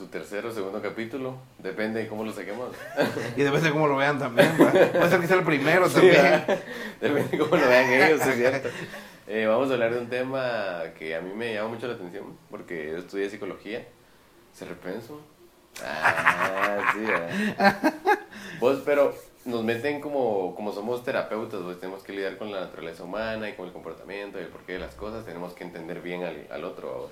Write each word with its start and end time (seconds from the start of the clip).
su 0.00 0.06
tercer 0.06 0.46
o 0.46 0.50
segundo 0.50 0.80
capítulo. 0.80 1.36
Depende 1.58 2.00
de 2.00 2.08
cómo 2.08 2.24
lo 2.24 2.32
saquemos. 2.32 2.70
y 3.36 3.42
depende 3.42 3.68
de 3.68 3.70
cómo 3.70 3.86
lo 3.86 3.96
vean 3.96 4.18
también. 4.18 4.56
Puede 4.56 5.10
ser 5.10 5.20
que 5.20 5.26
sea 5.26 5.36
el 5.36 5.44
primero 5.44 5.90
también. 5.90 6.42
depende 6.98 7.28
de 7.28 7.38
cómo 7.38 7.54
lo 7.54 7.68
vean 7.68 7.92
ellos, 7.92 8.26
es 8.26 8.34
cierto. 8.34 8.68
Eh, 9.32 9.46
vamos 9.46 9.70
a 9.70 9.74
hablar 9.74 9.94
de 9.94 10.00
un 10.00 10.08
tema 10.08 10.82
que 10.98 11.14
a 11.14 11.20
mí 11.20 11.32
me 11.32 11.54
llama 11.54 11.68
mucho 11.68 11.86
la 11.86 11.94
atención 11.94 12.36
porque 12.50 12.90
yo 12.90 12.98
estudié 12.98 13.30
psicología. 13.30 13.86
¿Se 14.52 14.64
repenso? 14.64 15.20
Ah, 15.84 16.92
sí, 16.92 16.98
¿verdad? 16.98 17.94
Vos, 18.58 18.82
pero 18.84 19.14
nos 19.44 19.62
meten 19.62 20.00
como, 20.00 20.56
como 20.56 20.72
somos 20.72 21.04
terapeutas, 21.04 21.60
pues 21.62 21.78
tenemos 21.78 22.02
que 22.02 22.12
lidiar 22.12 22.38
con 22.38 22.50
la 22.50 22.62
naturaleza 22.62 23.04
humana 23.04 23.48
y 23.48 23.52
con 23.52 23.66
el 23.66 23.72
comportamiento 23.72 24.40
y 24.40 24.42
el 24.42 24.48
porqué 24.48 24.72
de 24.72 24.80
las 24.80 24.96
cosas, 24.96 25.24
tenemos 25.24 25.52
que 25.52 25.62
entender 25.62 26.00
bien 26.00 26.24
al, 26.24 26.48
al 26.50 26.64
otro. 26.64 27.08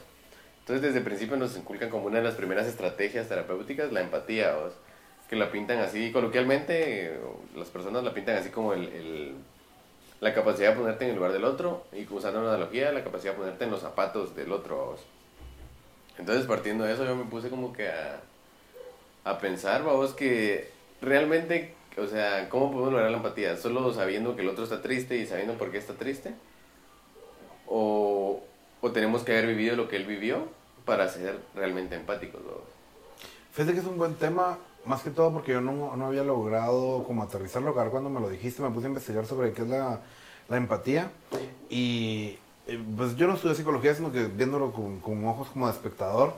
Entonces 0.68 0.82
desde 0.82 0.98
el 0.98 1.04
principio 1.04 1.38
nos 1.38 1.56
inculcan 1.56 1.88
como 1.88 2.08
una 2.08 2.18
de 2.18 2.24
las 2.24 2.34
primeras 2.34 2.66
estrategias 2.66 3.26
terapéuticas 3.26 3.90
la 3.90 4.02
empatía, 4.02 4.54
¿vos? 4.54 4.74
que 5.26 5.34
la 5.34 5.50
pintan 5.50 5.78
así 5.78 6.12
coloquialmente, 6.12 7.18
las 7.56 7.68
personas 7.68 8.04
la 8.04 8.12
pintan 8.12 8.36
así 8.36 8.50
como 8.50 8.74
el, 8.74 8.82
el, 8.88 9.34
la 10.20 10.34
capacidad 10.34 10.72
de 10.72 10.76
ponerte 10.76 11.04
en 11.06 11.12
el 11.12 11.16
lugar 11.16 11.32
del 11.32 11.44
otro 11.44 11.84
y 11.90 12.06
usando 12.12 12.40
una 12.40 12.50
analogía, 12.50 12.92
la 12.92 13.02
capacidad 13.02 13.32
de 13.32 13.38
ponerte 13.38 13.64
en 13.64 13.70
los 13.70 13.80
zapatos 13.80 14.36
del 14.36 14.52
otro. 14.52 14.76
¿vos? 14.88 15.00
Entonces 16.18 16.44
partiendo 16.44 16.84
de 16.84 16.92
eso 16.92 17.06
yo 17.06 17.16
me 17.16 17.24
puse 17.24 17.48
como 17.48 17.72
que 17.72 17.88
a, 17.88 18.20
a 19.24 19.38
pensar, 19.38 19.84
vamos, 19.84 20.12
que 20.12 20.70
realmente 21.00 21.74
o 21.96 22.06
sea, 22.06 22.50
¿cómo 22.50 22.70
podemos 22.70 22.92
lograr 22.92 23.10
la 23.10 23.16
empatía? 23.16 23.56
¿Solo 23.56 23.90
sabiendo 23.94 24.36
que 24.36 24.42
el 24.42 24.48
otro 24.50 24.64
está 24.64 24.82
triste 24.82 25.16
y 25.16 25.26
sabiendo 25.26 25.54
por 25.54 25.70
qué 25.70 25.78
está 25.78 25.94
triste? 25.94 26.34
¿O, 27.66 28.42
o 28.82 28.92
tenemos 28.92 29.22
que 29.22 29.32
haber 29.32 29.46
vivido 29.46 29.74
lo 29.74 29.88
que 29.88 29.96
él 29.96 30.04
vivió 30.04 30.57
para 30.88 31.06
ser 31.06 31.38
realmente 31.54 31.94
empáticos? 31.94 32.40
¿no? 32.40 32.52
Fíjate 33.52 33.74
que 33.74 33.80
es 33.80 33.86
un 33.86 33.98
buen 33.98 34.14
tema, 34.14 34.58
más 34.86 35.02
que 35.02 35.10
todo 35.10 35.32
porque 35.32 35.52
yo 35.52 35.60
no, 35.60 35.94
no 35.94 36.06
había 36.06 36.24
logrado 36.24 37.04
como 37.04 37.22
aterrizarlo. 37.22 37.68
Ahora 37.68 37.90
cuando 37.90 38.10
me 38.10 38.20
lo 38.20 38.28
dijiste 38.30 38.62
me 38.62 38.70
puse 38.70 38.86
a 38.86 38.88
investigar 38.88 39.26
sobre 39.26 39.52
qué 39.52 39.62
es 39.62 39.68
la, 39.68 40.00
la 40.48 40.56
empatía. 40.56 41.10
Y 41.68 42.38
eh, 42.66 42.82
pues 42.96 43.14
yo 43.16 43.26
no 43.28 43.34
estudié 43.34 43.54
psicología, 43.54 43.94
sino 43.94 44.10
que 44.10 44.24
viéndolo 44.24 44.72
con, 44.72 45.00
con 45.00 45.24
ojos 45.26 45.48
como 45.48 45.66
de 45.66 45.72
espectador. 45.72 46.34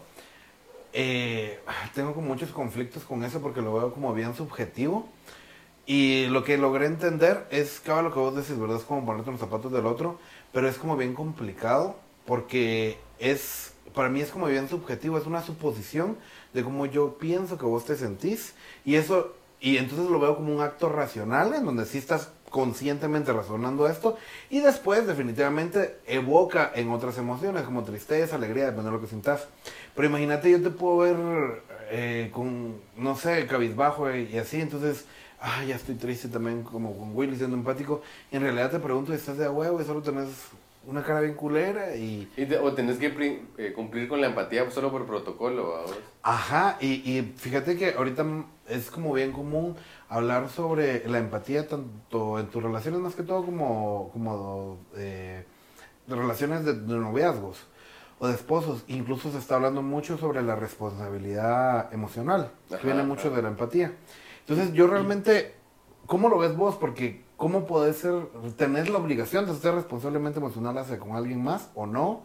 Eh, 0.93 1.61
tengo 1.95 2.13
como 2.13 2.27
muchos 2.27 2.51
conflictos 2.51 3.05
con 3.05 3.23
eso 3.23 3.41
porque 3.41 3.63
lo 3.63 3.73
veo 3.73 3.95
como 3.95 4.13
bien 4.13 4.35
subjetivo. 4.35 5.09
Y 5.87 6.27
lo 6.27 6.45
que 6.45 6.59
logré 6.59 6.87
entender 6.87 7.47
es, 7.51 7.81
cada 7.81 8.03
lo 8.03 8.13
que 8.13 8.19
vos 8.19 8.35
decís, 8.35 8.59
¿verdad? 8.59 8.77
Es 8.77 8.85
como 8.85 9.07
ponerte 9.07 9.31
los 9.31 9.41
zapatos 9.41 9.73
del 9.73 9.87
otro, 9.87 10.19
pero 10.53 10.69
es 10.69 10.77
como 10.77 10.97
bien 10.97 11.15
complicado 11.15 11.97
porque 12.27 12.99
es, 13.19 13.73
para 13.95 14.09
mí 14.09 14.21
es 14.21 14.31
como 14.31 14.47
bien 14.47 14.69
subjetivo, 14.69 15.19
es 15.19 15.27
una 15.27 15.43
suposición 15.43 16.17
de 16.53 16.63
cómo 16.63 16.87
yo 16.87 17.19
pienso 17.19 17.59
que 17.59 17.65
vos 17.65 17.85
te 17.85 17.97
sentís 17.97 18.55
y 18.85 18.97
eso, 18.97 19.35
y 19.61 19.77
entonces 19.77 20.11
lo 20.11 20.19
veo 20.21 20.37
como 20.37 20.55
un 20.55 20.61
acto 20.61 20.89
racional 20.89 21.55
en 21.55 21.65
donde 21.65 21.87
sí 21.87 21.99
estás 21.99 22.31
conscientemente 22.51 23.33
razonando 23.33 23.89
esto 23.89 24.17
y 24.49 24.61
después 24.61 25.07
definitivamente 25.07 25.99
evoca 26.07 26.73
en 26.75 26.91
otras 26.91 27.17
emociones 27.19 27.63
como 27.63 27.85
tristeza, 27.85 28.37
alegría, 28.37 28.67
depende 28.67 28.87
de 28.87 28.97
lo 28.97 29.01
que 29.01 29.07
sientas. 29.07 29.47
Pero 29.95 30.09
imagínate, 30.09 30.51
yo 30.51 30.61
te 30.61 30.71
puedo 30.71 30.99
ver 30.99 31.63
eh, 31.91 32.31
con, 32.33 32.81
no 32.97 33.17
sé, 33.17 33.47
cabizbajo 33.47 34.13
y 34.13 34.37
así, 34.37 34.61
entonces 34.61 35.05
ah, 35.41 35.65
ya 35.65 35.77
estoy 35.77 35.95
triste 35.97 36.29
también, 36.29 36.63
como 36.63 36.97
con 36.97 37.17
Willy 37.17 37.37
siendo 37.37 37.57
empático. 37.57 38.03
Y 38.31 38.37
en 38.37 38.43
realidad 38.43 38.71
te 38.71 38.79
pregunto, 38.79 39.13
¿estás 39.13 39.39
de 39.39 39.49
huevo 39.49 39.81
y 39.81 39.85
solo 39.85 40.03
tenés 40.03 40.29
una 40.91 41.03
cara 41.03 41.21
bien 41.21 41.35
culera? 41.35 41.95
Y, 41.97 42.29
o 42.61 42.73
tenés 42.73 42.99
que 42.99 43.07
eh, 43.59 43.73
cumplir 43.75 44.09
con 44.09 44.21
la 44.21 44.27
empatía 44.27 44.69
solo 44.71 44.91
por 44.91 45.07
protocolo, 45.07 45.71
¿vamos? 45.71 45.99
Ajá, 46.23 46.77
y, 46.81 46.87
y 47.11 47.33
fíjate 47.37 47.77
que 47.77 47.95
ahorita 47.95 48.25
es 48.69 48.91
como 48.91 49.13
bien 49.13 49.33
común 49.33 49.77
hablar 50.09 50.49
sobre 50.49 51.09
la 51.09 51.19
empatía 51.19 51.67
tanto 51.69 52.39
en 52.39 52.47
tus 52.49 52.63
relaciones 52.63 53.01
más 53.01 53.15
que 53.15 53.23
todo 53.23 53.45
como, 53.45 54.11
como 54.13 54.79
eh, 54.97 55.45
de 56.07 56.17
relaciones 56.17 56.65
de, 56.65 56.75
noviazgos 56.75 57.59
o 58.19 58.27
de 58.27 58.35
esposos. 58.35 58.85
Incluso 58.89 59.31
se 59.31 59.39
está 59.39 59.55
hablando 59.55 59.83
mucho 59.83 60.19
sobre 60.19 60.43
la 60.43 60.57
responsabilidad 60.57 61.93
emocional, 61.95 62.51
que 62.69 62.85
viene 62.85 63.05
mucho 63.05 63.31
de 63.31 63.43
la 63.43 63.49
empatía. 63.49 63.93
Entonces 64.41 64.73
yo 64.73 64.89
realmente, 64.89 65.55
¿cómo 66.07 66.29
lo 66.29 66.39
ves 66.39 66.57
vos? 66.57 66.75
Porque 66.77 67.23
¿cómo 67.41 67.65
podés 67.67 67.97
ser, 67.97 68.27
tener 68.59 68.91
la 68.91 68.99
obligación 68.99 69.47
de 69.47 69.55
ser 69.55 69.75
responsablemente 69.75 70.39
emocional 70.39 70.77
hacia 70.77 70.99
con 70.99 71.17
alguien 71.17 71.43
más 71.43 71.71
o 71.75 71.87
no? 71.87 72.23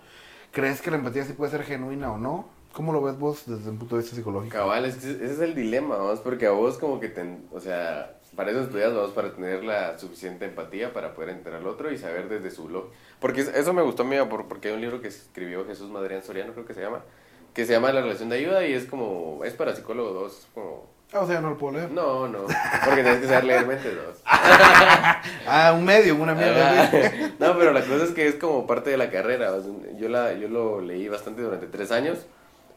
¿Crees 0.51 0.81
que 0.81 0.91
la 0.91 0.97
empatía 0.97 1.23
sí 1.23 1.31
puede 1.31 1.51
ser 1.51 1.63
genuina 1.63 2.11
o 2.11 2.17
no? 2.17 2.49
¿Cómo 2.73 2.91
lo 2.91 3.01
ves 3.01 3.17
vos 3.17 3.43
desde 3.45 3.69
un 3.69 3.77
punto 3.77 3.95
de 3.95 4.01
vista 4.01 4.13
psicológico? 4.13 4.53
Cabal, 4.53 4.83
ese 4.83 5.25
es 5.25 5.39
el 5.39 5.55
dilema, 5.55 5.95
vamos, 5.95 6.19
porque 6.19 6.47
a 6.47 6.51
vos 6.51 6.77
como 6.77 6.99
que, 6.99 7.07
ten, 7.07 7.47
o 7.53 7.61
sea, 7.61 8.17
para 8.35 8.51
eso 8.51 8.59
estudias, 8.59 8.93
vamos, 8.93 9.11
para 9.11 9.33
tener 9.33 9.63
la 9.63 9.97
suficiente 9.97 10.43
empatía 10.43 10.91
para 10.91 11.15
poder 11.15 11.29
entender 11.29 11.61
al 11.61 11.67
otro 11.67 11.93
y 11.93 11.97
saber 11.97 12.27
desde 12.27 12.51
su 12.51 12.65
blog. 12.65 12.89
Porque 13.21 13.39
eso 13.39 13.73
me 13.73 13.83
gustó 13.83 14.03
a 14.03 14.29
porque 14.49 14.67
hay 14.67 14.73
un 14.73 14.81
libro 14.81 14.99
que 14.99 15.07
escribió 15.07 15.65
Jesús 15.65 15.89
Madrián 15.89 16.23
Soriano, 16.23 16.51
creo 16.51 16.65
que 16.65 16.73
se 16.73 16.81
llama, 16.81 17.05
que 17.53 17.65
se 17.65 17.71
llama 17.71 17.93
La 17.93 18.01
relación 18.01 18.27
de 18.27 18.35
ayuda 18.35 18.67
y 18.67 18.73
es 18.73 18.83
como, 18.83 19.45
es 19.45 19.53
para 19.53 19.73
psicólogos, 19.73 20.13
dos, 20.13 20.47
como 20.53 20.94
Ah, 21.13 21.19
o 21.19 21.27
sea, 21.27 21.39
no 21.39 21.51
lo 21.51 21.57
puedo 21.57 21.77
leer. 21.77 21.91
No, 21.91 22.27
no, 22.27 22.39
porque 22.83 23.01
tienes 23.01 23.19
que 23.19 23.27
saber 23.27 23.45
leer 23.45 23.65
mentes 23.65 23.95
dos. 23.95 24.17
ah, 24.25 25.73
un 25.77 25.85
medio, 25.85 26.15
una 26.15 26.33
mierda. 26.33 26.89
no, 27.39 27.57
pero 27.57 27.71
la 27.71 27.81
cosa 27.81 28.03
es 28.03 28.11
que 28.11 28.27
es 28.27 28.35
como 28.35 28.67
parte 28.67 28.89
de 28.89 28.97
la 28.97 29.09
carrera. 29.09 29.53
Yo, 29.97 30.09
la, 30.09 30.33
yo 30.33 30.49
lo 30.49 30.81
leí 30.81 31.07
bastante 31.07 31.41
durante 31.41 31.67
tres 31.67 31.91
años. 31.91 32.25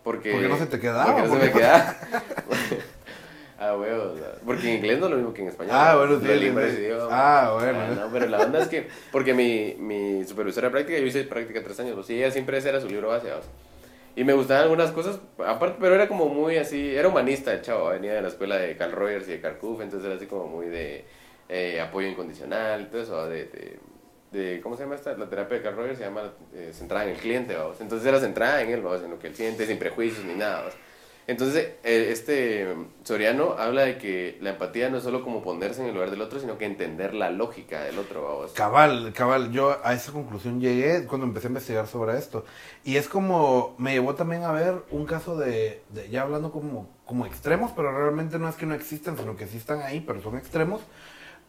Porque, 0.04 0.32
¿Por 0.32 0.40
qué 0.40 0.48
no 0.48 0.56
se 0.56 0.66
te 0.66 0.78
quedaba? 0.78 1.06
Porque 1.06 1.28
no 1.28 1.34
se 1.34 1.46
me 1.46 1.52
quedaba. 1.52 1.96
ah, 3.58 3.76
huevos. 3.76 4.18
Porque 4.46 4.68
en 4.70 4.76
inglés 4.76 4.98
no 5.00 5.06
es 5.06 5.10
lo 5.10 5.16
mismo 5.16 5.34
que 5.34 5.42
en 5.42 5.48
español. 5.48 5.74
Ah, 5.74 5.96
bueno, 5.96 6.20
sí. 6.20 6.26
Ah, 7.10 7.50
bueno. 7.54 7.78
Ah, 7.80 7.94
no, 8.00 8.12
pero 8.12 8.26
la 8.26 8.38
onda 8.38 8.60
es 8.60 8.68
que, 8.68 8.88
porque 9.10 9.34
mi, 9.34 9.74
mi 9.78 10.24
supervisora 10.24 10.68
de 10.68 10.72
práctica, 10.72 10.98
yo 10.98 11.06
hice 11.06 11.24
práctica 11.24 11.62
tres 11.64 11.80
años, 11.80 12.08
y 12.08 12.14
ella 12.14 12.30
siempre 12.30 12.58
ese 12.58 12.68
era 12.68 12.80
su 12.80 12.88
libro 12.88 13.08
base. 13.08 13.28
Y 14.18 14.24
me 14.24 14.32
gustaban 14.32 14.64
algunas 14.64 14.90
cosas, 14.90 15.20
aparte, 15.46 15.76
pero 15.78 15.94
era 15.94 16.08
como 16.08 16.28
muy 16.28 16.56
así, 16.56 16.92
era 16.92 17.06
humanista 17.06 17.52
el 17.52 17.62
chavo, 17.62 17.90
venía 17.90 18.14
de 18.14 18.20
la 18.20 18.26
escuela 18.26 18.56
de 18.56 18.76
Carl 18.76 18.90
Rogers 18.90 19.28
y 19.28 19.30
de 19.30 19.40
Carl 19.40 19.58
entonces 19.62 20.04
era 20.04 20.16
así 20.16 20.26
como 20.26 20.48
muy 20.48 20.66
de 20.66 21.04
eh, 21.48 21.80
apoyo 21.80 22.08
incondicional, 22.08 22.90
todo 22.90 23.00
eso, 23.00 23.28
de, 23.28 23.78
de, 24.32 24.60
¿cómo 24.60 24.76
se 24.76 24.82
llama 24.82 24.96
esta? 24.96 25.16
La 25.16 25.28
terapia 25.28 25.58
de 25.58 25.62
Carl 25.62 25.76
Rogers 25.76 25.98
se 25.98 26.04
llama 26.04 26.32
eh, 26.52 26.70
centrada 26.72 27.04
en 27.04 27.10
el 27.10 27.16
cliente, 27.16 27.54
vamos. 27.54 27.80
Entonces 27.80 28.08
era 28.08 28.18
centrada 28.18 28.60
en 28.60 28.70
él, 28.70 28.82
vamos, 28.82 29.04
en 29.04 29.10
lo 29.10 29.20
que 29.20 29.28
el 29.28 29.34
cliente, 29.34 29.64
sin 29.64 29.78
prejuicios 29.78 30.24
ni 30.24 30.34
nada, 30.34 30.62
vamos. 30.62 30.74
Entonces, 31.28 31.74
eh, 31.84 32.08
este 32.10 32.74
Soriano 33.04 33.52
habla 33.58 33.82
de 33.82 33.98
que 33.98 34.38
la 34.40 34.52
empatía 34.52 34.88
no 34.88 34.96
es 34.96 35.04
solo 35.04 35.22
como 35.22 35.42
ponerse 35.42 35.82
en 35.82 35.88
el 35.88 35.92
lugar 35.92 36.10
del 36.10 36.22
otro, 36.22 36.40
sino 36.40 36.56
que 36.56 36.64
entender 36.64 37.12
la 37.12 37.28
lógica 37.28 37.82
del 37.82 37.98
otro. 37.98 38.46
Cabal, 38.54 39.12
cabal, 39.12 39.52
yo 39.52 39.76
a 39.84 39.92
esa 39.92 40.10
conclusión 40.10 40.58
llegué 40.58 41.04
cuando 41.04 41.26
empecé 41.26 41.48
a 41.48 41.50
investigar 41.50 41.86
sobre 41.86 42.16
esto. 42.16 42.46
Y 42.82 42.96
es 42.96 43.10
como, 43.10 43.74
me 43.76 43.92
llevó 43.92 44.14
también 44.14 44.42
a 44.42 44.52
ver 44.52 44.82
un 44.90 45.04
caso 45.04 45.36
de, 45.36 45.82
ya 46.10 46.22
hablando 46.22 46.50
como, 46.50 46.88
como 47.04 47.26
extremos, 47.26 47.72
pero 47.76 47.92
realmente 47.92 48.38
no 48.38 48.48
es 48.48 48.56
que 48.56 48.64
no 48.64 48.74
existan, 48.74 49.18
sino 49.18 49.36
que 49.36 49.46
sí 49.46 49.58
están 49.58 49.82
ahí, 49.82 50.00
pero 50.00 50.22
son 50.22 50.38
extremos. 50.38 50.80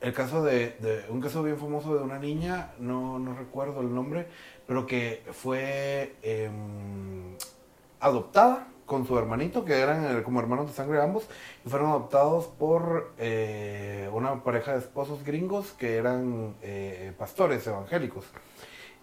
El 0.02 0.14
caso 0.14 0.44
de, 0.44 0.76
de 0.82 1.06
un 1.08 1.22
caso 1.22 1.42
bien 1.42 1.58
famoso 1.58 1.96
de 1.96 2.04
una 2.04 2.20
niña, 2.20 2.72
no, 2.80 3.18
no 3.18 3.34
recuerdo 3.34 3.80
el 3.80 3.96
nombre, 3.96 4.28
pero 4.68 4.86
que 4.86 5.24
fue 5.32 6.18
em, 6.22 7.38
adoptada 8.02 8.68
con 8.90 9.08
su 9.08 9.18
hermanito, 9.18 9.64
que 9.64 9.80
eran 9.80 10.18
eh, 10.18 10.24
como 10.24 10.42
hermanos 10.42 10.68
de 10.68 10.74
sangre 10.74 11.02
ambos, 11.02 11.24
y 11.66 11.70
fueron 11.70 11.92
adoptados 11.92 12.48
por 12.48 13.14
eh, 13.20 14.10
una 14.12 14.44
pareja 14.44 14.74
de 14.74 14.80
esposos 14.80 15.24
gringos 15.24 15.72
que 15.72 15.96
eran 15.96 16.56
eh, 16.62 17.14
pastores 17.18 17.66
evangélicos. 17.68 18.26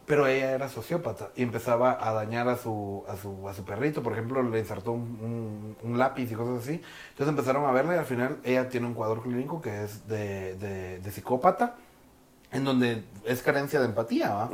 Pero 0.05 0.27
ella 0.27 0.53
era 0.53 0.69
sociópata 0.69 1.31
y 1.34 1.43
empezaba 1.43 1.99
a 2.01 2.13
dañar 2.13 2.49
a 2.49 2.57
su, 2.57 3.05
a 3.09 3.16
su, 3.16 3.49
a 3.49 3.55
su 3.55 3.65
perrito. 3.65 4.03
Por 4.03 4.13
ejemplo, 4.13 4.41
le 4.43 4.59
insertó 4.60 4.93
un, 4.93 5.77
un, 5.83 5.99
lápiz 5.99 6.31
y 6.31 6.34
cosas 6.34 6.63
así. 6.63 6.81
Entonces 7.10 7.28
empezaron 7.28 7.65
a 7.65 7.72
verla 7.72 7.97
y 7.97 7.99
al 7.99 8.05
final 8.05 8.39
ella 8.45 8.69
tiene 8.69 8.87
un 8.87 8.95
cuadro 8.95 9.22
clínico 9.22 9.60
que 9.60 9.83
es 9.83 10.07
de, 10.07 10.55
de, 10.57 11.01
de 11.01 11.10
psicópata 11.10 11.75
en 12.53 12.65
donde 12.65 13.05
es 13.25 13.43
carencia 13.43 13.81
de 13.81 13.87
empatía, 13.87 14.33
¿va? 14.33 14.51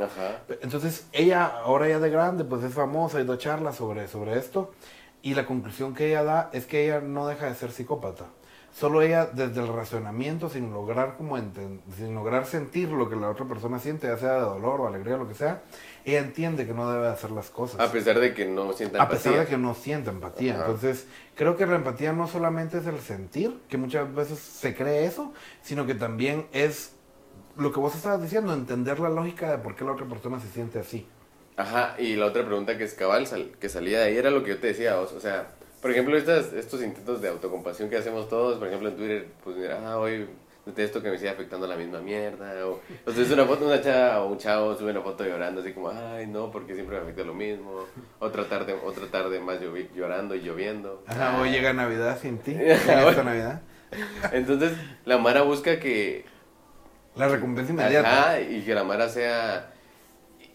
Entonces, 0.61 1.05
ella, 1.11 1.45
ahora 1.45 1.87
ya 1.87 1.99
de 1.99 2.09
grande, 2.09 2.43
pues 2.43 2.63
es 2.63 2.73
famosa 2.73 3.21
y 3.21 3.25
da 3.25 3.37
charlas 3.37 3.75
sobre, 3.75 4.07
sobre 4.07 4.37
esto. 4.37 4.73
Y 5.23 5.35
la 5.35 5.45
conclusión 5.45 5.95
que 5.95 6.09
ella 6.09 6.23
da 6.23 6.49
es 6.51 6.65
que 6.65 6.83
ella 6.83 6.99
no 6.99 7.25
deja 7.25 7.47
de 7.47 7.55
ser 7.55 7.71
psicópata. 7.71 8.25
Solo 8.75 9.01
ella, 9.01 9.27
desde 9.27 9.61
el 9.61 9.67
razonamiento, 9.67 10.49
sin 10.49 10.71
lograr, 10.71 11.15
como 11.15 11.37
sin 11.37 12.13
lograr 12.13 12.45
sentir 12.45 12.89
lo 12.89 13.07
que 13.07 13.15
la 13.15 13.29
otra 13.29 13.45
persona 13.45 13.79
siente, 13.79 14.07
ya 14.07 14.17
sea 14.17 14.33
de 14.33 14.41
dolor 14.41 14.81
o 14.81 14.87
alegría 14.87 15.15
o 15.15 15.19
lo 15.19 15.27
que 15.27 15.35
sea, 15.35 15.61
ella 16.03 16.19
entiende 16.19 16.65
que 16.67 16.73
no 16.73 16.91
debe 16.91 17.07
hacer 17.07 17.31
las 17.31 17.49
cosas. 17.51 17.79
A 17.79 17.89
pesar 17.89 18.19
de 18.19 18.33
que 18.33 18.45
no 18.45 18.73
sienta 18.73 18.97
empatía. 18.97 19.03
A 19.03 19.09
pesar 19.09 19.39
de 19.39 19.45
que 19.45 19.57
no 19.57 19.75
sienta 19.75 20.11
empatía. 20.11 20.55
Entonces, 20.55 21.07
creo 21.35 21.55
que 21.55 21.67
la 21.67 21.75
empatía 21.75 22.11
no 22.11 22.27
solamente 22.27 22.79
es 22.79 22.87
el 22.87 22.99
sentir, 22.99 23.61
que 23.69 23.77
muchas 23.77 24.13
veces 24.13 24.39
se 24.39 24.75
cree 24.75 25.05
eso, 25.05 25.31
sino 25.61 25.85
que 25.85 25.95
también 25.95 26.47
es 26.51 26.95
lo 27.55 27.71
que 27.71 27.79
vos 27.79 27.95
estabas 27.95 28.21
diciendo, 28.21 28.53
entender 28.53 28.99
la 28.99 29.09
lógica 29.09 29.51
de 29.51 29.59
por 29.59 29.75
qué 29.75 29.85
la 29.85 29.91
otra 29.93 30.07
persona 30.07 30.39
se 30.39 30.49
siente 30.49 30.79
así. 30.79 31.07
Ajá, 31.55 31.95
y 31.99 32.15
la 32.15 32.25
otra 32.27 32.45
pregunta 32.45 32.77
que 32.77 32.83
es 32.83 32.93
cabal, 32.93 33.27
que 33.59 33.69
salía 33.69 33.99
de 33.99 34.05
ahí 34.05 34.17
era 34.17 34.31
lo 34.31 34.43
que 34.43 34.51
yo 34.51 34.57
te 34.59 34.67
decía, 34.67 34.99
o 34.99 35.19
sea, 35.19 35.49
Por 35.81 35.91
ejemplo, 35.91 36.17
estas, 36.17 36.53
estos 36.53 36.81
intentos 36.81 37.21
de 37.21 37.27
autocompasión 37.27 37.89
que 37.89 37.97
hacemos 37.97 38.29
todos, 38.29 38.57
por 38.57 38.67
ejemplo 38.67 38.89
en 38.89 38.95
Twitter, 38.95 39.27
pues 39.43 39.57
mira, 39.57 39.81
ah, 39.85 39.99
hoy 39.99 40.27
esto 40.77 41.01
que 41.01 41.09
me 41.09 41.17
sigue 41.17 41.29
afectando 41.29 41.67
la 41.67 41.75
misma 41.75 41.99
mierda. 41.99 42.65
O, 42.65 42.79
o 43.05 43.11
sea, 43.11 43.23
es 43.23 43.31
una 43.31 43.45
foto, 43.45 43.65
una 43.65 43.81
chava 43.81 44.21
o 44.21 44.31
un 44.31 44.37
chavo 44.37 44.75
sube 44.75 44.91
una 44.91 45.01
foto 45.01 45.25
llorando, 45.25 45.61
así 45.61 45.73
como, 45.73 45.89
ay, 45.89 46.27
no, 46.27 46.51
porque 46.51 46.73
siempre 46.73 46.95
me 46.97 47.03
afecta 47.03 47.23
lo 47.23 47.33
mismo. 47.33 47.85
Otra 48.19 48.45
tarde, 48.45 48.75
otra 48.83 49.07
tarde 49.07 49.39
más 49.39 49.59
llorando 49.93 50.35
y 50.35 50.41
lloviendo. 50.41 51.03
Ajá, 51.05 51.39
o 51.41 51.45
llega 51.45 51.73
Navidad 51.73 52.17
sin 52.19 52.37
ti. 52.37 52.55
esta 52.57 53.23
Navidad. 53.23 53.61
Entonces, 54.31 54.71
la 55.05 55.17
Mara 55.17 55.41
busca 55.41 55.79
que. 55.79 56.25
La 57.15 57.27
recompensa 57.27 57.73
inmediata. 57.73 58.31
Ajá, 58.31 58.41
y 58.41 58.61
que 58.61 58.73
la 58.73 58.83
Mara 58.83 59.09
sea. 59.09 59.71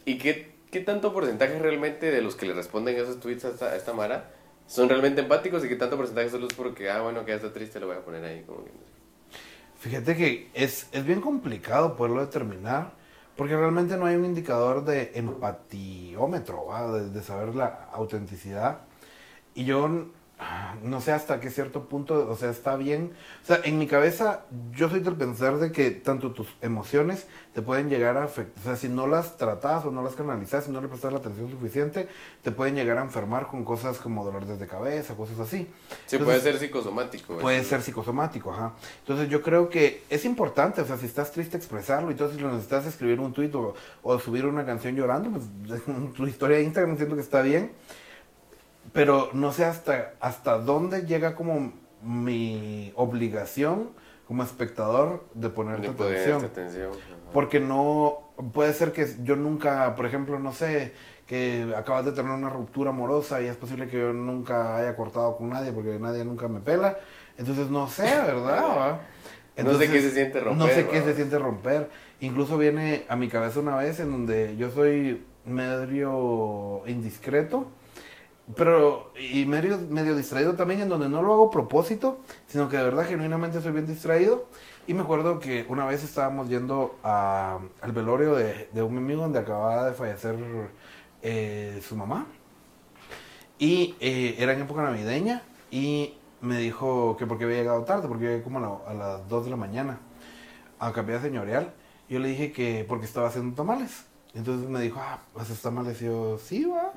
¿Y 0.05 0.17
qué, 0.19 0.58
qué 0.71 0.81
tanto 0.81 1.13
porcentaje 1.13 1.59
realmente 1.59 2.11
de 2.11 2.23
los 2.23 2.37
que 2.37 2.47
le 2.47 2.55
responden 2.55 2.97
esos 2.97 3.21
tweets 3.21 3.45
a 3.45 3.49
esta, 3.49 3.77
esta 3.77 3.93
Mara 3.93 4.31
son 4.67 4.89
realmente 4.89 5.23
empáticos 5.23 5.65
y 5.65 5.69
qué 5.69 5.77
tanto 5.77 5.97
porcentaje 5.97 6.31
solo 6.31 6.47
es 6.47 6.55
porque, 6.55 6.91
ah, 6.91 7.01
bueno, 7.01 7.25
que 7.25 7.31
ya 7.31 7.37
está 7.37 7.53
triste, 7.53 7.81
lo 7.81 7.87
voy 7.87 7.97
a 7.97 8.05
poner 8.05 8.25
ahí 8.25 8.43
como 8.45 8.65
que 8.65 8.71
Fíjate 9.79 10.17
que 10.17 10.51
es, 10.55 10.89
es 10.91 11.07
bien 11.07 11.21
complicado 11.21 11.97
poderlo 11.97 12.21
determinar, 12.21 12.95
porque 13.37 13.57
realmente 13.57 13.97
no 13.97 14.07
hay 14.07 14.17
un 14.17 14.25
indicador 14.25 14.85
de 14.85 15.13
empatiómetro, 15.15 16.67
de, 16.93 17.11
de, 17.11 17.23
saber 17.23 17.55
la 17.55 17.89
autenticidad. 17.93 18.81
Y 19.55 19.65
yo 19.65 20.09
no 20.83 21.01
sé 21.01 21.13
hasta 21.13 21.41
qué 21.41 21.51
cierto 21.51 21.89
punto, 21.89 22.29
o 22.31 22.37
sea, 22.37 22.51
está 22.51 22.77
bien. 22.77 23.13
O 23.43 23.47
sea, 23.47 23.61
en 23.65 23.79
mi 23.79 23.87
cabeza 23.87 24.45
yo 24.73 24.89
soy 24.89 25.01
del 25.01 25.17
pensar 25.17 25.59
de 25.59 25.73
que 25.73 25.91
tanto 25.91 26.33
tus 26.33 26.47
emociones 26.61 27.27
te 27.55 27.63
pueden 27.63 27.89
llegar 27.89 28.17
a 28.17 28.25
afectar, 28.25 28.61
o 28.61 28.65
sea, 28.65 28.77
si 28.77 28.89
no 28.89 29.09
las 29.09 29.37
tratas 29.37 29.85
o 29.85 29.91
no 29.91 30.03
las 30.03 30.15
canalizas, 30.15 30.65
si 30.65 30.71
no 30.71 30.81
le 30.81 30.87
prestas 30.87 31.13
la 31.13 31.19
atención 31.19 31.51
suficiente, 31.51 32.09
te 32.43 32.53
pueden 32.53 32.77
llegar 32.77 32.99
a 32.99 33.03
enfermar 33.03 33.49
con 33.49 33.65
cosas 33.65 33.99
como 33.99 34.25
dolores 34.25 34.61
de 34.61 34.67
cabeza, 34.67 35.15
cosas 35.15 35.41
así. 35.41 35.67
Sí, 36.07 36.19
puede 36.19 36.41
ser 36.41 36.59
psicosomático. 36.59 37.39
Puede 37.39 37.65
ser 37.65 37.83
psicosomático, 37.83 38.53
ajá. 38.53 38.75
Entonces 39.01 39.29
yo 39.29 39.43
creo 39.43 39.69
que 39.69 40.05
es 40.09 40.25
importante, 40.25 40.83
o 40.83 40.87
sea, 40.87 40.97
si 40.97 41.07
estás 41.07 41.33
triste 41.33 41.57
expresarlo 41.57 42.13
y 42.13 42.15
todo, 42.15 42.31
si 42.31 42.39
lo 42.39 42.51
necesitas 42.53 42.87
escribir 42.87 43.19
un 43.19 43.33
tuit 43.33 43.53
o, 43.57 43.75
o 44.03 44.19
subir 44.21 44.47
una 44.47 44.65
canción 44.65 44.95
llorando, 44.95 45.31
pues 45.31 45.81
tu 46.15 46.27
historia 46.29 46.59
de 46.59 46.63
Instagram 46.63 46.97
siento 46.97 47.17
que 47.17 47.23
está 47.23 47.43
bien 47.43 47.73
pero 48.93 49.31
no 49.33 49.53
sé 49.53 49.65
hasta, 49.65 50.15
hasta 50.21 50.59
dónde 50.59 51.03
llega 51.07 51.35
como 51.35 51.73
mi 52.03 52.93
obligación 52.97 53.91
como 54.29 54.43
espectador 54.43 55.25
de 55.33 55.49
ponerte 55.49 55.89
atención. 55.89 56.45
atención. 56.45 56.93
Porque 57.33 57.61
no, 57.61 58.31
puede 58.53 58.75
ser 58.75 58.93
que 58.93 59.07
yo 59.23 59.37
nunca, 59.37 59.95
por 59.95 60.05
ejemplo, 60.05 60.39
no 60.39 60.53
sé, 60.53 60.93
que 61.27 61.73
acabas 61.75 62.05
de 62.05 62.13
tener 62.13 62.31
una 62.31 62.51
ruptura 62.51 62.91
amorosa 62.91 63.41
y 63.41 63.47
es 63.47 63.57
posible 63.57 63.89
que 63.89 63.99
yo 63.99 64.13
nunca 64.13 64.77
haya 64.77 64.95
cortado 64.97 65.37
con 65.39 65.49
nadie 65.49 65.73
porque 65.73 65.99
nadie 65.99 66.27
nunca 66.27 66.47
me 66.47 66.61
pela. 66.61 66.99
Entonces 67.39 67.71
no 67.71 67.89
sé, 67.89 68.03
¿verdad? 68.03 69.01
no 69.65 69.79
sé 69.79 69.91
qué 69.91 70.03
se 70.03 70.11
siente 70.11 70.41
romper. 70.41 70.67
No 70.67 70.75
sé 70.75 70.87
qué 70.87 71.01
se 71.01 71.15
siente 71.15 71.39
romper. 71.39 71.89
Incluso 72.21 72.59
viene 72.59 73.07
a 73.09 73.17
mi 73.17 73.29
cabeza 73.29 73.61
una 73.61 73.77
vez 73.77 73.99
en 73.99 74.13
donde 74.13 74.59
yo 74.59 74.71
soy 74.71 75.25
medio 75.47 76.83
indiscreto 76.87 77.69
pero 78.57 79.13
y 79.19 79.45
medio, 79.45 79.77
distraído 80.17 80.55
también, 80.55 80.81
en 80.81 80.89
donde 80.89 81.09
no 81.09 81.23
lo 81.23 81.33
hago 81.35 81.49
a 81.49 81.51
propósito, 81.51 82.21
sino 82.47 82.69
que 82.69 82.79
de 82.79 82.85
verdad 82.85 83.07
genuinamente 83.07 83.61
soy 83.61 83.73
bien 83.73 83.87
distraído. 83.87 84.47
Y 84.87 84.95
me 84.95 85.03
acuerdo 85.03 85.39
que 85.39 85.67
una 85.69 85.85
vez 85.85 86.03
estábamos 86.03 86.49
yendo 86.49 86.99
a, 87.05 87.59
al 87.83 87.93
velorio 87.93 88.35
de, 88.35 88.83
un 88.83 88.97
amigo 88.97 89.23
donde 89.23 89.39
acababa 89.39 89.87
de 89.87 89.95
fallecer 89.95 90.37
eh, 91.23 91.83
su 91.87 91.95
mamá. 91.95 92.27
Y 93.59 93.97
eh, 94.01 94.37
era 94.39 94.55
en 94.55 94.63
época 94.63 94.83
navideña 94.83 95.43
y 95.71 96.15
me 96.41 96.59
dijo 96.59 97.17
que 97.19 97.27
porque 97.27 97.45
había 97.45 97.59
llegado 97.59 97.85
tarde, 97.85 98.09
porque 98.09 98.25
llegué 98.25 98.43
como 98.43 98.61
a, 98.87 98.91
a 98.91 98.95
las 98.95 99.29
2 99.29 99.45
de 99.45 99.51
la 99.51 99.57
mañana 99.57 99.99
a 100.79 100.93
Capilla 100.93 101.21
Señorial. 101.21 101.75
Yo 102.09 102.19
le 102.19 102.29
dije 102.29 102.53
que 102.53 102.87
porque 102.89 103.05
estaba 103.05 103.29
haciendo 103.29 103.55
tamales. 103.55 104.08
Entonces 104.35 104.69
me 104.69 104.81
dijo, 104.81 105.01
ah, 105.01 105.21
pues 105.33 105.51
está 105.51 105.71
mal. 105.71 105.87
Y 105.91 106.05
yo, 106.05 106.39
sí, 106.39 106.65
va. 106.65 106.93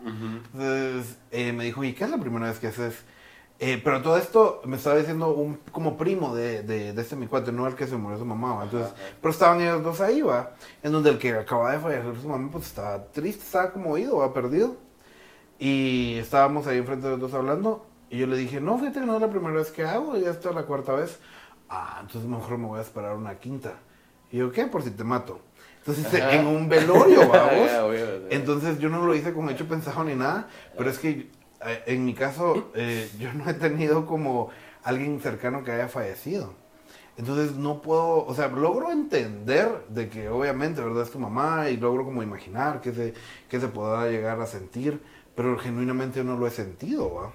Entonces 0.54 1.18
eh, 1.32 1.54
me 1.54 1.64
dijo, 1.66 1.84
¿y 1.84 1.94
qué 1.94 2.04
es 2.04 2.10
la 2.10 2.18
primera 2.18 2.48
vez 2.48 2.60
que 2.60 2.68
haces? 2.68 3.04
Eh, 3.60 3.80
pero 3.84 4.02
todo 4.02 4.18
esto 4.18 4.62
me 4.66 4.78
estaba 4.78 4.98
diciendo 4.98 5.36
un 5.36 5.58
como 5.72 5.96
primo 5.96 6.34
de, 6.34 6.64
de, 6.64 6.94
de 6.94 7.02
este 7.02 7.16
mi 7.16 7.28
cuate, 7.28 7.52
no 7.52 7.68
el 7.68 7.76
que 7.76 7.86
se 7.88 7.96
murió 7.96 8.18
su 8.18 8.26
mamá. 8.26 8.60
Entonces, 8.64 8.92
pero 9.22 9.32
estaban 9.32 9.62
ellos 9.62 9.84
dos 9.84 10.02
ahí, 10.02 10.22
va. 10.22 10.56
En 10.82 10.92
donde 10.92 11.12
el 11.12 11.20
que 11.20 11.34
acababa 11.34 11.72
de 11.72 11.80
fallecer 11.80 12.20
su 12.20 12.28
mamá, 12.28 12.50
pues 12.52 12.66
estaba 12.66 13.06
triste, 13.12 13.44
estaba 13.44 13.72
como 13.72 13.92
oído, 13.92 14.18
va 14.18 14.34
perdido. 14.34 14.78
Y 15.60 16.16
estábamos 16.18 16.66
ahí 16.68 16.80
enfrente 16.80 17.06
de 17.06 17.12
los 17.12 17.20
dos 17.22 17.34
hablando. 17.36 17.86
Y 18.10 18.18
yo 18.18 18.28
le 18.28 18.36
dije, 18.36 18.60
no, 18.60 18.78
fíjate 18.80 19.00
que 19.00 19.06
no 19.06 19.16
es 19.16 19.22
la 19.22 19.30
primera 19.30 19.54
vez 19.54 19.72
que 19.72 19.84
hago, 19.86 20.18
ya 20.18 20.32
está 20.32 20.52
la 20.52 20.64
cuarta 20.64 20.94
vez. 20.94 21.20
Ah, 21.70 22.00
entonces 22.02 22.30
mejor 22.30 22.58
me 22.58 22.66
voy 22.68 22.80
a 22.80 22.82
esperar 22.82 23.16
una 23.16 23.38
quinta. 23.40 23.76
Y 24.32 24.38
yo, 24.38 24.52
¿qué? 24.52 24.66
Por 24.66 24.82
si 24.82 24.92
te 24.92 25.04
mato. 25.04 25.40
Entonces, 25.86 26.14
en 26.14 26.46
un 26.46 26.70
velorio, 26.70 27.28
vamos. 27.28 27.70
Entonces, 28.30 28.80
yo 28.80 28.90
no 28.90 29.04
lo 29.04 29.16
hice 29.16 29.34
con 29.34 29.50
hecho 29.50 29.68
pensado 29.68 30.04
ni 30.04 30.14
nada, 30.14 30.48
pero 30.78 30.90
es 30.90 31.00
que 31.00 31.30
eh, 31.66 31.84
en 31.88 32.06
mi 32.06 32.14
caso, 32.14 32.72
eh, 32.76 33.10
yo 33.20 33.34
no 33.34 33.50
he 33.50 33.54
tenido 33.56 34.06
como 34.06 34.50
alguien 34.84 35.20
cercano 35.20 35.64
que 35.64 35.72
haya 35.72 35.88
fallecido. 35.88 36.54
Entonces, 37.18 37.56
no 37.56 37.82
puedo, 37.82 38.26
o 38.26 38.34
sea, 38.36 38.48
logro 38.48 38.92
entender 38.92 39.86
de 39.90 40.08
que 40.08 40.30
obviamente, 40.30 40.82
¿verdad? 40.82 41.04
Es 41.04 41.12
tu 41.12 41.20
mamá 41.20 41.70
y 41.70 41.78
logro 41.78 42.06
como 42.06 42.22
imaginar 42.24 42.80
que 42.80 42.94
se, 42.94 43.14
que 43.50 43.60
se 43.60 43.68
pueda 43.68 44.08
llegar 44.08 44.40
a 44.40 44.46
sentir, 44.46 45.02
pero 45.36 45.58
genuinamente 45.58 46.24
no 46.24 46.38
lo 46.38 46.46
he 46.46 46.52
sentido, 46.52 47.14
¿va? 47.14 47.32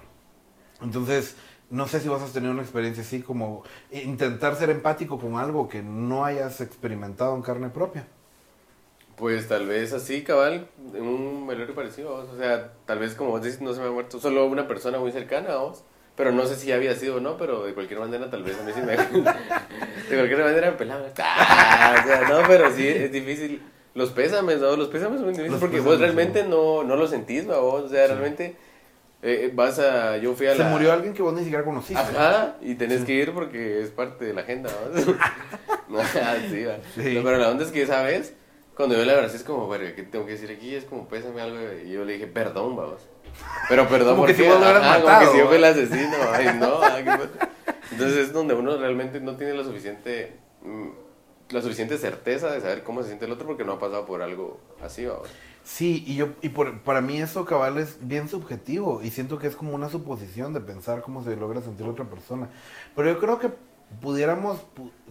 Entonces, 0.81 1.35
no 1.69 1.87
sé 1.87 1.99
si 1.99 2.07
vas 2.07 2.21
a 2.21 2.31
tener 2.31 2.49
una 2.49 2.61
experiencia 2.61 3.03
así 3.03 3.21
como 3.21 3.63
intentar 3.91 4.55
ser 4.55 4.69
empático 4.69 5.19
con 5.19 5.35
algo 5.35 5.67
que 5.67 5.81
no 5.83 6.23
hayas 6.23 6.61
experimentado 6.61 7.35
en 7.35 7.41
carne 7.41 7.69
propia. 7.69 8.07
Pues 9.17 9.47
tal 9.47 9.65
vez 9.65 9.93
así, 9.93 10.23
cabal, 10.23 10.67
en 10.93 11.01
un 11.01 11.47
velorio 11.47 11.73
parecido, 11.73 12.13
o 12.13 12.37
sea, 12.37 12.73
tal 12.85 12.99
vez 12.99 13.15
como 13.15 13.31
vos 13.31 13.41
dices, 13.41 13.61
no 13.61 13.73
se 13.73 13.81
me 13.81 13.87
ha 13.87 13.89
muerto 13.89 14.19
solo 14.19 14.45
una 14.45 14.67
persona 14.67 14.99
muy 14.99 15.11
cercana 15.11 15.53
a 15.53 15.57
vos, 15.57 15.83
pero 16.15 16.31
no 16.31 16.45
sé 16.45 16.55
si 16.55 16.71
había 16.71 16.93
sido 16.93 17.15
o 17.15 17.19
no, 17.19 17.35
pero 17.35 17.65
de 17.65 17.73
cualquier 17.73 17.99
manera 17.99 18.29
tal 18.29 18.43
vez 18.43 18.59
a 18.59 18.63
mí 18.63 18.71
sí 18.75 18.81
me... 18.81 18.91
de 20.09 20.15
cualquier 20.15 20.43
manera 20.43 20.69
me 20.69 20.77
pelaba. 20.77 21.07
Ah, 21.17 21.95
o 21.99 22.07
sea, 22.07 22.29
no, 22.29 22.47
pero 22.47 22.71
sí, 22.71 22.87
es 22.87 23.11
difícil. 23.11 23.59
Los 23.95 24.11
pésames, 24.11 24.59
¿no? 24.59 24.75
Los 24.75 24.89
pésames 24.89 25.19
son 25.19 25.29
difíciles 25.29 25.59
porque 25.59 25.79
vos 25.79 25.99
realmente 25.99 26.43
no, 26.43 26.83
no 26.83 26.95
lo 26.95 27.07
sentís, 27.07 27.45
¿no? 27.45 27.59
Vos, 27.59 27.85
o 27.85 27.89
sea, 27.89 28.05
realmente... 28.05 28.55
Eh, 29.23 29.51
vas 29.51 29.79
a. 29.79 30.17
Yo 30.17 30.35
fui 30.35 30.45
a 30.45 30.55
Se 30.55 30.63
murió 30.63 30.93
alguien 30.93 31.15
que 31.15 31.23
vos 31.23 31.33
ni 31.33 31.41
siquiera 31.41 31.63
conociste. 31.63 31.99
Ajá, 31.99 32.57
y 32.61 32.75
tenés 32.75 33.03
que 33.03 33.13
ir 33.13 33.33
porque 33.33 33.81
es 33.81 33.89
parte 33.89 34.25
de 34.25 34.33
la 34.35 34.41
agenda, 34.41 34.69
¿no? 35.89 35.99
sí, 36.51 36.63
va. 36.65 36.77
sí. 36.93 37.19
pero 37.23 37.37
la 37.37 37.49
onda 37.49 37.63
es 37.63 37.71
que 37.71 37.81
esa 37.81 38.03
vez 38.03 38.35
cuando 38.77 38.95
yo 38.95 39.03
la 39.05 39.15
verdad 39.15 39.33
es 39.33 39.43
como, 39.43 39.65
bueno, 39.65 39.85
¿qué 39.95 40.03
tengo 40.03 40.25
que 40.27 40.33
decir 40.33 40.51
aquí? 40.51 40.75
Es 40.75 40.85
como, 40.85 41.07
pésame 41.07 41.41
algo. 41.41 41.57
Y 41.83 41.89
yo 41.89 42.05
le 42.05 42.13
dije, 42.13 42.27
perdón, 42.27 42.75
vamos. 42.75 43.01
Pero 43.67 43.87
perdón, 43.87 44.17
porque 44.17 44.35
si 44.35 44.43
vos 44.43 44.59
no 44.59 45.01
como 45.01 45.19
que 45.19 45.25
si 45.27 45.37
yo 45.39 45.47
fui 45.47 45.57
el 45.57 45.63
asesino. 45.63 46.15
Ay, 46.31 46.45
no. 46.59 46.79
Entonces 47.91 48.17
es 48.17 48.33
donde 48.33 48.53
uno 48.53 48.77
realmente 48.77 49.19
no 49.19 49.35
tiene 49.35 49.53
la 49.55 49.63
suficiente, 49.63 50.37
mm, 50.61 50.89
la 51.49 51.61
suficiente 51.61 51.97
certeza 51.97 52.51
de 52.51 52.61
saber 52.61 52.83
cómo 52.83 53.01
se 53.01 53.07
siente 53.07 53.25
el 53.25 53.31
otro 53.31 53.47
porque 53.47 53.63
no 53.65 53.73
ha 53.73 53.79
pasado 53.79 54.05
por 54.05 54.21
algo 54.21 54.59
así, 54.81 55.05
vamos. 55.05 55.27
Sí, 55.63 56.03
y 56.05 56.15
yo 56.15 56.29
y 56.43 56.49
por, 56.49 56.79
para 56.81 57.01
mí 57.01 57.19
eso 57.19 57.45
cabal 57.45 57.79
es 57.79 57.97
bien 58.01 58.29
subjetivo 58.29 59.01
y 59.01 59.09
siento 59.09 59.39
que 59.39 59.47
es 59.47 59.55
como 59.55 59.73
una 59.73 59.89
suposición 59.89 60.53
de 60.53 60.61
pensar 60.61 61.01
cómo 61.01 61.23
se 61.23 61.35
logra 61.35 61.61
sentir 61.61 61.87
otra 61.87 62.05
persona. 62.05 62.47
Pero 62.95 63.11
yo 63.11 63.19
creo 63.19 63.39
que 63.39 63.49
pudiéramos 64.01 64.59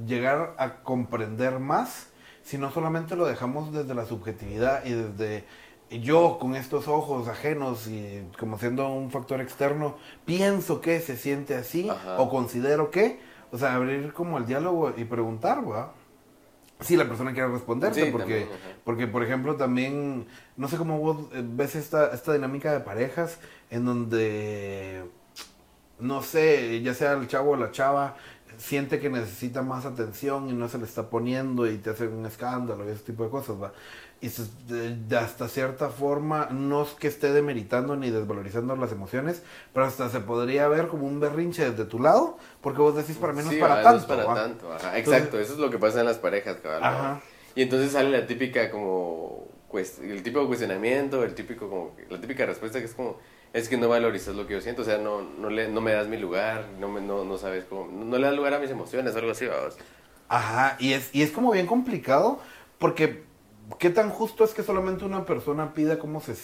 llegar 0.07 0.55
a 0.57 0.83
comprender 0.83 1.59
más 1.59 2.09
si 2.47 2.59
no 2.59 2.71
solamente 2.71 3.17
lo 3.17 3.27
dejamos 3.27 3.73
desde 3.73 3.93
la 3.93 4.07
subjetividad 4.07 4.85
y 4.85 4.93
desde 4.93 5.45
yo 5.91 6.39
con 6.41 6.55
estos 6.55 6.87
ojos 6.87 7.27
ajenos 7.27 7.89
y 7.89 8.23
como 8.39 8.57
siendo 8.57 8.89
un 8.89 9.11
factor 9.11 9.41
externo, 9.41 9.97
pienso 10.25 10.81
que 10.81 11.01
se 11.01 11.17
siente 11.17 11.57
así 11.57 11.89
o 12.17 12.29
considero 12.29 12.93
que, 12.93 13.19
o 13.51 13.59
sea, 13.59 13.75
abrir 13.75 14.13
como 14.13 14.39
el 14.39 14.47
diálogo 14.47 14.95
y 14.97 15.05
preguntar, 15.05 15.69
¿va? 15.69 15.93
Si 16.81 16.97
la 16.97 17.09
persona 17.09 17.33
quiere 17.33 17.49
responderte, 17.49 18.13
porque, 18.13 18.47
porque 18.85 19.09
por 19.09 19.25
ejemplo 19.25 19.57
también, 19.57 20.27
no 20.57 20.69
sé 20.69 20.77
cómo 20.77 21.01
vos 21.01 21.29
ves 21.33 21.75
esta, 21.75 22.13
esta 22.15 22.33
dinámica 22.33 22.73
de 22.73 22.81
parejas 22.81 23.39
en 23.71 23.87
donde, 23.87 25.03
no 25.99 26.23
sé, 26.23 26.81
ya 26.83 26.95
sea 26.95 27.13
el 27.13 27.29
chavo 27.29 27.53
o 27.53 27.57
la 27.57 27.71
chava, 27.71 28.17
siente 28.59 28.99
que 28.99 29.11
necesita 29.11 29.63
más 29.63 29.85
atención 29.85 30.49
y 30.49 30.53
no 30.53 30.69
se 30.69 30.79
le 30.79 30.85
está 30.85 31.11
poniendo 31.11 31.71
y 31.71 31.79
te 31.79 31.91
hace 31.91 32.07
un 32.07 32.25
escándalo 32.27 32.87
y 32.89 32.93
ese 32.93 33.03
tipo 33.03 33.25
de 33.25 33.31
cosas, 33.31 33.61
¿va? 33.63 33.73
Y 34.21 34.31
de, 34.69 35.19
hasta 35.19 35.47
cierta 35.47 35.91
forma, 35.91 36.49
no 36.51 36.83
es 36.83 36.91
que 36.91 37.07
esté 37.07 37.33
demeritando 37.33 37.97
ni 37.97 38.11
desvalorizando 38.11 38.75
las 38.75 38.91
emociones, 38.91 39.43
pero 39.75 39.85
hasta 39.85 40.09
se 40.09 40.21
podría 40.21 40.69
ver 40.69 40.89
como 40.89 41.07
un 41.07 41.21
berrinche 41.21 41.71
desde 41.71 41.85
tu 41.85 42.01
lado, 42.01 42.39
porque 42.63 42.81
vos 42.81 42.97
decís 42.97 43.17
para 43.17 43.35
mí 43.35 43.43
no 43.45 43.51
es 43.51 43.59
para 43.59 43.83
tanto. 43.83 44.07
para 44.07 44.35
tanto, 44.35 44.75
Exacto, 44.95 45.39
eso 45.39 45.53
es 45.53 45.59
lo 45.59 45.71
que 45.71 45.79
pasa 45.79 46.01
en 46.01 46.07
las 46.07 46.17
parejas, 46.17 46.57
cabrón. 46.63 47.21
Y 47.55 47.63
entonces 47.63 47.93
sale 47.93 48.11
la 48.11 48.27
típica 48.27 48.71
como 48.71 49.49
el 50.03 50.23
típico 50.23 50.47
cuestionamiento, 50.47 51.23
el 51.23 51.35
típico, 51.35 51.69
como, 51.69 51.97
la 52.09 52.21
típica 52.21 52.47
respuesta 52.47 52.79
que 52.79 52.87
es 52.87 52.95
como, 52.95 53.19
es 53.53 53.69
que 53.69 53.77
no 53.77 53.89
valorizas 53.89 54.35
lo 54.35 54.47
que 54.47 54.55
yo 54.55 54.61
siento, 54.61 54.83
o 54.83 54.85
sea, 54.85 54.99
no, 54.99 55.23
no, 55.23 55.51
le, 55.51 55.69
no 55.69 55.81
me 55.81 55.93
das 55.93 56.09
mi 56.09 56.19
lugar, 56.19 56.67
no, 56.79 56.89
me, 56.89 57.01
no, 57.01 57.25
no 57.25 57.39
sabes 57.39 57.65
cómo, 57.65 57.91
no, 57.91 58.19
le 58.19 58.27
das 58.27 58.37
lugar 58.37 58.55
a 58.55 58.59
mis 58.59 58.71
emociones, 58.71 59.17
algo 59.17 59.31
así, 59.31 59.47
vamos. 59.47 59.77
Ajá, 60.29 60.77
y 60.79 60.93
es, 60.93 61.15
y 61.15 61.23
es 61.23 61.31
como 61.31 61.53
bien 61.53 61.67
complicado, 61.67 62.41
porque 62.79 63.25
qué 63.79 63.91
tan 63.91 64.11
justo 64.11 64.45
es 64.45 64.53
que 64.53 64.63
solamente 64.63 65.05
una 65.05 65.25
persona 65.25 65.73
pida 65.73 65.99
cómo 65.99 66.21
se, 66.21 66.35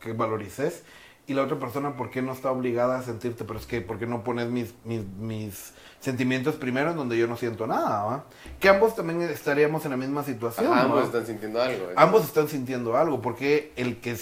que 0.00 0.12
valorices 0.12 0.84
y 1.26 1.34
la 1.34 1.42
otra 1.42 1.58
persona 1.58 1.96
por 1.96 2.10
qué 2.10 2.22
no 2.22 2.32
está 2.32 2.50
obligada 2.50 2.98
a 2.98 3.02
sentirte, 3.02 3.44
pero 3.44 3.58
es 3.58 3.66
que 3.66 3.80
por 3.80 3.98
qué 3.98 4.06
no 4.06 4.24
pones 4.24 4.48
mis, 4.48 4.74
mis, 4.84 5.06
mis 5.06 5.72
sentimientos 6.00 6.56
primero 6.56 6.90
en 6.90 6.96
donde 6.96 7.16
yo 7.16 7.26
no 7.26 7.36
siento 7.36 7.66
nada, 7.66 8.02
¿va? 8.04 8.24
Que 8.58 8.68
ambos 8.68 8.96
también 8.96 9.22
estaríamos 9.22 9.84
en 9.84 9.92
la 9.92 9.96
misma 9.96 10.24
situación. 10.24 10.72
ambos 10.72 11.04
están 11.04 11.26
sintiendo 11.26 11.62
algo. 11.62 11.88
Ambos 11.94 12.24
están 12.24 12.48
sintiendo 12.48 12.96
algo, 12.96 13.20
porque 13.20 13.72
el 13.76 14.00
que 14.00 14.16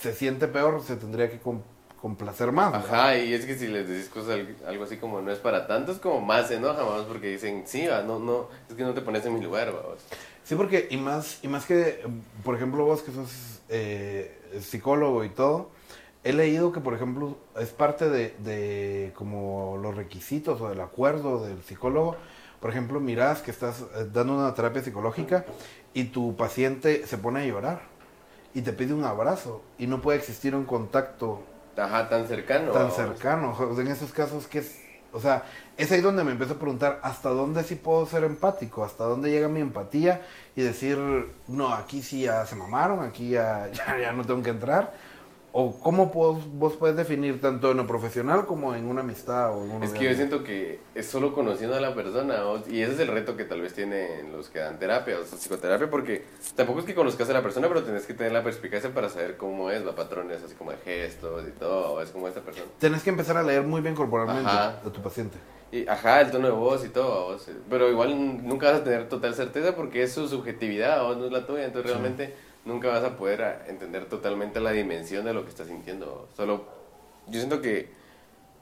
se 0.00 0.14
siente 0.14 0.48
peor 0.48 0.82
se 0.82 0.96
tendría 0.96 1.30
que 1.30 1.38
complacer 2.00 2.52
más. 2.52 2.74
Ajá, 2.74 3.16
y 3.18 3.34
es 3.34 3.44
que 3.44 3.56
si 3.56 3.68
les 3.68 3.86
decís 3.86 4.08
cosas 4.08 4.40
algo 4.66 4.84
así 4.84 4.96
como 4.96 5.20
no 5.20 5.30
es 5.30 5.38
para 5.38 5.66
tanto, 5.66 5.92
es 5.92 5.98
como 5.98 6.20
más 6.20 6.48
se 6.48 6.56
enoja 6.56 6.82
más 6.84 7.02
porque 7.02 7.28
dicen, 7.28 7.64
sí, 7.66 7.86
va, 7.86 8.02
no, 8.02 8.18
no, 8.18 8.48
es 8.68 8.74
que 8.74 8.82
no 8.82 8.94
te 8.94 9.02
pones 9.02 9.24
en 9.26 9.34
mi 9.34 9.40
lugar, 9.42 9.74
va. 9.74 9.82
Sí, 10.42 10.54
porque, 10.54 10.88
y 10.90 10.96
más, 10.96 11.38
y 11.42 11.48
más 11.48 11.66
que, 11.66 12.02
por 12.42 12.56
ejemplo, 12.56 12.84
vos 12.84 13.02
que 13.02 13.12
sos 13.12 13.60
eh, 13.68 14.36
psicólogo 14.60 15.22
y 15.22 15.28
todo, 15.28 15.70
he 16.24 16.32
leído 16.32 16.72
que, 16.72 16.80
por 16.80 16.94
ejemplo, 16.94 17.36
es 17.58 17.68
parte 17.68 18.08
de, 18.08 18.34
de 18.38 19.12
como 19.14 19.78
los 19.80 19.94
requisitos 19.94 20.60
o 20.62 20.70
del 20.70 20.80
acuerdo 20.80 21.44
del 21.44 21.62
psicólogo. 21.62 22.16
Por 22.58 22.70
ejemplo, 22.70 23.00
mirás 23.00 23.42
que 23.42 23.50
estás 23.50 23.82
eh, 23.82 24.06
dando 24.12 24.34
una 24.34 24.54
terapia 24.54 24.82
psicológica 24.82 25.44
y 25.92 26.04
tu 26.04 26.36
paciente 26.36 27.06
se 27.06 27.18
pone 27.18 27.40
a 27.40 27.46
llorar 27.46 27.99
y 28.54 28.62
te 28.62 28.72
pide 28.72 28.94
un 28.94 29.04
abrazo 29.04 29.62
y 29.78 29.86
no 29.86 30.00
puede 30.00 30.18
existir 30.18 30.54
un 30.54 30.64
contacto 30.64 31.42
Ajá, 31.76 32.08
tan 32.08 32.26
cercano. 32.26 32.72
Tan 32.72 32.90
cercano. 32.90 33.56
En 33.78 33.86
esos 33.88 34.12
casos, 34.12 34.46
que 34.46 34.58
es? 34.58 34.80
O 35.12 35.20
sea, 35.20 35.44
es 35.76 35.90
ahí 35.90 36.00
donde 36.00 36.22
me 36.22 36.32
empiezo 36.32 36.54
a 36.54 36.56
preguntar 36.56 37.00
hasta 37.02 37.30
dónde 37.30 37.64
sí 37.64 37.74
puedo 37.74 38.06
ser 38.06 38.22
empático, 38.22 38.84
hasta 38.84 39.04
dónde 39.04 39.30
llega 39.30 39.48
mi 39.48 39.60
empatía 39.60 40.22
y 40.54 40.62
decir, 40.62 40.98
no, 41.48 41.74
aquí 41.74 42.02
sí 42.02 42.22
ya 42.22 42.46
se 42.46 42.54
mamaron, 42.54 43.00
aquí 43.00 43.30
ya, 43.30 43.68
ya 44.00 44.12
no 44.12 44.24
tengo 44.24 44.42
que 44.42 44.50
entrar 44.50 44.92
¿O 45.52 45.78
cómo 45.80 46.06
vos, 46.06 46.76
puedes 46.76 46.96
definir 46.96 47.40
tanto 47.40 47.72
en 47.72 47.78
lo 47.78 47.86
profesional 47.86 48.46
como 48.46 48.74
en 48.74 48.86
una 48.86 49.00
amistad? 49.00 49.52
O 49.56 49.82
es 49.82 49.90
que 49.90 50.04
yo 50.04 50.14
siento 50.14 50.44
que 50.44 50.78
es 50.94 51.06
solo 51.06 51.34
conociendo 51.34 51.76
a 51.76 51.80
la 51.80 51.94
persona 51.94 52.36
y 52.68 52.82
ese 52.82 52.92
es 52.92 53.00
el 53.00 53.08
reto 53.08 53.36
que 53.36 53.44
tal 53.44 53.60
vez 53.60 53.74
tienen 53.74 54.30
los 54.32 54.48
que 54.48 54.60
dan 54.60 54.78
terapia 54.78 55.18
o 55.18 55.22
psicoterapia 55.24 55.90
porque 55.90 56.24
tampoco 56.54 56.80
es 56.80 56.84
que 56.84 56.94
conozcas 56.94 57.28
a 57.30 57.32
la 57.32 57.42
persona 57.42 57.66
pero 57.66 57.82
tienes 57.82 58.06
que 58.06 58.14
tener 58.14 58.32
la 58.32 58.44
perspicacia 58.44 58.94
para 58.94 59.08
saber 59.08 59.36
cómo 59.36 59.70
es, 59.72 59.84
la 59.84 59.94
patrones 59.96 60.40
así 60.42 60.54
como 60.54 60.70
de 60.70 60.76
gestos 60.78 61.44
y 61.48 61.58
todo, 61.58 62.00
es 62.00 62.10
como 62.10 62.28
esta 62.28 62.40
persona. 62.40 62.66
Tienes 62.78 63.02
que 63.02 63.10
empezar 63.10 63.36
a 63.36 63.42
leer 63.42 63.62
muy 63.62 63.80
bien 63.80 63.96
corporalmente 63.96 64.48
a 64.48 64.80
tu 64.82 65.02
paciente. 65.02 65.36
Y, 65.72 65.86
ajá, 65.86 66.20
el 66.20 66.32
tono 66.32 66.48
de 66.48 66.52
voz 66.52 66.84
y 66.84 66.88
todo, 66.88 67.36
pero 67.68 67.88
igual 67.88 68.44
nunca 68.44 68.72
vas 68.72 68.80
a 68.80 68.84
tener 68.84 69.08
total 69.08 69.34
certeza 69.34 69.76
porque 69.76 70.02
es 70.02 70.12
su 70.12 70.26
subjetividad, 70.26 71.04
o 71.04 71.14
no 71.14 71.26
es 71.26 71.32
la 71.32 71.46
tuya, 71.46 71.64
entonces 71.64 71.92
realmente 71.92 72.34
nunca 72.64 72.88
vas 72.88 73.04
a 73.04 73.16
poder 73.16 73.64
entender 73.68 74.06
totalmente 74.06 74.60
la 74.60 74.72
dimensión 74.72 75.24
de 75.24 75.34
lo 75.34 75.44
que 75.44 75.50
estás 75.50 75.68
sintiendo. 75.68 76.28
Solo, 76.36 76.64
yo 77.26 77.40
siento 77.40 77.60
que 77.60 77.90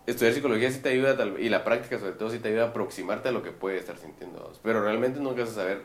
estudiar 0.06 0.34
psicología 0.34 0.70
sí 0.70 0.80
te 0.80 0.90
ayuda, 0.90 1.16
y 1.38 1.48
la 1.48 1.64
práctica 1.64 1.98
sobre 1.98 2.12
todo 2.12 2.30
sí 2.30 2.38
te 2.38 2.48
ayuda 2.48 2.64
a 2.64 2.68
aproximarte 2.68 3.28
a 3.28 3.32
lo 3.32 3.42
que 3.42 3.52
puede 3.52 3.78
estar 3.78 3.96
sintiendo. 3.98 4.52
Pero 4.62 4.82
realmente 4.82 5.20
nunca 5.20 5.42
vas 5.42 5.50
a 5.50 5.54
saber 5.54 5.82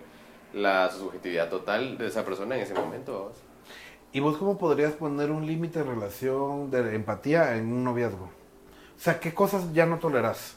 la 0.54 0.90
subjetividad 0.92 1.50
total 1.50 1.98
de 1.98 2.08
esa 2.08 2.24
persona 2.24 2.56
en 2.56 2.62
ese 2.62 2.74
momento. 2.74 3.34
¿Y 4.12 4.20
vos 4.20 4.38
cómo 4.38 4.58
podrías 4.58 4.94
poner 4.94 5.32
un 5.32 5.48
límite 5.48 5.80
de 5.80 5.86
relación 5.86 6.70
de 6.70 6.96
empatía 6.96 7.56
en 7.56 7.74
un 7.74 7.84
noviazgo? 7.84 8.26
O 8.26 9.00
sea, 9.00 9.20
¿qué 9.20 9.34
cosas 9.34 9.74
ya 9.74 9.86
no 9.86 9.98
toleras? 9.98 10.56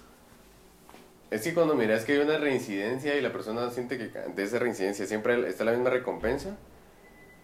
Es 1.30 1.42
que 1.42 1.54
cuando 1.54 1.74
miras 1.74 2.04
que 2.04 2.12
hay 2.12 2.18
una 2.18 2.38
reincidencia 2.38 3.16
y 3.16 3.20
la 3.20 3.32
persona 3.32 3.68
siente 3.70 3.98
que 3.98 4.06
de 4.06 4.42
esa 4.42 4.58
reincidencia 4.58 5.06
siempre 5.06 5.48
está 5.48 5.64
la 5.64 5.72
misma 5.72 5.90
recompensa, 5.90 6.56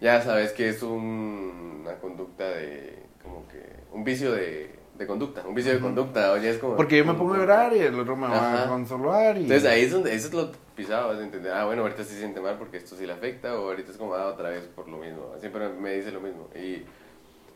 ya 0.02 0.20
sabes 0.20 0.52
que 0.52 0.68
es 0.68 0.82
una 0.82 1.94
conducta 2.00 2.44
de, 2.48 2.98
como 3.22 3.46
que, 3.46 3.62
un 3.92 4.02
vicio 4.02 4.32
de, 4.32 4.74
de 4.98 5.06
conducta, 5.06 5.44
un 5.46 5.54
vicio 5.54 5.72
de 5.72 5.78
conducta, 5.78 6.32
oye, 6.32 6.50
es 6.50 6.58
como... 6.58 6.74
Porque 6.74 6.98
yo 6.98 7.04
me 7.04 7.14
pongo 7.14 7.34
a 7.34 7.38
llorar 7.38 7.72
y 7.72 7.78
el 7.78 7.98
otro 7.98 8.16
me 8.16 8.26
va 8.26 8.64
a 8.64 8.68
consolar 8.68 9.36
y... 9.36 9.42
Entonces 9.42 9.64
ahí 9.64 9.82
es 9.82 9.92
donde, 9.92 10.12
eso 10.12 10.26
es 10.26 10.34
lo 10.34 10.50
pisado, 10.74 11.08
vas 11.08 11.18
a 11.18 11.22
entender, 11.22 11.52
ah, 11.52 11.66
bueno, 11.66 11.82
ahorita 11.82 12.02
sí 12.02 12.14
se 12.14 12.18
siente 12.18 12.40
mal 12.40 12.58
porque 12.58 12.78
esto 12.78 12.96
sí 12.96 13.06
le 13.06 13.12
afecta, 13.12 13.54
o 13.56 13.68
ahorita 13.68 13.92
es 13.92 13.96
como, 13.96 14.14
ah, 14.14 14.26
otra 14.26 14.48
vez 14.48 14.64
por 14.74 14.88
lo 14.88 14.96
mismo, 14.96 15.34
siempre 15.38 15.68
me 15.68 15.94
dice 15.94 16.10
lo 16.10 16.20
mismo, 16.20 16.48
y... 16.56 16.82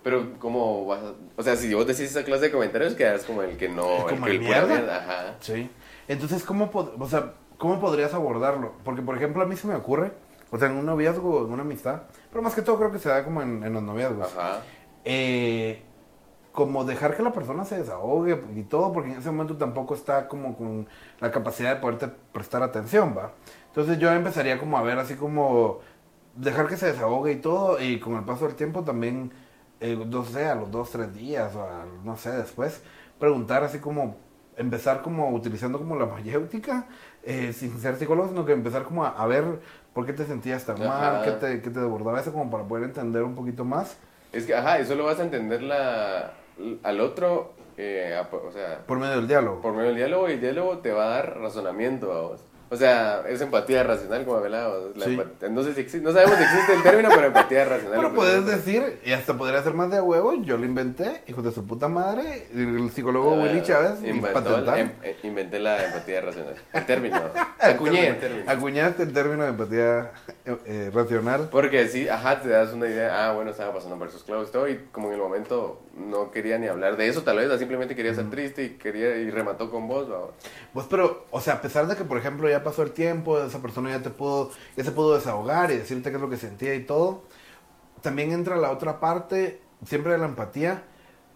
Pero, 0.04 0.38
¿cómo 0.38 0.86
vas 0.86 1.02
a...? 1.02 1.14
O 1.34 1.42
sea, 1.42 1.56
si 1.56 1.74
vos 1.74 1.84
decís 1.84 2.02
esa 2.02 2.22
clase 2.22 2.44
de 2.44 2.52
comentarios, 2.52 2.94
quedas 2.94 3.24
como 3.24 3.42
el 3.42 3.56
que 3.56 3.68
no... 3.68 4.04
Como 4.08 4.28
el, 4.28 4.34
que 4.34 4.38
mierda. 4.38 4.98
Ajá. 4.98 5.34
Sí. 5.40 5.68
Entonces, 6.06 6.44
¿cómo, 6.44 6.70
o 6.72 7.08
sea, 7.08 7.32
¿cómo 7.58 7.80
podrías 7.80 8.14
abordarlo? 8.14 8.74
Porque, 8.84 9.02
por 9.02 9.16
ejemplo, 9.16 9.42
a 9.42 9.46
mí 9.46 9.56
se 9.56 9.66
me 9.66 9.74
ocurre, 9.74 10.12
o 10.50 10.58
sea, 10.58 10.68
en 10.68 10.76
un 10.76 10.86
noviazgo, 10.86 11.46
en 11.46 11.52
una 11.52 11.62
amistad, 11.62 12.02
pero 12.30 12.42
más 12.42 12.54
que 12.54 12.62
todo 12.62 12.76
creo 12.78 12.92
que 12.92 12.98
se 12.98 13.08
da 13.08 13.24
como 13.24 13.42
en, 13.42 13.62
en 13.64 13.72
los 13.72 13.82
noviazgos. 13.82 14.32
Ajá. 14.36 14.60
Eh, 15.04 15.82
como 16.56 16.84
dejar 16.84 17.14
que 17.14 17.22
la 17.22 17.32
persona 17.32 17.66
se 17.66 17.76
desahogue 17.76 18.42
y 18.56 18.62
todo, 18.62 18.90
porque 18.92 19.12
en 19.12 19.18
ese 19.18 19.30
momento 19.30 19.58
tampoco 19.58 19.94
está 19.94 20.26
como 20.26 20.56
con 20.56 20.88
la 21.20 21.30
capacidad 21.30 21.74
de 21.74 21.80
poderte 21.82 22.08
prestar 22.32 22.62
atención, 22.62 23.14
¿va? 23.16 23.32
Entonces 23.68 23.98
yo 23.98 24.10
empezaría 24.10 24.58
como 24.58 24.78
a 24.78 24.82
ver 24.82 24.98
así 24.98 25.16
como 25.16 25.80
dejar 26.34 26.66
que 26.66 26.78
se 26.78 26.86
desahogue 26.86 27.32
y 27.32 27.36
todo, 27.36 27.78
y 27.78 28.00
con 28.00 28.14
el 28.16 28.24
paso 28.24 28.46
del 28.46 28.56
tiempo 28.56 28.82
también, 28.84 29.32
eh, 29.80 30.02
no 30.06 30.24
sé, 30.24 30.46
a 30.46 30.54
los 30.54 30.70
dos, 30.70 30.90
tres 30.90 31.12
días, 31.14 31.54
o 31.54 31.68
no 32.02 32.16
sé, 32.16 32.30
después, 32.30 32.82
preguntar 33.18 33.62
así 33.62 33.78
como, 33.78 34.16
empezar 34.56 35.02
como 35.02 35.28
utilizando 35.30 35.76
como 35.78 35.94
la 35.96 36.06
mayéutica, 36.14 36.86
eh, 37.22 37.52
sin 37.52 37.78
ser 37.78 37.96
psicólogo, 37.96 38.30
sino 38.30 38.46
que 38.46 38.52
empezar 38.52 38.84
como 38.84 39.04
a 39.04 39.26
ver 39.26 39.60
¿Por 39.96 40.04
qué 40.04 40.12
te 40.12 40.26
sentías 40.26 40.62
tan 40.66 40.78
mal? 40.78 41.24
¿Qué 41.24 41.30
te, 41.30 41.62
¿Qué 41.62 41.70
te 41.70 41.80
desbordaba 41.80 42.20
eso 42.20 42.30
como 42.30 42.50
para 42.50 42.64
poder 42.64 42.84
entender 42.84 43.22
un 43.22 43.34
poquito 43.34 43.64
más? 43.64 43.96
Es 44.30 44.44
que, 44.44 44.54
ajá, 44.54 44.78
eso 44.78 44.94
lo 44.94 45.06
vas 45.06 45.18
a 45.20 45.22
entender 45.22 45.62
la, 45.62 46.34
al 46.82 47.00
otro, 47.00 47.54
eh, 47.78 48.14
o 48.30 48.52
sea... 48.52 48.82
Por 48.86 48.98
medio 48.98 49.16
del 49.16 49.26
diálogo. 49.26 49.62
Por 49.62 49.72
medio 49.72 49.86
del 49.86 49.96
diálogo 49.96 50.28
y 50.28 50.32
el 50.32 50.40
diálogo 50.42 50.80
te 50.80 50.92
va 50.92 51.06
a 51.06 51.08
dar 51.08 51.38
razonamiento 51.38 52.12
a 52.12 52.20
vos. 52.20 52.42
O 52.68 52.76
sea, 52.76 53.23
es 53.28 53.40
empatía 53.40 53.85
racional, 53.85 54.25
como 54.25 54.38
hablaba. 54.38 54.75
No, 55.50 55.62
sé 55.62 55.75
si 55.75 55.80
existe, 55.80 56.00
no 56.00 56.12
sabemos 56.12 56.37
si 56.37 56.42
existe 56.42 56.75
el 56.75 56.82
término, 56.82 57.08
pero 57.14 57.28
empatía 57.28 57.64
racional. 57.64 57.96
Pero 57.96 58.14
puedes 58.14 58.44
decir, 58.44 58.99
y 59.04 59.12
hasta 59.12 59.37
podría 59.37 59.62
ser 59.62 59.75
más 59.75 59.90
de 59.90 60.00
huevo, 60.00 60.35
yo 60.42 60.56
lo 60.56 60.64
inventé, 60.64 61.23
hijo 61.28 61.42
de 61.42 61.52
su 61.52 61.64
puta 61.64 61.87
madre, 61.88 62.49
el 62.52 62.90
psicólogo 62.90 63.35
Willy 63.35 63.62
Chávez, 63.62 64.02
inventó 64.02 64.75
em, 64.75 64.90
eh, 65.02 65.16
inventé 65.23 65.61
la 65.61 65.85
empatía 65.85 66.20
racional. 66.20 66.54
El 66.73 66.87
término. 66.87 67.20
Acuñé 67.58 68.08
el 68.08 68.18
término. 68.18 68.50
Acuñaste 68.50 69.02
el 69.04 69.12
término 69.12 69.44
de 69.44 69.50
empatía 69.50 70.12
eh, 70.44 70.56
eh, 70.66 70.90
racional. 70.92 71.49
Porque 71.50 71.88
sí, 71.88 72.08
ajá, 72.08 72.40
te 72.40 72.49
das 72.49 72.73
una 72.73 72.87
idea, 72.87 73.28
ah, 73.28 73.32
bueno, 73.32 73.50
estaba 73.50 73.73
pasando 73.73 73.96
por 73.99 74.08
esos 74.08 74.25
clavos 74.25 74.49
y 74.49 74.52
todo, 74.52 74.68
y 74.68 74.76
como 74.92 75.08
en 75.08 75.14
el 75.14 75.20
momento 75.20 75.80
no 75.96 76.30
quería 76.30 76.58
ni 76.58 76.66
hablar 76.66 76.96
de 76.96 77.08
eso, 77.08 77.23
tal 77.23 77.38
vez, 77.38 77.58
simplemente 77.58 77.96
quería 77.96 78.14
ser 78.14 78.28
triste 78.28 78.64
y 78.64 78.68
quería 78.70 79.16
y 79.16 79.30
remató 79.30 79.70
con 79.70 79.88
vos. 79.88 80.06
Pues, 80.73 80.87
pero, 80.90 81.25
o 81.30 81.40
sea, 81.40 81.54
a 81.54 81.62
pesar 81.62 81.87
de 81.87 81.96
que, 81.96 82.04
por 82.04 82.18
ejemplo, 82.18 82.49
ya 82.49 82.55
ya 82.58 82.64
pasó 82.64 82.82
el 82.82 82.92
tiempo, 82.92 83.38
esa 83.40 83.60
persona 83.60 83.90
ya 83.90 84.02
te 84.02 84.10
pudo, 84.10 84.50
ya 84.76 84.84
se 84.84 84.92
pudo 84.92 85.14
desahogar 85.14 85.70
y 85.70 85.78
decirte 85.78 86.10
qué 86.10 86.16
es 86.16 86.22
lo 86.22 86.30
que 86.30 86.36
sentía 86.36 86.75
y 86.75 86.84
todo. 86.84 87.22
También 88.02 88.32
entra 88.32 88.56
la 88.56 88.70
otra 88.70 89.00
parte, 89.00 89.60
siempre 89.84 90.12
de 90.12 90.18
la 90.18 90.26
empatía, 90.26 90.84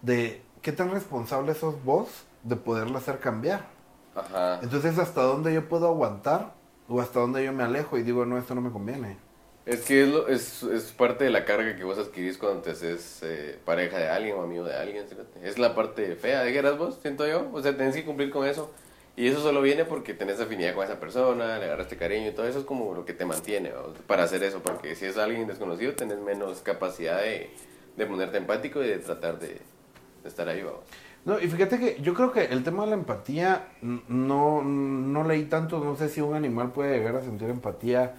de 0.01 0.41
qué 0.61 0.71
tan 0.71 0.91
responsable 0.91 1.53
sos 1.53 1.83
vos 1.83 2.09
de 2.43 2.55
poderla 2.55 2.99
hacer 2.99 3.19
cambiar. 3.19 3.67
Ajá. 4.15 4.59
Entonces, 4.61 4.97
¿hasta 4.97 5.21
dónde 5.21 5.53
yo 5.53 5.67
puedo 5.69 5.87
aguantar? 5.87 6.53
O 6.87 6.99
hasta 6.99 7.19
dónde 7.19 7.43
yo 7.43 7.53
me 7.53 7.63
alejo 7.63 7.97
y 7.97 8.03
digo, 8.03 8.25
no, 8.25 8.37
esto 8.37 8.55
no 8.55 8.61
me 8.61 8.71
conviene. 8.71 9.17
Es 9.65 9.81
que 9.81 10.25
es, 10.29 10.63
es, 10.63 10.91
parte 10.91 11.23
de 11.23 11.29
la 11.29 11.45
carga 11.45 11.75
que 11.75 11.83
vos 11.83 11.97
adquirís 11.99 12.37
cuando 12.37 12.61
te 12.61 12.71
haces 12.71 13.19
eh, 13.21 13.59
pareja 13.63 13.97
de 13.99 14.09
alguien 14.09 14.35
o 14.35 14.41
amigo 14.41 14.63
de 14.65 14.75
alguien. 14.75 15.05
Es 15.43 15.59
la 15.59 15.75
parte 15.75 16.15
fea, 16.15 16.41
de 16.41 16.57
eras 16.57 16.77
vos, 16.77 16.97
siento 17.01 17.27
yo. 17.27 17.47
O 17.53 17.61
sea, 17.61 17.77
tenés 17.77 17.95
que 17.95 18.03
cumplir 18.03 18.31
con 18.31 18.47
eso. 18.47 18.71
Y 19.21 19.27
eso 19.27 19.39
solo 19.39 19.61
viene 19.61 19.85
porque 19.85 20.15
tenés 20.15 20.39
afinidad 20.39 20.73
con 20.73 20.83
esa 20.83 20.99
persona, 20.99 21.59
le 21.59 21.65
agarraste 21.65 21.95
cariño 21.95 22.29
y 22.29 22.31
todo 22.31 22.47
eso 22.47 22.57
es 22.57 22.65
como 22.65 22.95
lo 22.95 23.05
que 23.05 23.13
te 23.13 23.23
mantiene 23.23 23.71
para 24.07 24.23
hacer 24.23 24.41
eso. 24.41 24.63
Porque 24.63 24.95
si 24.95 25.05
es 25.05 25.15
alguien 25.15 25.45
desconocido, 25.45 25.93
tenés 25.93 26.17
menos 26.17 26.61
capacidad 26.61 27.21
de, 27.21 27.51
de 27.97 28.05
ponerte 28.07 28.39
empático 28.39 28.83
y 28.83 28.87
de 28.87 28.97
tratar 28.97 29.37
de, 29.37 29.61
estar 30.25 30.49
ahí. 30.49 30.63
Vamos. 30.63 30.79
No, 31.23 31.39
y 31.39 31.47
fíjate 31.47 31.77
que 31.77 32.01
yo 32.01 32.15
creo 32.15 32.31
que 32.31 32.45
el 32.45 32.63
tema 32.63 32.85
de 32.85 32.89
la 32.89 32.95
empatía 32.95 33.67
no, 33.83 34.63
no 34.63 35.23
leí 35.23 35.43
tanto, 35.43 35.83
no 35.83 35.95
sé 35.95 36.09
si 36.09 36.19
un 36.19 36.33
animal 36.33 36.71
puede 36.71 36.97
llegar 36.97 37.15
a 37.15 37.21
sentir 37.21 37.47
empatía 37.51 38.15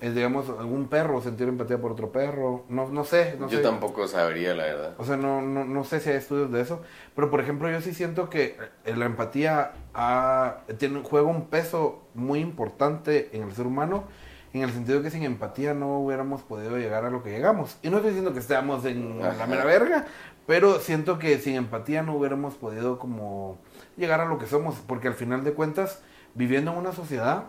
digamos, 0.00 0.48
algún 0.50 0.88
perro 0.88 1.20
sentir 1.22 1.48
empatía 1.48 1.80
por 1.80 1.92
otro 1.92 2.12
perro. 2.12 2.64
No, 2.68 2.88
no 2.88 3.04
sé. 3.04 3.38
yo 3.48 3.62
tampoco 3.62 4.06
sabría, 4.06 4.54
la 4.54 4.64
verdad. 4.64 4.94
O 4.98 5.04
sea, 5.04 5.16
no, 5.16 5.40
no, 5.40 5.64
no 5.64 5.84
sé 5.84 6.00
si 6.00 6.10
hay 6.10 6.16
estudios 6.16 6.52
de 6.52 6.60
eso. 6.60 6.82
Pero, 7.14 7.30
por 7.30 7.40
ejemplo, 7.40 7.70
yo 7.70 7.80
sí 7.80 7.94
siento 7.94 8.28
que 8.28 8.56
eh, 8.84 8.96
la 8.96 9.06
empatía 9.06 9.72
ha, 9.94 10.58
tiene, 10.78 11.00
juega 11.02 11.26
un 11.26 11.46
peso 11.46 12.02
muy 12.14 12.40
importante 12.40 13.30
en 13.32 13.44
el 13.44 13.52
ser 13.52 13.66
humano, 13.66 14.04
en 14.52 14.62
el 14.62 14.70
sentido 14.70 15.02
que 15.02 15.10
sin 15.10 15.22
empatía 15.22 15.74
no 15.74 15.98
hubiéramos 15.98 16.42
podido 16.42 16.76
llegar 16.76 17.04
a 17.04 17.10
lo 17.10 17.22
que 17.22 17.30
llegamos. 17.30 17.78
Y 17.82 17.88
no 17.88 17.96
estoy 17.96 18.10
diciendo 18.10 18.32
que 18.32 18.40
estemos 18.40 18.84
en 18.84 19.20
la 19.20 19.46
mera 19.46 19.64
verga, 19.64 20.06
pero 20.46 20.78
siento 20.78 21.18
que 21.18 21.38
sin 21.38 21.56
empatía 21.56 22.02
no 22.02 22.14
hubiéramos 22.14 22.54
podido 22.54 22.98
como 22.98 23.58
llegar 23.96 24.20
a 24.20 24.26
lo 24.26 24.38
que 24.38 24.46
somos, 24.46 24.76
porque 24.86 25.08
al 25.08 25.14
final 25.14 25.42
de 25.42 25.52
cuentas, 25.52 26.02
viviendo 26.34 26.72
en 26.72 26.78
una 26.78 26.92
sociedad, 26.92 27.44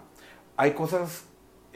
hay 0.55 0.71
cosas 0.71 1.25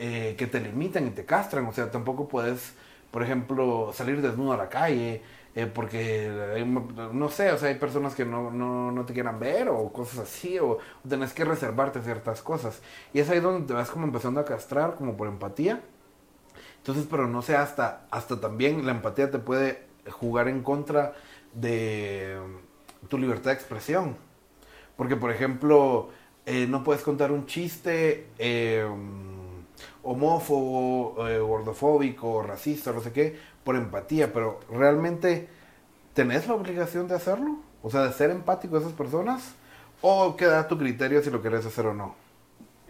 eh, 0.03 0.33
que 0.35 0.47
te 0.47 0.59
limitan 0.59 1.05
y 1.05 1.11
te 1.11 1.25
castran, 1.25 1.67
o 1.67 1.73
sea, 1.73 1.91
tampoco 1.91 2.27
puedes, 2.27 2.73
por 3.11 3.21
ejemplo, 3.21 3.91
salir 3.93 4.19
desnudo 4.19 4.53
a 4.53 4.57
la 4.57 4.67
calle, 4.67 5.21
eh, 5.53 5.67
porque 5.67 6.65
no 7.13 7.29
sé, 7.29 7.51
o 7.51 7.57
sea, 7.59 7.69
hay 7.69 7.75
personas 7.75 8.15
que 8.15 8.25
no, 8.25 8.49
no, 8.49 8.91
no, 8.91 9.05
te 9.05 9.13
quieran 9.13 9.39
ver 9.39 9.69
o 9.69 9.93
cosas 9.93 10.17
así, 10.17 10.57
o, 10.57 10.79
tenés 11.07 11.33
que 11.33 11.45
reservarte 11.45 12.01
ciertas 12.01 12.41
cosas. 12.41 12.81
Y 13.13 13.19
es 13.19 13.29
ahí 13.29 13.39
donde 13.41 13.67
te 13.67 13.73
vas 13.73 13.91
como 13.91 14.05
empezando 14.07 14.39
a 14.39 14.45
castrar, 14.45 14.95
como 14.95 15.15
por 15.15 15.27
empatía. 15.27 15.81
Entonces, 16.77 17.05
pero 17.07 17.27
no 17.27 17.43
sé, 17.43 17.55
hasta, 17.55 18.07
hasta 18.09 18.41
también 18.41 18.87
la 18.87 18.93
empatía 18.93 19.29
te 19.29 19.37
puede 19.37 19.85
jugar 20.09 20.47
en 20.47 20.63
contra 20.63 21.13
de 21.53 22.39
tu 23.07 23.19
libertad 23.19 23.51
de 23.51 23.53
expresión. 23.53 24.17
Porque, 24.97 25.15
por 25.15 25.29
ejemplo, 25.29 26.09
eh, 26.47 26.65
no 26.67 26.83
puedes 26.83 27.03
contar 27.03 27.31
un 27.31 27.45
chiste 27.45 28.29
eh, 28.39 28.83
homófobo, 30.03 31.27
eh, 31.27 31.39
gordofóbico, 31.39 32.41
racista, 32.43 32.91
no 32.91 33.01
sé 33.01 33.11
qué, 33.11 33.37
por 33.63 33.75
empatía, 33.75 34.33
pero 34.33 34.59
realmente 34.69 35.47
tenés 36.13 36.47
la 36.47 36.55
obligación 36.55 37.07
de 37.07 37.15
hacerlo, 37.15 37.57
o 37.83 37.89
sea, 37.89 38.03
de 38.03 38.13
ser 38.13 38.29
empático 38.29 38.77
a 38.77 38.79
esas 38.79 38.93
personas, 38.93 39.53
o 40.01 40.35
queda 40.35 40.67
tu 40.67 40.77
criterio 40.77 41.21
si 41.21 41.29
lo 41.29 41.41
querés 41.41 41.65
hacer 41.65 41.85
o 41.85 41.93
no. 41.93 42.15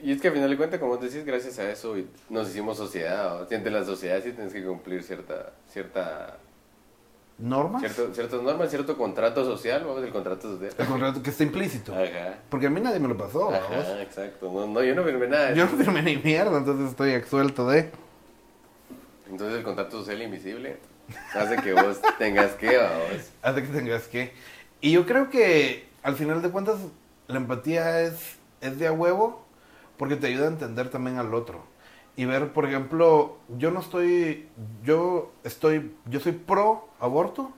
Y 0.03 0.12
es 0.12 0.21
que 0.21 0.29
al 0.29 0.33
final 0.33 0.50
de 0.50 0.57
cuentas, 0.57 0.79
como 0.79 0.98
decís, 0.98 1.24
gracias 1.24 1.60
a 1.60 1.69
eso 1.69 1.95
nos 2.29 2.50
hicimos 2.50 2.77
sociedad. 2.77 3.43
¿o? 3.43 3.48
Entre 3.51 3.71
la 3.71 3.86
sociedad 3.86 4.19
sí 4.24 4.31
tienes 4.31 4.51
que 4.51 4.63
cumplir 4.63 5.03
cierta, 5.03 5.53
cierta 5.67 6.39
normas. 7.41 7.81
Cierto, 7.81 8.13
ciertas 8.13 8.41
normas, 8.41 8.69
cierto 8.69 8.98
contrato 8.98 9.43
social, 9.43 9.83
vamos, 9.86 10.03
el 10.03 10.12
contrato 10.12 10.53
social. 10.53 10.74
El 10.77 10.86
contrato 10.86 11.24
que 11.24 11.29
está 11.29 11.43
implícito. 11.43 11.93
Ajá. 11.93 12.36
Porque 12.50 12.67
a 12.67 12.69
mí 12.69 12.79
nadie 12.79 13.00
me 13.00 13.07
lo 13.07 13.17
pasó. 13.17 13.53
Ajá, 13.53 14.01
exacto. 14.01 14.51
No, 14.51 14.67
no, 14.67 14.83
yo 14.83 14.95
no 14.95 15.03
firmé 15.03 15.27
nada. 15.27 15.53
Yo 15.53 15.65
no 15.65 15.71
firmé 15.71 16.01
ni 16.01 16.17
mierda, 16.17 16.57
entonces 16.57 16.89
estoy 16.89 17.12
exuelto 17.12 17.67
de. 17.69 17.91
Entonces 19.29 19.57
el 19.57 19.63
contrato 19.63 20.00
social 20.00 20.21
invisible 20.21 20.77
hace 21.33 21.55
que 21.57 21.74
vos 21.74 22.00
tengas 22.17 22.51
que, 22.51 22.77
vamos. 22.77 23.31
Hace 23.41 23.63
que 23.63 23.67
tengas 23.69 24.03
que. 24.07 24.33
Y 24.81 24.91
yo 24.91 25.05
creo 25.05 25.29
que 25.29 25.88
al 26.03 26.15
final 26.15 26.41
de 26.41 26.50
cuentas 26.50 26.77
la 27.27 27.38
empatía 27.38 28.01
es, 28.01 28.38
es 28.62 28.77
de 28.77 28.88
a 28.88 28.91
huevo 28.91 29.45
porque 29.98 30.15
te 30.15 30.27
ayuda 30.27 30.45
a 30.45 30.50
entender 30.50 30.89
también 30.89 31.17
al 31.17 31.33
otro 31.33 31.70
y 32.15 32.25
ver, 32.25 32.51
por 32.53 32.65
ejemplo, 32.65 33.38
yo 33.58 33.72
no 33.72 33.80
estoy, 33.80 34.48
yo 34.84 35.32
estoy, 35.44 35.96
yo 36.06 36.20
soy 36.20 36.34
pro 36.34 36.89
aborto 37.00 37.51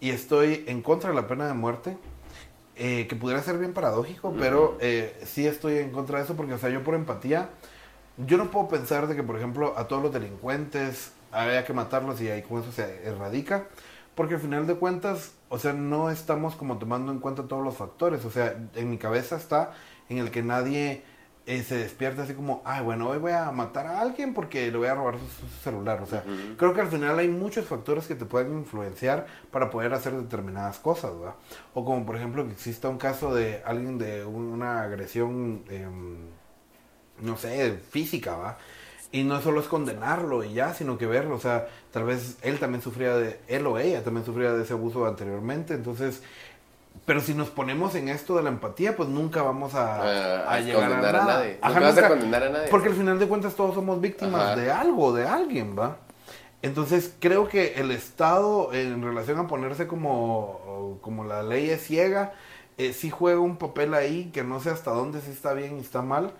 y 0.00 0.10
estoy 0.10 0.64
en 0.66 0.82
contra 0.82 1.10
de 1.10 1.16
la 1.16 1.28
pena 1.28 1.46
de 1.46 1.54
muerte, 1.54 1.96
eh, 2.74 3.06
que 3.06 3.14
pudiera 3.14 3.42
ser 3.42 3.58
bien 3.58 3.72
paradójico, 3.72 4.34
pero 4.38 4.76
eh, 4.80 5.20
sí 5.24 5.46
estoy 5.46 5.76
en 5.78 5.90
contra 5.90 6.18
de 6.18 6.24
eso 6.24 6.34
porque, 6.34 6.54
o 6.54 6.58
sea, 6.58 6.70
yo 6.70 6.82
por 6.82 6.94
empatía, 6.94 7.50
yo 8.16 8.38
no 8.38 8.50
puedo 8.50 8.68
pensar 8.68 9.06
de 9.06 9.14
que, 9.14 9.22
por 9.22 9.36
ejemplo, 9.36 9.74
a 9.76 9.86
todos 9.86 10.02
los 10.02 10.12
delincuentes 10.12 11.12
haya 11.30 11.64
que 11.64 11.72
matarlos 11.72 12.20
y 12.20 12.28
ahí 12.28 12.42
con 12.42 12.60
eso 12.60 12.72
se 12.72 13.06
erradica, 13.06 13.68
porque 14.14 14.34
al 14.34 14.40
final 14.40 14.66
de 14.66 14.74
cuentas, 14.74 15.32
o 15.48 15.58
sea, 15.58 15.72
no 15.72 16.10
estamos 16.10 16.56
como 16.56 16.78
tomando 16.78 17.12
en 17.12 17.20
cuenta 17.20 17.44
todos 17.44 17.62
los 17.62 17.76
factores, 17.76 18.24
o 18.24 18.30
sea, 18.30 18.56
en 18.74 18.90
mi 18.90 18.98
cabeza 18.98 19.36
está 19.36 19.72
en 20.08 20.18
el 20.18 20.30
que 20.30 20.42
nadie 20.42 21.02
eh, 21.44 21.64
se 21.64 21.76
despierta 21.76 22.22
así 22.22 22.34
como, 22.34 22.62
ay, 22.64 22.84
bueno, 22.84 23.08
hoy 23.08 23.18
voy 23.18 23.32
a 23.32 23.50
matar 23.50 23.88
a 23.88 24.00
alguien 24.00 24.32
porque 24.32 24.70
le 24.70 24.78
voy 24.78 24.86
a 24.86 24.94
robar 24.94 25.16
su, 25.18 25.62
celular. 25.62 26.00
O 26.00 26.06
sea, 26.06 26.24
creo 26.56 26.72
que 26.72 26.80
al 26.80 26.88
final 26.88 27.18
hay 27.18 27.28
muchos 27.28 27.66
factores 27.66 28.06
que 28.06 28.14
te 28.14 28.24
pueden 28.24 28.52
influenciar 28.58 29.26
para 29.50 29.68
poder 29.68 29.92
hacer 29.92 30.12
determinadas 30.12 30.78
cosas, 30.78 31.18
¿verdad? 31.18 31.34
O 31.74 31.84
como 31.84 32.06
por 32.06 32.14
ejemplo 32.16 32.46
que 32.46 32.52
exista 32.52 32.88
un 32.88 32.98
caso 32.98 33.34
de 33.34 33.60
alguien 33.64 33.98
de 33.98 34.24
una 34.24 34.82
agresión, 34.82 35.64
em, 35.68 36.18
no 37.20 37.36
sé, 37.36 37.76
física, 37.90 38.36
¿va? 38.36 38.58
Y 39.10 39.24
no 39.24 39.42
solo 39.42 39.60
es 39.60 39.66
condenarlo 39.66 40.44
y 40.44 40.54
ya, 40.54 40.72
sino 40.74 40.96
que 40.96 41.06
verlo, 41.06 41.34
o 41.34 41.40
sea, 41.40 41.66
tal 41.90 42.04
vez 42.04 42.38
él 42.42 42.58
también 42.58 42.82
sufría 42.82 43.16
de, 43.16 43.40
él 43.48 43.66
o 43.66 43.78
ella 43.78 44.02
también 44.02 44.24
sufría 44.24 44.52
de 44.54 44.62
ese 44.62 44.72
abuso 44.72 45.06
anteriormente, 45.06 45.74
entonces 45.74 46.22
pero 47.04 47.20
si 47.20 47.34
nos 47.34 47.48
ponemos 47.48 47.94
en 47.94 48.08
esto 48.08 48.36
de 48.36 48.42
la 48.42 48.50
empatía, 48.50 48.96
pues 48.96 49.08
nunca 49.08 49.42
vamos 49.42 49.74
a, 49.74 50.48
a, 50.48 50.60
llegar 50.60 50.92
a, 50.92 51.00
nada. 51.00 51.24
nadie. 51.24 51.58
Ajá, 51.60 51.80
vas 51.80 51.98
a 51.98 52.08
condenar 52.08 52.42
a 52.44 52.50
nadie. 52.50 52.68
Porque 52.68 52.88
al 52.88 52.94
final 52.94 53.18
de 53.18 53.26
cuentas 53.26 53.54
todos 53.54 53.74
somos 53.74 54.00
víctimas 54.00 54.56
de 54.56 54.70
algo, 54.70 55.12
de 55.12 55.26
alguien, 55.26 55.76
¿va? 55.78 55.98
Entonces 56.62 57.14
creo 57.18 57.48
que 57.48 57.74
el 57.74 57.90
Estado, 57.90 58.72
en 58.72 59.02
relación 59.02 59.38
a 59.40 59.48
ponerse 59.48 59.88
como, 59.88 60.98
como 61.02 61.24
la 61.24 61.42
ley 61.42 61.70
es 61.70 61.84
ciega, 61.84 62.34
eh, 62.78 62.92
sí 62.92 63.10
juega 63.10 63.40
un 63.40 63.56
papel 63.56 63.94
ahí 63.94 64.30
que 64.32 64.44
no 64.44 64.60
sé 64.60 64.70
hasta 64.70 64.92
dónde 64.92 65.20
sí 65.20 65.32
está 65.32 65.54
bien 65.54 65.78
y 65.78 65.80
está 65.80 66.02
mal 66.02 66.32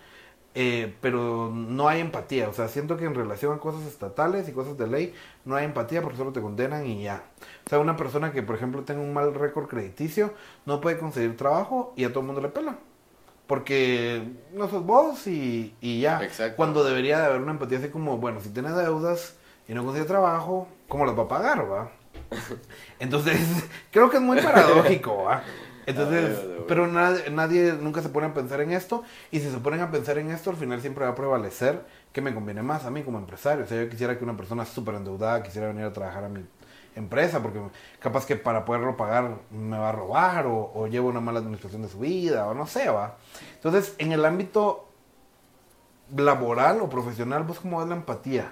eh, 0.55 0.93
pero 1.01 1.51
no 1.53 1.87
hay 1.87 2.01
empatía. 2.01 2.47
O 2.49 2.53
sea, 2.53 2.67
siento 2.67 2.97
que 2.97 3.05
en 3.05 3.15
relación 3.15 3.53
a 3.53 3.59
cosas 3.59 3.83
estatales 3.87 4.47
y 4.47 4.51
cosas 4.51 4.77
de 4.77 4.87
ley, 4.87 5.13
no 5.45 5.55
hay 5.55 5.65
empatía 5.65 6.01
porque 6.01 6.17
solo 6.17 6.31
te 6.31 6.41
condenan 6.41 6.85
y 6.85 7.03
ya. 7.03 7.23
O 7.65 7.69
sea, 7.69 7.79
una 7.79 7.97
persona 7.97 8.31
que, 8.31 8.43
por 8.43 8.55
ejemplo, 8.55 8.83
tenga 8.83 9.01
un 9.01 9.13
mal 9.13 9.33
récord 9.33 9.67
crediticio, 9.67 10.33
no 10.65 10.81
puede 10.81 10.97
conseguir 10.97 11.35
trabajo 11.37 11.93
y 11.95 12.03
a 12.03 12.09
todo 12.09 12.19
el 12.21 12.27
mundo 12.27 12.41
le 12.41 12.49
pela. 12.49 12.77
Porque 13.47 14.23
no 14.53 14.69
sos 14.69 14.85
vos 14.85 15.27
y, 15.27 15.75
y 15.81 16.01
ya. 16.01 16.21
Cuando 16.55 16.83
debería 16.83 17.19
de 17.19 17.25
haber 17.25 17.41
una 17.41 17.51
empatía 17.51 17.79
así 17.79 17.89
como, 17.89 18.17
bueno, 18.17 18.39
si 18.39 18.49
tienes 18.49 18.75
deudas 18.75 19.35
y 19.67 19.73
no 19.73 19.83
consigues 19.83 20.07
trabajo, 20.07 20.67
¿cómo 20.87 21.05
las 21.05 21.17
va 21.17 21.23
a 21.23 21.27
pagar, 21.27 21.69
va? 21.69 21.91
Entonces, 22.99 23.39
creo 23.91 24.09
que 24.09 24.17
es 24.17 24.23
muy 24.23 24.39
paradójico, 24.39 25.23
¿va? 25.23 25.43
Entonces, 25.85 26.39
pero 26.67 26.87
nadie, 26.87 27.29
nadie 27.29 27.73
nunca 27.73 28.01
se 28.01 28.09
pone 28.09 28.27
a 28.27 28.33
pensar 28.33 28.61
en 28.61 28.71
esto 28.71 29.03
y 29.31 29.39
si 29.39 29.49
se 29.49 29.57
ponen 29.57 29.81
a 29.81 29.91
pensar 29.91 30.17
en 30.17 30.31
esto, 30.31 30.49
al 30.49 30.55
final 30.55 30.81
siempre 30.81 31.05
va 31.05 31.11
a 31.11 31.15
prevalecer 31.15 31.81
que 32.11 32.21
me 32.21 32.33
conviene 32.33 32.61
más 32.61 32.85
a 32.85 32.91
mí 32.91 33.03
como 33.03 33.17
empresario. 33.17 33.65
O 33.65 33.67
sea, 33.67 33.83
yo 33.83 33.89
quisiera 33.89 34.17
que 34.17 34.23
una 34.23 34.37
persona 34.37 34.65
súper 34.65 34.95
endeudada 34.95 35.43
quisiera 35.43 35.67
venir 35.67 35.85
a 35.85 35.93
trabajar 35.93 36.23
a 36.25 36.29
mi 36.29 36.41
empresa 36.95 37.41
porque 37.41 37.59
capaz 37.99 38.25
que 38.25 38.35
para 38.35 38.65
poderlo 38.65 38.95
pagar 38.95 39.37
me 39.51 39.77
va 39.77 39.89
a 39.89 39.91
robar 39.91 40.45
o, 40.45 40.71
o 40.73 40.87
lleva 40.87 41.07
una 41.07 41.19
mala 41.19 41.39
administración 41.39 41.81
de 41.81 41.89
su 41.89 41.99
vida 41.99 42.47
o 42.47 42.53
no 42.53 42.67
sé, 42.67 42.89
va. 42.89 43.17
Entonces, 43.55 43.95
en 43.97 44.11
el 44.11 44.23
ámbito 44.25 44.87
laboral 46.15 46.81
o 46.81 46.89
profesional, 46.89 47.43
¿vos 47.43 47.59
cómo 47.59 47.81
es 47.81 47.89
la 47.89 47.95
empatía? 47.95 48.51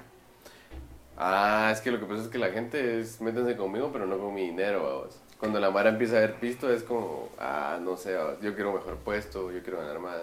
Ah, 1.18 1.70
es 1.72 1.82
que 1.82 1.92
lo 1.92 2.00
que 2.00 2.06
pasa 2.08 2.24
es 2.24 2.30
que 2.30 2.40
la 2.40 2.50
gente 2.50 3.00
es, 3.00 3.22
métanse 3.22 3.56
conmigo, 3.56 3.92
pero 3.94 4.08
no 4.08 4.18
con 4.18 4.34
mi 4.34 4.42
dinero, 4.42 4.84
vamos 4.84 5.22
cuando 5.42 5.60
la 5.60 5.72
Mara 5.72 5.90
empieza 5.90 6.18
a 6.18 6.20
ver 6.20 6.36
pisto 6.36 6.72
es 6.72 6.84
como, 6.84 7.30
ah, 7.40 7.80
no 7.82 7.98
sé, 7.98 8.16
yo 8.44 8.54
quiero 8.54 8.70
un 8.70 8.76
mejor 8.76 8.98
puesto, 8.98 9.52
yo 9.52 9.64
quiero 9.64 9.80
ganar 9.80 9.98
más. 9.98 10.22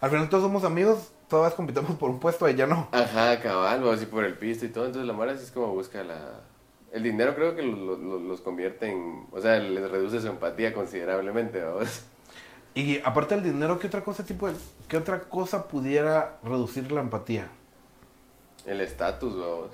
Al 0.00 0.10
final 0.10 0.28
todos 0.28 0.42
somos 0.42 0.64
amigos, 0.64 1.12
todas 1.28 1.54
compitamos 1.54 1.92
por 1.92 2.10
un 2.10 2.18
puesto, 2.18 2.48
ya 2.48 2.66
no. 2.66 2.88
Ajá, 2.90 3.40
cabal, 3.40 3.84
o 3.84 3.92
así 3.92 4.06
por 4.06 4.24
el 4.24 4.34
pisto 4.34 4.66
y 4.66 4.70
todo, 4.70 4.86
entonces 4.86 5.06
la 5.06 5.12
Mara 5.12 5.34
así 5.34 5.44
es 5.44 5.52
como 5.52 5.68
busca 5.68 6.02
la... 6.02 6.40
El 6.90 7.04
dinero 7.04 7.36
creo 7.36 7.54
que 7.54 7.62
los 7.62 8.40
convierte 8.40 8.90
en, 8.90 9.24
o 9.30 9.40
sea, 9.40 9.60
les 9.60 9.88
reduce 9.88 10.20
su 10.20 10.26
empatía 10.26 10.74
considerablemente, 10.74 11.62
¿vamos? 11.62 12.02
Y 12.74 12.98
aparte 13.04 13.36
del 13.36 13.44
dinero, 13.44 13.78
¿qué 13.78 13.86
otra 13.86 14.02
cosa 14.02 14.24
tipo, 14.24 14.48
qué 14.88 14.96
otra 14.96 15.20
cosa 15.20 15.68
pudiera 15.68 16.38
reducir 16.42 16.90
la 16.90 17.02
empatía? 17.02 17.46
El 18.66 18.80
estatus, 18.80 19.38
vamos. 19.38 19.70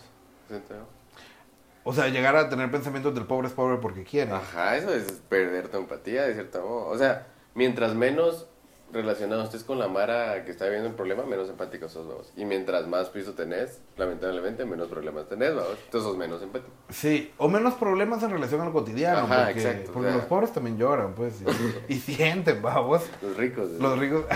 O 1.85 1.93
sea, 1.93 2.09
llegar 2.09 2.37
a 2.37 2.49
tener 2.49 2.71
pensamientos 2.71 3.14
del 3.14 3.25
pobre 3.25 3.49
es 3.49 3.55
pobre 3.55 3.79
porque 3.79 4.05
quiere. 4.05 4.33
Ajá, 4.33 4.77
eso 4.77 4.93
es 4.93 5.23
perder 5.29 5.69
tu 5.69 5.79
empatía, 5.79 6.23
de 6.25 6.35
cierto 6.35 6.61
modo. 6.61 6.88
O 6.88 6.99
sea, 6.99 7.27
mientras 7.55 7.95
menos 7.95 8.47
relacionado 8.93 9.45
estés 9.45 9.62
con 9.64 9.79
la 9.79 9.88
Mara 9.88 10.45
que 10.45 10.51
está 10.51 10.64
viviendo 10.64 10.88
el 10.88 10.95
problema, 10.95 11.25
menos 11.25 11.49
empático 11.49 11.88
sos 11.88 12.07
vos. 12.07 12.33
Y 12.37 12.45
mientras 12.45 12.87
más 12.87 13.09
piso 13.09 13.33
tenés, 13.33 13.81
lamentablemente, 13.97 14.64
menos 14.64 14.88
problemas 14.88 15.29
tenés, 15.29 15.55
vos. 15.55 15.79
Entonces 15.85 16.09
sos 16.09 16.16
menos 16.16 16.43
empático. 16.43 16.73
Sí, 16.90 17.33
o 17.38 17.49
menos 17.49 17.75
problemas 17.75 18.23
en 18.23 18.31
relación 18.31 18.61
al 18.61 18.73
cotidiano. 18.73 19.21
Ajá, 19.21 19.47
porque, 19.47 19.61
exacto. 19.61 19.93
Porque 19.93 20.11
los 20.11 20.25
pobres 20.25 20.53
también 20.53 20.77
lloran, 20.77 21.14
pues. 21.14 21.43
Y, 21.88 21.95
sienten, 21.99 22.61
vos. 22.61 23.09
Los 23.23 23.37
ricos. 23.37 23.71
Los 23.71 23.99
ricos. 23.99 24.25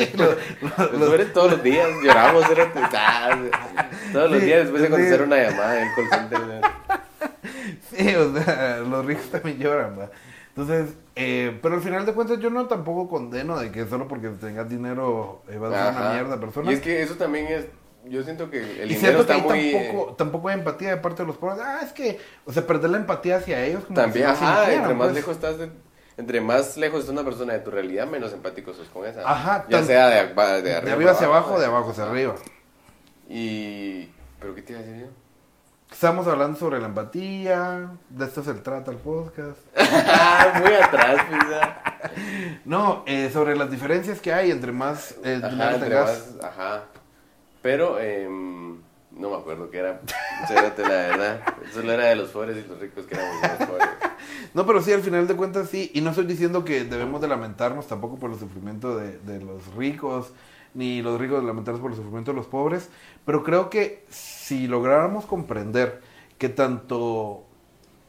los, 0.16 0.92
los, 0.92 1.32
todos 1.32 1.52
los 1.52 1.62
días 1.62 1.88
lloramos, 2.02 2.48
era 2.50 2.72
todos 4.12 4.30
los 4.30 4.40
días 4.40 4.60
después 4.62 4.82
de 4.82 4.88
contestar 4.88 5.22
una 5.22 5.36
llamada 5.36 5.82
en 5.82 5.88
call 5.94 6.08
center. 6.08 6.60
Sí, 7.96 8.14
o 8.14 8.32
sea, 8.32 8.78
los 8.78 9.04
ricos 9.04 9.30
también 9.30 9.58
lloran, 9.58 9.98
¿va? 9.98 10.10
Entonces, 10.48 10.94
eh, 11.16 11.58
pero 11.62 11.76
al 11.76 11.80
final 11.80 12.04
de 12.06 12.12
cuentas 12.12 12.38
yo 12.40 12.50
no 12.50 12.66
tampoco 12.66 13.08
condeno 13.08 13.58
de 13.58 13.70
que 13.70 13.86
solo 13.86 14.08
porque 14.08 14.28
tengas 14.28 14.68
dinero 14.68 15.42
eh, 15.48 15.58
vas 15.58 15.72
a 15.72 15.92
ser 15.92 16.02
una 16.02 16.12
mierda 16.12 16.40
persona. 16.40 16.70
Y 16.70 16.74
es 16.74 16.80
que 16.80 17.02
eso 17.02 17.14
también 17.14 17.46
es, 17.46 17.66
yo 18.04 18.22
siento 18.22 18.50
que 18.50 18.82
el 18.82 18.88
dinero 18.88 19.20
está 19.20 19.38
muy... 19.38 19.72
Tampoco, 19.72 20.14
tampoco 20.14 20.48
hay 20.48 20.54
empatía 20.54 20.90
de 20.90 20.96
parte 20.96 21.22
de 21.22 21.28
los 21.28 21.36
pobres. 21.36 21.58
Ah, 21.64 21.80
es 21.82 21.92
que, 21.92 22.18
o 22.44 22.52
sea, 22.52 22.66
perder 22.66 22.90
la 22.90 22.98
empatía 22.98 23.36
hacia 23.36 23.64
ellos. 23.64 23.84
Como 23.84 24.00
también, 24.00 24.26
ajá, 24.26 24.72
entre 24.72 24.94
más 24.94 25.08
pues. 25.08 25.14
lejos 25.14 25.36
estás 25.36 25.58
de 25.58 25.70
entre 26.16 26.42
más 26.42 26.76
lejos 26.76 27.00
está 27.00 27.12
una 27.12 27.24
persona 27.24 27.54
de 27.54 27.60
tu 27.60 27.70
realidad, 27.70 28.06
menos 28.06 28.34
empático 28.34 28.74
sos 28.74 28.88
con 28.88 29.06
esa. 29.06 29.22
Ajá. 29.22 29.64
Ya 29.70 29.82
sea 29.82 30.08
de, 30.08 30.14
de, 30.14 30.20
arriba, 30.20 30.60
de 30.60 30.92
arriba 30.92 31.10
hacia 31.12 31.26
abajo, 31.26 31.58
de 31.58 31.64
abajo 31.64 31.90
hacia 31.92 32.04
arriba. 32.04 32.34
Y... 33.26 34.10
¿Pero 34.38 34.54
qué 34.54 34.60
te 34.60 34.72
iba 34.72 34.82
a 34.82 34.84
decir 34.84 35.06
yo? 35.06 35.19
Estamos 35.92 36.26
hablando 36.28 36.58
sobre 36.58 36.80
la 36.80 36.86
empatía, 36.86 37.90
de 38.08 38.24
esto 38.24 38.42
se 38.42 38.54
trata 38.54 38.90
el 38.90 38.96
podcast. 38.98 39.58
Muy 40.60 40.72
atrás, 40.74 41.26
pizza. 41.30 41.82
No, 42.64 43.02
eh, 43.06 43.28
sobre 43.32 43.56
las 43.56 43.70
diferencias 43.70 44.20
que 44.20 44.32
hay 44.32 44.50
entre 44.50 44.72
más 44.72 45.14
eh, 45.24 45.40
Ajá, 45.42 45.74
entre 45.74 45.94
más- 46.00 46.34
ajá. 46.42 46.84
Pero, 47.60 47.98
em, 48.00 48.78
no 49.10 49.30
me 49.30 49.36
acuerdo 49.36 49.68
qué 49.70 49.78
era. 49.78 50.00
Cerote, 50.48 50.82
la 50.82 50.88
verdad. 50.88 51.40
Solo 51.74 51.92
era 51.92 52.04
de 52.06 52.16
los 52.16 52.30
pobres 52.30 52.56
y 52.64 52.66
los 52.68 52.78
ricos 52.80 53.04
que 53.04 53.14
éramos 53.16 53.42
los 53.42 53.68
pobres. 53.68 53.88
No, 54.52 54.66
pero 54.66 54.82
sí, 54.82 54.92
al 54.92 55.02
final 55.02 55.28
de 55.28 55.36
cuentas 55.36 55.68
sí. 55.68 55.92
Y 55.94 56.00
no 56.00 56.10
estoy 56.10 56.24
diciendo 56.26 56.64
que 56.64 56.82
debemos 56.84 57.20
de 57.20 57.28
lamentarnos 57.28 57.86
tampoco 57.86 58.16
por 58.16 58.32
el 58.32 58.38
sufrimiento 58.38 58.96
de, 58.96 59.18
de 59.18 59.38
los 59.40 59.64
ricos, 59.76 60.32
ni 60.74 61.02
los 61.02 61.20
ricos 61.20 61.42
lamentarse 61.44 61.80
por 61.80 61.90
el 61.90 61.96
sufrimiento 61.96 62.32
de 62.32 62.36
los 62.36 62.46
pobres. 62.46 62.88
Pero 63.24 63.42
creo 63.42 63.70
que 63.70 64.04
si 64.08 64.66
lográramos 64.66 65.24
comprender 65.26 66.00
que 66.38 66.48
tanto... 66.48 67.44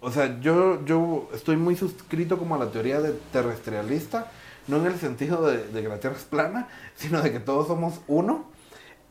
O 0.04 0.12
sea, 0.12 0.40
yo, 0.40 0.84
yo 0.86 1.30
estoy 1.34 1.58
muy 1.58 1.76
suscrito 1.76 2.38
como 2.38 2.56
a 2.56 2.58
la 2.58 2.72
teoría 2.72 3.00
de 3.02 3.14
terrestrialista, 3.32 4.32
no 4.68 4.78
en 4.78 4.88
el 4.88 4.98
sentido 4.98 5.46
de, 5.46 5.70
que 5.82 5.88
la 5.88 6.00
Tierra 6.00 6.16
es 6.16 6.24
plana, 6.24 6.70
sino 6.96 7.22
de 7.22 7.32
que 7.32 7.40
todos 7.40 7.68
somos 7.68 8.02
uno. 8.08 8.46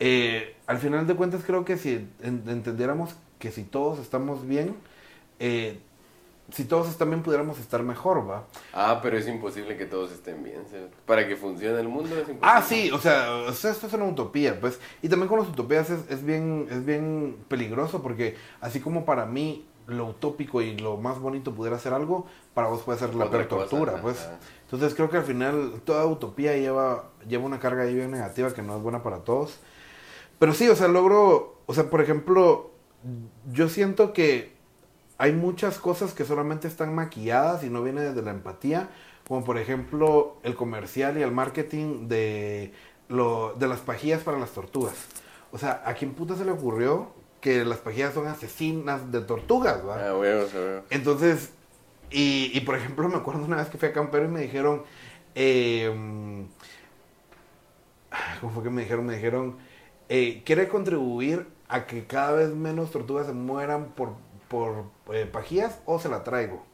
Eh, 0.00 0.56
al 0.66 0.78
final 0.78 1.06
de 1.06 1.14
cuentas 1.14 1.42
creo 1.46 1.64
que 1.64 1.76
si 1.76 2.08
en- 2.22 2.42
entendiéramos 2.48 3.14
que 3.38 3.52
si 3.52 3.62
todos 3.62 3.98
estamos 4.00 4.46
bien, 4.48 4.74
eh, 5.38 5.78
si 6.52 6.64
todos 6.64 6.88
están 6.88 7.10
bien 7.10 7.22
pudiéramos 7.22 7.58
estar 7.58 7.82
mejor, 7.82 8.28
¿va? 8.28 8.44
Ah, 8.72 9.00
pero 9.02 9.16
es 9.16 9.26
imposible 9.28 9.76
que 9.76 9.86
todos 9.86 10.12
estén 10.12 10.42
bien. 10.42 10.64
cerote. 10.70 10.94
Para 11.06 11.26
que 11.26 11.36
funcione 11.36 11.78
el 11.80 11.88
mundo 11.88 12.10
es 12.14 12.28
imposible. 12.28 12.40
Ah, 12.42 12.62
sí, 12.62 12.90
o 12.90 12.98
sea, 12.98 13.34
o 13.48 13.52
sea, 13.52 13.70
esto 13.70 13.86
es 13.86 13.92
una 13.92 14.06
utopía, 14.06 14.60
pues. 14.60 14.80
Y 15.02 15.08
también 15.08 15.28
con 15.28 15.38
las 15.38 15.48
utopías 15.48 15.90
es, 15.90 16.00
es 16.10 16.24
bien, 16.24 16.66
es 16.70 16.84
bien 16.84 17.36
peligroso 17.48 18.02
porque 18.02 18.36
así 18.60 18.80
como 18.80 19.04
para 19.04 19.26
mí 19.26 19.66
lo 19.86 20.06
utópico 20.06 20.62
y 20.62 20.76
lo 20.76 20.96
más 20.96 21.18
bonito 21.18 21.52
pudiera 21.54 21.78
ser 21.78 21.92
algo, 21.94 22.26
para 22.54 22.68
vos 22.68 22.82
puede 22.82 22.98
ser 22.98 23.14
la 23.14 23.24
Otra 23.24 23.38
peor 23.38 23.48
cosa, 23.48 23.68
tortura, 23.70 23.92
ajá. 23.94 24.02
pues. 24.02 24.28
Entonces 24.64 24.94
creo 24.94 25.10
que 25.10 25.16
al 25.16 25.24
final 25.24 25.80
toda 25.84 26.06
utopía 26.06 26.56
lleva, 26.56 27.10
lleva 27.28 27.44
una 27.44 27.58
carga 27.58 27.82
ahí 27.82 27.94
bien 27.94 28.10
negativa 28.10 28.52
que 28.52 28.62
no 28.62 28.76
es 28.76 28.82
buena 28.82 29.02
para 29.02 29.18
todos. 29.24 29.58
Pero 30.38 30.54
sí, 30.54 30.68
o 30.68 30.76
sea, 30.76 30.88
logro, 30.88 31.60
o 31.66 31.74
sea, 31.74 31.90
por 31.90 32.00
ejemplo, 32.00 32.70
yo 33.52 33.68
siento 33.68 34.12
que 34.12 34.56
hay 35.20 35.32
muchas 35.32 35.78
cosas 35.78 36.14
que 36.14 36.24
solamente 36.24 36.66
están 36.66 36.94
maquilladas 36.94 37.62
y 37.62 37.68
no 37.68 37.82
vienen 37.82 38.04
desde 38.04 38.22
la 38.22 38.30
empatía, 38.30 38.88
como 39.28 39.44
por 39.44 39.58
ejemplo 39.58 40.38
el 40.42 40.54
comercial 40.54 41.18
y 41.18 41.22
el 41.22 41.30
marketing 41.30 42.08
de, 42.08 42.72
lo, 43.08 43.52
de 43.52 43.68
las 43.68 43.80
pajillas 43.80 44.22
para 44.22 44.38
las 44.38 44.52
tortugas. 44.52 44.94
O 45.52 45.58
sea, 45.58 45.82
¿a 45.84 45.92
quién 45.92 46.14
puta 46.14 46.36
se 46.36 46.46
le 46.46 46.52
ocurrió 46.52 47.12
que 47.42 47.66
las 47.66 47.80
pajillas 47.80 48.14
son 48.14 48.28
asesinas 48.28 49.12
de 49.12 49.20
tortugas, 49.20 49.86
va? 49.86 50.08
Ah, 50.08 50.16
huevos, 50.16 50.54
huevos. 50.54 50.84
Entonces, 50.88 51.52
y, 52.10 52.50
y 52.54 52.60
por 52.60 52.76
ejemplo, 52.76 53.06
me 53.10 53.16
acuerdo 53.16 53.44
una 53.44 53.56
vez 53.56 53.68
que 53.68 53.76
fui 53.76 53.88
a 53.88 53.92
Campero 53.92 54.24
y 54.24 54.28
me 54.28 54.40
dijeron, 54.40 54.84
eh, 55.34 56.46
¿cómo 58.40 58.54
fue 58.54 58.62
que 58.62 58.70
me 58.70 58.80
dijeron? 58.80 59.04
Me 59.04 59.16
dijeron, 59.16 59.58
eh, 60.08 60.40
¿quiere 60.46 60.66
contribuir 60.66 61.46
a 61.68 61.86
que 61.86 62.06
cada 62.06 62.32
vez 62.32 62.54
menos 62.54 62.90
tortugas 62.90 63.26
se 63.26 63.34
mueran 63.34 63.88
por, 63.88 64.14
por 64.48 64.84
eh, 65.12 65.26
pajillas 65.26 65.78
o 65.86 65.98
se 65.98 66.08
la 66.08 66.22
traigo? 66.22 66.64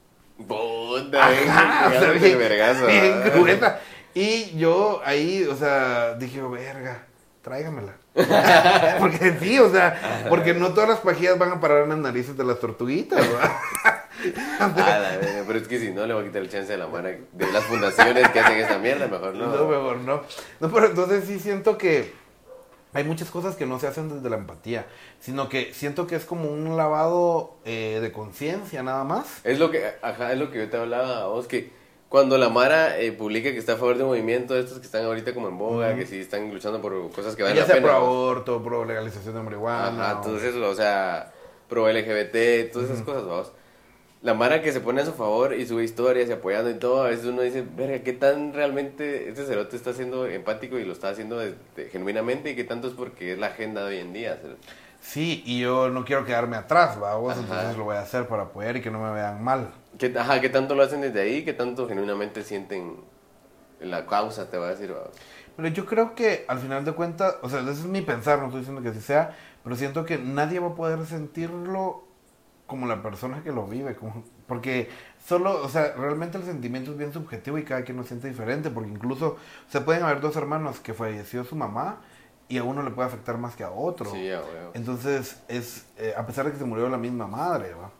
Puta, 0.47 1.27
Ajá, 1.27 1.89
o 1.89 1.91
sea, 2.19 2.37
vergazo. 2.37 2.87
bien 2.87 3.23
cruenta. 3.33 3.81
Y 4.15 4.57
yo 4.57 5.01
ahí, 5.05 5.45
o 5.45 5.57
sea, 5.57 6.15
dije, 6.15 6.41
verga, 6.43 7.07
tráigamela. 7.43 7.95
porque 8.99 9.37
sí, 9.41 9.59
o 9.59 9.71
sea, 9.71 10.27
porque 10.29 10.55
no 10.55 10.71
todas 10.71 10.89
las 10.89 11.01
pajillas 11.01 11.39
van 11.39 11.53
a 11.53 11.61
parar 11.61 11.85
en 11.85 11.91
las 11.91 11.99
narices 11.99 12.37
de 12.37 12.45
las 12.45 12.59
tortuguitas, 12.59 13.21
¿verdad? 13.31 13.51
Ah, 14.59 15.19
pero 15.47 15.59
es 15.59 15.69
que 15.69 15.79
si 15.79 15.91
no, 15.91 16.07
le 16.07 16.15
voy 16.15 16.25
a 16.25 16.27
quitar 16.27 16.43
el 16.43 16.51
chance 16.51 16.73
de 16.73 16.79
la 16.79 16.87
mano 16.87 17.09
de 17.09 17.53
las 17.53 17.65
fundaciones 17.65 18.29
que 18.31 18.41
hacen 18.41 18.59
esa 18.59 18.79
mierda, 18.79 19.07
mejor 19.07 19.35
no. 19.35 19.47
No, 19.47 19.69
mejor 19.69 19.99
no. 19.99 20.23
No, 20.61 20.71
pero 20.73 20.87
entonces 20.87 21.25
sí 21.27 21.39
siento 21.39 21.77
que 21.77 22.13
hay 22.97 23.05
muchas 23.05 23.31
cosas 23.31 23.57
que 23.57 23.67
no 23.67 23.79
se 23.79 23.87
hacen 23.87 24.09
desde 24.09 24.29
la 24.31 24.37
empatía, 24.37 24.87
sino 25.21 25.49
que 25.49 25.73
siento 25.75 26.07
que 26.07 26.17
es 26.17 26.25
como 26.25 26.51
un 26.51 26.77
lavado 26.77 27.55
eh, 27.65 27.99
de 28.01 28.11
conciencia 28.13 28.83
nada 28.83 29.05
más. 29.05 29.41
Es 29.45 29.59
lo 29.59 29.71
que, 29.71 29.85
ajá, 30.03 30.33
es 30.33 30.39
lo 30.39 30.51
que 30.51 30.59
yo 30.59 30.71
te 30.71 30.77
hablaba 30.77 31.23
a 31.23 31.27
vos, 31.27 31.47
que 31.47 31.71
cuando 32.09 32.39
la 32.39 32.49
Mara 32.49 32.99
eh, 32.99 33.13
publica 33.13 33.51
que 33.51 33.59
está 33.59 33.73
a 33.75 33.77
favor 33.77 33.99
de 33.99 34.05
movimiento, 34.05 34.57
estos 34.57 34.79
que 34.79 34.87
están 34.87 35.05
ahorita 35.05 35.35
como 35.35 35.49
en 35.49 35.59
boga, 35.59 35.95
que 35.97 36.07
sí 36.07 36.21
están 36.21 36.51
luchando 36.53 36.81
por 36.81 37.11
cosas 37.11 37.35
que 37.37 37.43
valen 37.43 37.57
Ya 37.57 37.63
la 37.63 37.67
sea 37.67 37.75
pena. 37.77 37.89
pro 37.89 37.97
aborto, 37.97 38.63
pro 38.63 38.85
legalización 38.85 39.35
de 39.35 39.43
marihuana. 39.43 39.89
Ajá, 40.11 40.19
o- 40.21 40.23
todo 40.23 40.39
eso, 40.39 40.69
o 40.69 40.75
sea, 40.75 41.33
pro 41.69 41.89
LGBT, 41.89 42.71
todas 42.73 42.91
esas 42.91 43.03
cosas, 43.05 43.27
vamos. 43.27 43.53
La 44.27 44.35
Mara 44.35 44.61
que 44.61 44.73
se 44.73 44.81
pone 44.81 45.03
a 45.03 45.05
su 45.05 45.13
favor 45.13 45.55
y 45.55 45.65
sube 45.67 45.85
historias 45.85 46.29
y 46.29 46.33
apoyando 46.33 46.69
y 46.69 46.75
todo, 46.75 47.05
a 47.05 47.11
veces 47.11 47.27
uno 47.27 47.43
dice, 47.43 47.65
verga, 47.77 48.03
¿qué 48.03 48.13
tan 48.13 48.53
realmente 48.53 49.29
este 49.29 49.47
cerote 49.47 49.77
está 49.77 49.93
siendo 49.93 50.27
empático 50.27 50.81
y 50.81 50.85
lo 50.85 50.93
está 50.95 51.11
haciendo 51.11 51.39
desde- 51.39 51.89
genuinamente 51.93 52.51
y 52.51 52.57
qué 52.57 52.65
tanto 52.65 52.89
es 52.89 52.95
porque 52.95 53.35
es 53.35 53.39
la 53.39 53.47
agenda 53.47 53.83
de 53.85 53.95
hoy 53.95 53.99
en 54.01 54.13
día? 54.13 54.37
cerote? 54.43 54.61
Sí, 55.01 55.45
y 55.47 55.61
yo 55.61 55.91
no 55.91 56.05
quiero 56.05 56.25
quedarme 56.25 56.57
atrás, 56.57 56.99
vamos, 56.99 57.37
entonces 57.39 57.77
lo 57.77 57.85
voy 57.85 57.95
a 57.95 58.01
hacer 58.01 58.27
para 58.27 58.43
apoyar 58.43 58.77
y 58.77 58.81
que 58.81 58.91
no 58.91 59.01
me 59.01 59.13
vean 59.13 59.45
mal. 59.45 59.71
¿Qué, 59.97 60.13
ajá, 60.19 60.41
¿qué 60.41 60.49
tanto 60.49 60.75
lo 60.75 60.83
hacen 60.83 61.03
desde 61.03 61.21
ahí? 61.21 61.45
¿Qué 61.45 61.53
tanto 61.53 61.87
genuinamente 61.87 62.43
sienten 62.43 62.97
la 63.81 64.07
causa, 64.07 64.51
te 64.51 64.59
voy 64.59 64.67
a 64.67 64.71
decir? 64.71 64.91
vamos? 64.91 65.11
Pero 65.55 65.69
yo 65.69 65.87
creo 65.87 66.17
que 66.17 66.45
al 66.49 66.59
final 66.59 66.85
de 66.85 66.91
cuentas, 66.95 67.37
o 67.43 67.49
sea, 67.49 67.61
ese 67.61 67.71
es 67.71 67.85
mi 67.85 68.01
pensar, 68.03 68.41
no 68.41 68.47
estoy 68.47 68.59
diciendo 68.63 68.83
que 68.83 68.89
así 68.89 69.01
sea, 69.01 69.37
pero 69.63 69.77
siento 69.77 70.05
que 70.05 70.19
nadie 70.19 70.59
va 70.59 70.71
a 70.71 70.75
poder 70.75 71.07
sentirlo 71.07 72.06
como 72.67 72.87
la 72.87 73.03
persona 73.03 73.43
que 73.43 73.53
lo 73.53 73.67
vive, 73.67 73.95
como, 73.95 74.25
porque 74.47 74.89
solo, 75.25 75.63
o 75.63 75.69
sea, 75.69 75.95
realmente 75.97 76.39
el 76.39 76.45
sentimiento 76.45 76.93
es 76.93 76.99
bien 76.99 77.13
subjetivo 77.13 77.59
y 77.59 77.65
cada 77.65 77.83
quien 77.83 77.97
lo 77.97 78.05
siente 78.05 78.29
diferente, 78.29 78.71
porque 78.71 78.91
incluso 78.91 79.37
se 79.69 79.81
pueden 79.81 80.03
haber 80.03 80.21
dos 80.21 80.37
hermanos 80.37 80.81
que 80.81 80.93
falleció 80.95 81.45
su 81.45 81.55
mamá 81.55 82.01
y 82.49 82.59
a 82.59 82.65
uno 82.65 82.83
le 82.83 82.91
puede 82.91 83.09
afectar 83.09 83.39
más 83.39 83.57
que 83.57 83.65
a 83.65 83.71
otro. 83.71 84.11
Sí, 84.11 84.31
a 84.31 84.41
huevo. 84.41 84.71
Entonces, 84.75 85.43
es, 85.49 85.87
eh, 85.99 86.15
a 86.17 86.27
pesar 86.27 86.47
de 86.47 86.53
que 86.53 86.59
se 86.59 86.65
murió 86.65 86.89
la 86.89 86.99
misma 86.99 87.27
madre, 87.27 87.75
¿va? 87.75 87.91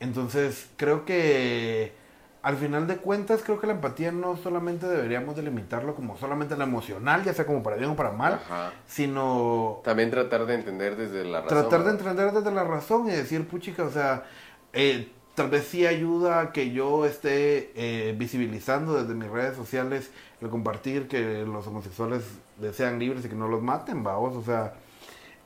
Entonces, 0.00 0.68
creo 0.76 1.04
que 1.04 1.92
al 2.42 2.56
final 2.56 2.88
de 2.88 2.96
cuentas, 2.96 3.42
creo 3.44 3.60
que 3.60 3.68
la 3.68 3.74
empatía 3.74 4.10
no 4.10 4.36
solamente 4.36 4.88
deberíamos 4.88 5.36
delimitarlo 5.36 5.94
como 5.94 6.16
solamente 6.18 6.56
lo 6.56 6.64
emocional, 6.64 7.22
ya 7.22 7.32
sea 7.32 7.46
como 7.46 7.62
para 7.62 7.76
bien 7.76 7.90
o 7.90 7.96
para 7.96 8.10
mal, 8.10 8.34
Ajá. 8.34 8.72
sino 8.86 9.80
También 9.84 10.10
tratar 10.10 10.44
de 10.46 10.54
entender 10.54 10.96
desde 10.96 11.24
la 11.24 11.42
razón. 11.42 11.58
tratar 11.58 11.84
de 11.84 11.90
entender 11.92 12.32
desde 12.32 12.50
la 12.50 12.64
razón 12.64 13.06
y 13.08 13.12
decir, 13.12 13.46
puchica, 13.46 13.84
o 13.84 13.90
sea, 13.90 14.24
eh, 14.72 15.08
tal 15.36 15.50
vez 15.50 15.68
sí 15.68 15.86
ayuda 15.86 16.40
a 16.40 16.52
que 16.52 16.72
yo 16.72 17.06
esté 17.06 17.72
eh, 17.76 18.14
visibilizando 18.18 19.00
desde 19.00 19.14
mis 19.14 19.30
redes 19.30 19.56
sociales 19.56 20.10
el 20.40 20.50
compartir 20.50 21.06
que 21.06 21.44
los 21.46 21.64
homosexuales 21.68 22.24
sean 22.72 22.98
libres 22.98 23.24
y 23.24 23.28
que 23.28 23.36
no 23.36 23.46
los 23.46 23.62
maten, 23.62 24.02
vamos, 24.02 24.34
o 24.34 24.42
sea, 24.42 24.74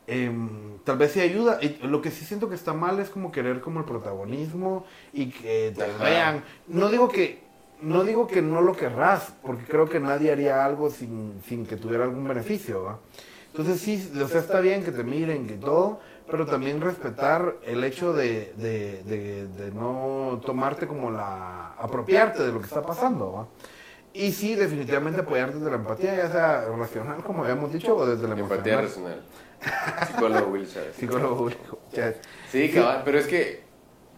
em, 0.07 0.79
tal 0.85 0.99
vez 0.99 1.13
sí 1.13 1.21
ayuda. 1.21 1.59
Y 1.63 1.79
lo 1.87 2.01
que 2.03 2.11
sí 2.11 2.25
siento 2.25 2.49
que 2.49 2.55
está 2.55 2.73
mal 2.73 2.99
es 3.01 3.11
como 3.11 3.33
querer 3.33 3.61
como 3.61 3.81
el 3.81 3.85
protagonismo 3.87 4.85
y 5.13 5.31
que 5.31 5.75
te 5.77 5.93
vean. 6.05 6.45
No 6.67 6.89
digo 6.91 7.09
que 7.09 7.45
no 7.81 8.05
digo 8.05 8.27
que 8.27 8.41
no 8.43 8.63
lo 8.63 8.75
querrás, 8.75 9.35
porque 9.43 9.65
creo 9.65 9.89
que 9.89 10.01
nadie 10.01 10.33
haría 10.33 10.65
algo 10.65 10.91
sin, 10.91 11.43
sin 11.47 11.67
que 11.67 11.77
tuviera 11.77 12.05
algún 12.05 12.27
beneficio, 12.27 12.83
¿va? 12.85 13.01
Entonces 13.49 13.81
sí, 13.81 14.13
o 14.23 14.29
sea, 14.29 14.41
está 14.41 14.61
bien 14.61 14.85
que 14.85 14.93
te 14.93 15.05
miren, 15.05 15.47
que 15.47 15.57
todo, 15.59 16.01
pero 16.31 16.47
también 16.47 16.81
respetar 16.81 17.57
el 17.63 17.85
hecho 17.85 18.13
de, 18.13 18.53
de, 18.57 19.03
de, 19.05 19.49
de 19.49 19.73
no 19.73 20.41
tomarte 20.45 20.87
como 20.87 21.11
la... 21.11 21.73
apropiarte 21.79 22.43
de 22.45 22.53
lo 22.53 22.61
que 22.61 22.67
está 22.67 22.85
pasando, 22.85 23.33
¿va? 23.33 23.49
Y 24.13 24.33
sí, 24.33 24.55
definitivamente 24.55 25.21
apoyar 25.21 25.53
desde 25.53 25.71
la 25.71 25.77
empatía, 25.77 26.17
ya 26.17 26.31
sea 26.31 26.65
racional, 26.77 27.23
como 27.23 27.43
habíamos 27.45 27.73
dicho, 27.73 27.95
o 27.97 28.07
desde 28.07 28.27
la 28.29 28.35
Empatía 28.35 28.75
emocional. 28.75 28.81
racional. 28.81 29.27
Psicólogo 30.07 30.47
Will 30.49 30.73
Chávez. 30.73 30.97
Psicólogo 30.97 31.37
público. 31.37 31.79
Ya. 31.93 32.15
Sí, 32.51 32.71
cabal, 32.71 33.03
pero 33.05 33.19
es 33.19 33.27
que, 33.27 33.63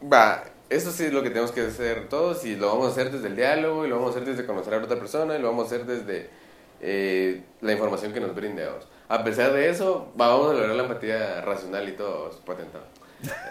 va, 0.02 0.44
eso 0.70 0.90
sí 0.90 1.04
es 1.04 1.12
lo 1.12 1.22
que 1.22 1.30
tenemos 1.30 1.52
que 1.52 1.62
hacer 1.62 2.08
todos 2.08 2.44
y 2.44 2.56
lo 2.56 2.68
vamos 2.68 2.88
a 2.88 2.90
hacer 2.90 3.10
desde 3.10 3.28
el 3.28 3.36
diálogo 3.36 3.86
y 3.86 3.88
lo 3.88 3.96
vamos 3.96 4.14
a 4.14 4.18
hacer 4.18 4.28
desde 4.28 4.46
conocer 4.46 4.74
a 4.74 4.78
otra 4.78 4.98
persona 4.98 5.36
y 5.36 5.40
lo 5.40 5.48
vamos 5.48 5.64
a 5.64 5.66
hacer 5.74 5.86
desde 5.86 6.28
eh, 6.80 7.42
la 7.60 7.72
información 7.72 8.12
que 8.12 8.20
nos 8.20 8.34
brinde. 8.34 8.66
vamos. 8.66 8.86
A 9.08 9.24
pesar 9.24 9.52
de 9.52 9.70
eso, 9.70 10.12
va, 10.20 10.28
vamos 10.28 10.50
a 10.50 10.52
lograr 10.54 10.76
la 10.76 10.82
empatía 10.82 11.40
racional 11.40 11.88
y 11.88 11.92
todo, 11.92 12.30
patentado. 12.44 12.84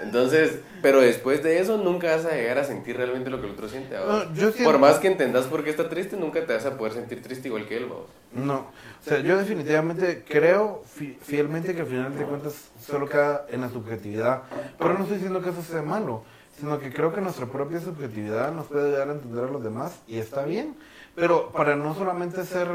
Entonces, 0.01 0.59
pero 0.81 1.01
después 1.01 1.43
de 1.43 1.59
eso 1.59 1.77
nunca 1.77 2.15
vas 2.15 2.25
a 2.25 2.31
llegar 2.31 2.57
a 2.57 2.63
sentir 2.63 2.95
realmente 2.95 3.29
lo 3.29 3.39
que 3.41 3.47
el 3.47 3.53
otro 3.53 3.67
siente. 3.67 3.95
No, 3.97 4.33
yo 4.33 4.51
siento- 4.51 4.63
Por 4.71 4.79
más 4.79 4.99
que 4.99 5.07
entendas 5.07 5.45
por 5.45 5.63
qué 5.63 5.69
está 5.71 5.89
triste, 5.89 6.15
nunca 6.15 6.45
te 6.45 6.53
vas 6.53 6.65
a 6.65 6.77
poder 6.77 6.93
sentir 6.93 7.21
triste 7.21 7.47
igual 7.49 7.67
que 7.67 7.77
él. 7.77 7.85
vamos. 7.87 8.05
No, 8.33 8.55
o 8.59 9.09
sea, 9.09 9.19
yo 9.19 9.37
definitivamente 9.37 10.23
creo 10.27 10.83
fi- 10.85 11.17
fielmente 11.21 11.73
que 11.75 11.81
al 11.81 11.87
final 11.87 12.17
de 12.17 12.23
cuentas 12.25 12.69
solo 12.85 13.09
queda 13.09 13.45
en 13.49 13.61
la 13.61 13.69
subjetividad, 13.69 14.43
pero 14.77 14.93
no 14.93 15.01
estoy 15.01 15.15
diciendo 15.17 15.41
que 15.41 15.49
eso 15.49 15.61
sea 15.63 15.81
malo, 15.81 16.23
sino 16.59 16.79
que 16.79 16.91
creo 16.93 17.13
que 17.13 17.21
nuestra 17.21 17.45
propia 17.47 17.79
subjetividad 17.79 18.51
nos 18.53 18.67
puede 18.67 18.87
ayudar 18.89 19.09
a 19.09 19.11
entender 19.13 19.43
a 19.43 19.47
los 19.51 19.63
demás 19.63 19.99
y 20.07 20.17
está 20.17 20.43
bien, 20.43 20.75
pero 21.15 21.51
para 21.51 21.75
no 21.75 21.93
solamente 21.95 22.45
ser 22.45 22.67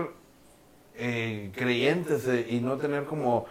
eh, 0.96 1.50
creyentes 1.57 2.26
eh, 2.28 2.46
y 2.50 2.61
no 2.61 2.76
tener 2.76 3.05
como 3.05 3.46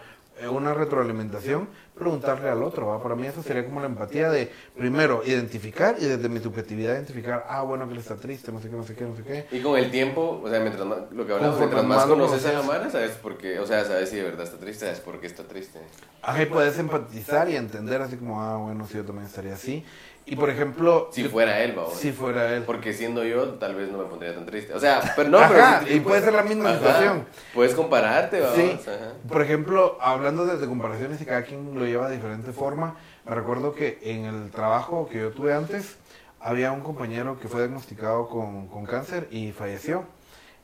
una 0.48 0.74
retroalimentación, 0.74 1.68
preguntarle 1.94 2.48
al 2.48 2.62
otro. 2.62 2.88
¿va? 2.88 3.02
Para 3.02 3.14
mí 3.14 3.26
eso 3.26 3.42
sería 3.42 3.64
como 3.64 3.80
la 3.80 3.86
empatía 3.86 4.30
de, 4.30 4.50
primero, 4.76 5.22
identificar 5.24 5.96
y 5.98 6.04
desde 6.04 6.28
mi 6.28 6.40
subjetividad 6.40 6.94
identificar, 6.94 7.46
ah, 7.48 7.62
bueno, 7.62 7.86
que 7.86 7.94
él 7.94 8.00
está 8.00 8.16
triste, 8.16 8.52
no 8.52 8.60
sé 8.60 8.70
qué, 8.70 8.76
no 8.76 8.84
sé 8.84 8.94
qué, 8.94 9.04
no 9.04 9.16
sé 9.16 9.22
qué. 9.22 9.46
Y 9.50 9.60
con 9.60 9.78
el 9.78 9.90
tiempo, 9.90 10.40
o 10.42 10.48
sea, 10.48 10.60
mientras 10.60 10.86
más, 10.86 10.98
lo 11.10 11.26
que 11.26 11.32
hablamos, 11.32 11.58
mientras 11.58 11.84
más 11.84 12.06
conoces 12.06 12.44
a 12.46 12.52
la. 12.52 12.62
Mara, 12.62 12.90
sabes 12.90 13.12
por 13.12 13.36
qué, 13.38 13.58
o 13.58 13.66
sea, 13.66 13.84
sabes 13.84 14.10
si 14.10 14.16
de 14.16 14.24
verdad 14.24 14.44
está 14.44 14.58
triste, 14.58 14.86
sabes 14.86 15.00
por 15.00 15.20
qué 15.20 15.26
está 15.26 15.44
triste. 15.44 15.80
Ajá, 16.22 16.42
y 16.42 16.46
puedes 16.46 16.78
empatizar 16.78 17.48
y 17.48 17.56
entender 17.56 18.00
así 18.02 18.16
como, 18.16 18.40
ah, 18.40 18.56
bueno, 18.56 18.86
sí, 18.86 18.94
yo 18.94 19.04
también 19.04 19.26
estaría 19.26 19.54
así. 19.54 19.84
Y 20.24 20.36
por 20.36 20.50
ejemplo, 20.50 21.08
Si 21.12 21.24
yo- 21.24 21.30
fuera 21.30 21.60
él, 21.60 21.72
vamos. 21.74 21.94
si 21.94 22.12
fuera 22.12 22.54
él. 22.54 22.62
Porque 22.62 22.92
siendo 22.92 23.24
yo, 23.24 23.54
tal 23.54 23.74
vez 23.74 23.90
no 23.90 23.98
me 23.98 24.04
pondría 24.04 24.34
tan 24.34 24.46
triste. 24.46 24.72
O 24.72 24.78
sea, 24.80 25.00
pero 25.16 25.28
no, 25.28 25.38
Ajá, 25.38 25.78
pero... 25.80 25.86
si- 25.90 25.96
y 25.96 26.00
puede 26.00 26.22
ser 26.22 26.32
la 26.34 26.42
misma 26.44 26.70
Ajá, 26.70 26.78
situación. 26.78 27.26
Puedes 27.54 27.74
compararte, 27.74 28.40
vamos. 28.40 28.56
Sí, 28.56 28.78
Ajá. 28.82 29.12
por 29.28 29.42
ejemplo, 29.42 29.98
hablando 30.00 30.46
desde 30.46 30.66
comparaciones 30.66 31.20
y 31.20 31.24
cada 31.24 31.42
quien 31.42 31.76
lo 31.78 31.84
lleva 31.84 32.08
de 32.08 32.16
diferente 32.16 32.52
forma, 32.52 32.96
me 33.26 33.34
recuerdo 33.34 33.74
que 33.74 33.98
en 34.02 34.24
el 34.26 34.50
trabajo 34.50 35.08
que 35.10 35.18
yo 35.18 35.30
tuve 35.32 35.52
antes, 35.54 35.96
había 36.40 36.72
un 36.72 36.80
compañero 36.80 37.38
que 37.40 37.48
fue 37.48 37.60
diagnosticado 37.60 38.28
con, 38.28 38.68
con 38.68 38.84
cáncer 38.86 39.28
y 39.30 39.52
falleció. 39.52 40.04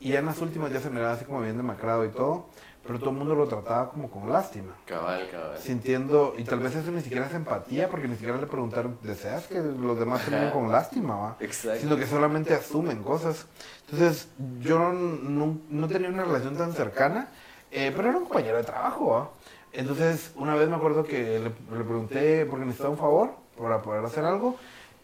Y 0.00 0.10
ya 0.10 0.20
en 0.20 0.26
las 0.26 0.40
últimas 0.40 0.72
ya 0.72 0.78
se 0.80 0.90
miraba 0.90 1.12
así 1.12 1.24
como 1.24 1.40
bien 1.40 1.56
demacrado 1.56 2.04
y 2.04 2.10
todo, 2.10 2.46
pero 2.88 2.98
todo 2.98 3.10
el 3.10 3.16
mundo 3.16 3.34
lo 3.36 3.46
trataba 3.46 3.90
como 3.90 4.10
con 4.10 4.32
lástima. 4.32 4.72
Cabal, 4.86 5.28
cabal. 5.30 5.58
Sintiendo, 5.58 6.34
y 6.38 6.42
tal 6.44 6.58
vez 6.60 6.74
eso 6.74 6.90
ni 6.90 7.02
siquiera 7.02 7.26
es 7.26 7.34
empatía, 7.34 7.88
porque 7.90 8.08
ni 8.08 8.14
siquiera 8.16 8.38
le 8.38 8.46
preguntaron, 8.46 8.98
¿deseas 9.02 9.46
que 9.46 9.60
los 9.60 9.96
demás 9.98 10.24
te 10.24 10.30
miren 10.32 10.50
con 10.50 10.72
lástima? 10.72 11.14
va?" 11.16 11.36
Exacto. 11.38 11.80
sino 11.82 11.96
que 11.96 12.06
solamente 12.06 12.54
asumen 12.54 13.02
cosas. 13.02 13.46
Entonces, 13.90 14.28
yo 14.60 14.78
no, 14.78 14.92
no- 14.94 15.58
no 15.68 15.86
tenía 15.86 16.08
una 16.08 16.24
relación 16.24 16.56
tan 16.56 16.72
cercana, 16.72 17.28
eh, 17.70 17.92
pero 17.94 18.08
era 18.08 18.16
un 18.18 18.24
compañero 18.24 18.56
de 18.56 18.64
trabajo. 18.64 19.10
¿va? 19.10 19.30
Entonces, 19.72 20.32
una 20.36 20.54
vez 20.54 20.68
me 20.68 20.76
acuerdo 20.76 21.04
que 21.04 21.38
le, 21.38 21.44
le 21.78 21.84
pregunté, 21.84 22.46
porque 22.46 22.64
necesitaba 22.64 22.90
un 22.90 22.98
favor 22.98 23.30
para 23.58 23.82
poder 23.82 24.02
hacer 24.04 24.24
algo, 24.24 24.56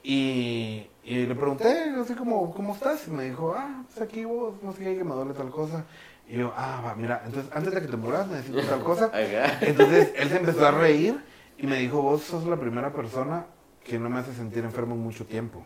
y, 0.03 0.87
y 1.05 1.27
le 1.27 1.35
pregunté, 1.35 1.91
así 2.01 2.15
como, 2.15 2.53
¿cómo 2.55 2.75
estás? 2.75 3.07
Y 3.09 3.11
me 3.11 3.25
dijo, 3.25 3.55
ah, 3.57 3.85
pues 3.87 4.01
aquí 4.01 4.25
vos, 4.25 4.55
no 4.63 4.73
sé 4.73 4.85
qué, 4.85 4.97
que 4.97 5.05
me 5.05 5.15
duele 5.15 5.35
tal 5.35 5.51
cosa. 5.51 5.85
Y 6.27 6.39
yo, 6.39 6.53
ah, 6.57 6.81
va, 6.83 6.95
mira, 6.95 7.23
entonces 7.27 7.53
antes 7.55 7.75
de 7.75 7.83
que 7.83 7.89
te 7.89 7.97
mueras 7.97 8.27
necesito 8.29 8.63
tal 8.63 8.83
cosa. 8.83 9.11
Entonces 9.61 10.13
él 10.17 10.29
se 10.31 10.37
empezó 10.37 10.67
a 10.67 10.71
reír 10.71 11.23
y 11.59 11.67
me 11.67 11.77
dijo, 11.77 12.01
vos 12.01 12.23
sos 12.23 12.47
la 12.47 12.57
primera 12.57 12.93
persona 12.95 13.45
que 13.85 13.99
no 13.99 14.09
me 14.09 14.21
hace 14.21 14.33
sentir 14.33 14.65
enfermo 14.65 14.95
en 14.95 15.03
mucho 15.03 15.27
tiempo. 15.27 15.63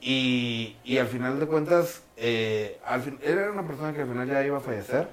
Y, 0.00 0.76
y 0.84 0.98
al 0.98 1.06
final 1.06 1.38
de 1.38 1.46
cuentas, 1.46 2.02
eh, 2.16 2.80
al 2.84 3.02
fin, 3.02 3.18
él 3.22 3.38
era 3.38 3.52
una 3.52 3.66
persona 3.66 3.92
que 3.94 4.02
al 4.02 4.08
final 4.08 4.28
ya 4.28 4.44
iba 4.44 4.58
a 4.58 4.60
fallecer, 4.60 5.08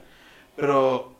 pero 0.55 1.10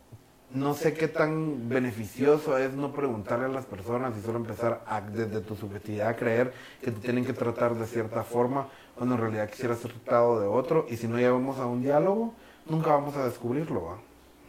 no 0.54 0.74
sé 0.74 0.94
qué 0.94 1.08
tan 1.08 1.68
beneficioso 1.68 2.58
es 2.58 2.72
no 2.72 2.92
preguntarle 2.92 3.46
a 3.46 3.48
las 3.48 3.64
personas 3.64 4.14
y 4.16 4.22
solo 4.22 4.38
empezar 4.38 4.82
a, 4.86 5.00
desde 5.00 5.40
tu 5.40 5.56
subjetividad 5.56 6.08
a 6.08 6.16
creer 6.16 6.52
que 6.82 6.90
te 6.90 7.00
tienen 7.00 7.24
que 7.24 7.32
tratar 7.32 7.74
de 7.74 7.86
cierta 7.86 8.22
forma 8.22 8.68
cuando 8.94 9.14
en 9.14 9.20
realidad 9.20 9.48
quisieras 9.50 9.78
ser 9.78 9.92
tratado 9.92 10.40
de 10.40 10.46
otro 10.46 10.86
y 10.88 10.96
si 10.96 11.08
no 11.08 11.18
llevamos 11.18 11.58
a 11.58 11.66
un 11.66 11.82
diálogo, 11.82 12.34
nunca 12.66 12.90
vamos 12.90 13.16
a 13.16 13.24
descubrirlo. 13.24 13.84
¿va? 13.84 13.98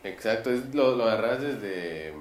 Exacto, 0.04 0.52
es 0.52 0.74
lo, 0.76 0.96
lo 0.96 1.06
agarras 1.06 1.42
desde 1.42 2.14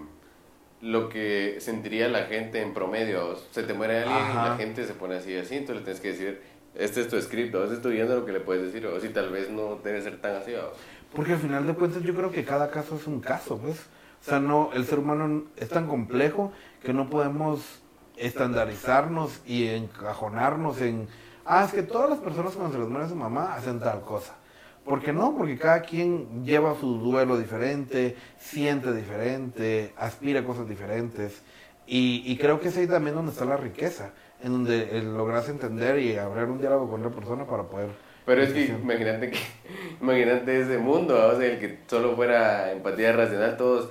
lo 0.81 1.09
que 1.09 1.57
sentiría 1.61 2.09
la 2.09 2.25
gente 2.25 2.61
en 2.61 2.75
promedio. 2.75 3.37
Se 3.51 3.63
te 3.63 3.75
muere 3.75 4.01
alguien 4.01 4.31
y 4.31 4.35
la 4.35 4.57
gente 4.57 4.85
se 4.85 4.95
pone 4.95 5.17
así, 5.17 5.37
así, 5.37 5.57
entonces 5.57 5.77
le 5.77 5.83
tienes 5.83 6.01
que 6.01 6.09
decir, 6.09 6.43
este 6.75 7.01
es 7.01 7.09
tu 7.09 7.21
script, 7.21 7.55
o 7.55 7.65
este 7.65 7.77
es 7.77 7.83
tu 7.83 7.91
guion 7.91 8.09
de 8.09 8.15
lo 8.15 8.25
que 8.25 8.33
le 8.33 8.41
puedes 8.41 8.65
decir, 8.65 8.87
o 8.87 8.99
si 9.01 9.11
tal 9.11 9.31
vez 9.31 9.51
no 9.51 9.77
debe 9.83 10.01
ser 10.01 10.21
tan 10.21 10.37
así. 10.37 10.55
¿o? 10.55 10.73
Porque 11.15 11.33
al 11.33 11.39
final 11.39 11.67
de 11.67 11.75
cuentas 11.75 12.03
yo 12.03 12.15
creo 12.15 12.31
que 12.31 12.45
cada 12.45 12.71
caso 12.71 12.97
es 12.97 13.07
un 13.07 13.21
caso, 13.21 13.59
pues. 13.59 13.79
O 14.21 14.25
sea, 14.25 14.39
no, 14.39 14.71
el 14.73 14.87
ser 14.87 15.01
humano 15.01 15.45
es 15.57 15.69
tan 15.69 15.89
complejo 15.89 16.53
que 16.83 16.93
no 16.93 17.11
podemos 17.11 17.83
estandarizarnos 18.17 19.41
y 19.47 19.67
encajonarnos 19.67 20.81
en, 20.81 21.09
ah, 21.45 21.65
es 21.65 21.73
que 21.73 21.83
todas 21.83 22.09
las 22.09 22.21
personas 22.21 22.53
cuando 22.55 22.73
se 22.73 22.79
les 22.79 22.89
muere 22.89 23.09
su 23.09 23.17
mamá 23.17 23.55
hacen 23.55 23.81
tal 23.81 24.03
cosa. 24.03 24.37
¿Por 24.85 25.01
qué 25.01 25.13
no? 25.13 25.37
Porque 25.37 25.59
cada 25.59 25.83
quien 25.83 26.45
lleva 26.45 26.75
su 26.79 26.99
duelo 26.99 27.39
diferente, 27.39 28.17
siente 28.39 28.93
diferente, 28.93 29.93
aspira 29.97 30.41
a 30.41 30.45
cosas 30.45 30.69
diferentes. 30.69 31.43
Y, 31.87 32.23
y 32.25 32.37
creo 32.37 32.61
que 32.61 32.69
es 32.69 32.77
ahí 32.77 32.87
también 32.87 33.15
donde 33.15 33.33
está 33.33 33.45
la 33.45 33.57
riqueza, 33.57 34.13
en 34.41 34.53
donde 34.53 35.03
logras 35.03 35.49
entender 35.49 35.99
y 36.01 36.17
abrir 36.17 36.45
un 36.45 36.59
diálogo 36.59 36.91
con 36.91 37.05
otra 37.05 37.15
persona 37.19 37.47
para 37.47 37.65
poder... 37.65 38.12
Pero 38.25 38.43
es 38.43 38.53
que 38.53 38.67
imagínate 38.67 39.31
que, 39.31 39.39
imagínate 40.01 40.61
ese 40.61 40.79
mundo, 40.79 41.15
¿va? 41.15 41.27
o 41.29 41.39
sea, 41.39 41.47
el 41.47 41.59
que 41.59 41.79
solo 41.89 42.15
fuera 42.17 42.71
empatía 42.73 43.13
racional, 43.13 43.57
todos, 43.57 43.89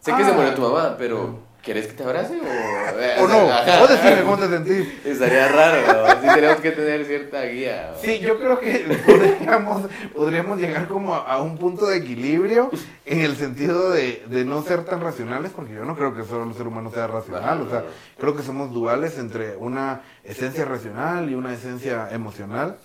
sé 0.00 0.12
que 0.14 0.24
se 0.24 0.30
Ah. 0.30 0.34
murió 0.34 0.54
tu 0.54 0.62
mamá, 0.62 0.96
pero 0.98 1.40
¿querés 1.62 1.86
que 1.88 1.92
te 1.94 2.02
abrace 2.04 2.34
o...? 2.40 2.44
O 3.22 3.28
no, 3.28 3.50
Ajá. 3.52 3.80
vos 3.80 3.88
decime 3.90 4.22
cómo 4.22 4.38
te 4.38 4.48
sentís. 4.48 4.88
Estaría 5.04 5.48
raro, 5.48 5.80
¿no? 5.86 6.08
sí 6.22 6.28
tenemos 6.34 6.56
que 6.60 6.70
tener 6.72 7.04
cierta 7.04 7.42
guía. 7.44 7.90
¿no? 7.92 7.98
Sí, 8.00 8.18
yo 8.20 8.38
creo 8.38 8.58
que 8.58 8.98
podríamos, 9.06 9.82
podríamos 10.14 10.58
llegar 10.58 10.88
como 10.88 11.14
a, 11.14 11.18
a 11.26 11.42
un 11.42 11.58
punto 11.58 11.86
de 11.86 11.98
equilibrio 11.98 12.70
en 13.04 13.20
el 13.20 13.36
sentido 13.36 13.90
de, 13.90 14.22
de 14.28 14.44
no 14.44 14.62
ser 14.62 14.84
tan 14.84 15.00
racionales, 15.00 15.52
porque 15.54 15.74
yo 15.74 15.84
no 15.84 15.94
creo 15.96 16.14
que 16.14 16.24
solo 16.24 16.44
el 16.48 16.54
ser 16.54 16.66
humano 16.66 16.90
sea 16.92 17.06
racional, 17.06 17.60
o 17.62 17.68
sea, 17.70 17.84
creo 18.18 18.34
que 18.36 18.42
somos 18.42 18.72
duales 18.72 19.18
entre 19.18 19.56
una 19.56 20.00
esencia 20.24 20.64
racional 20.64 21.28
y 21.30 21.34
una 21.34 21.52
esencia 21.52 22.08
emocional, 22.10 22.76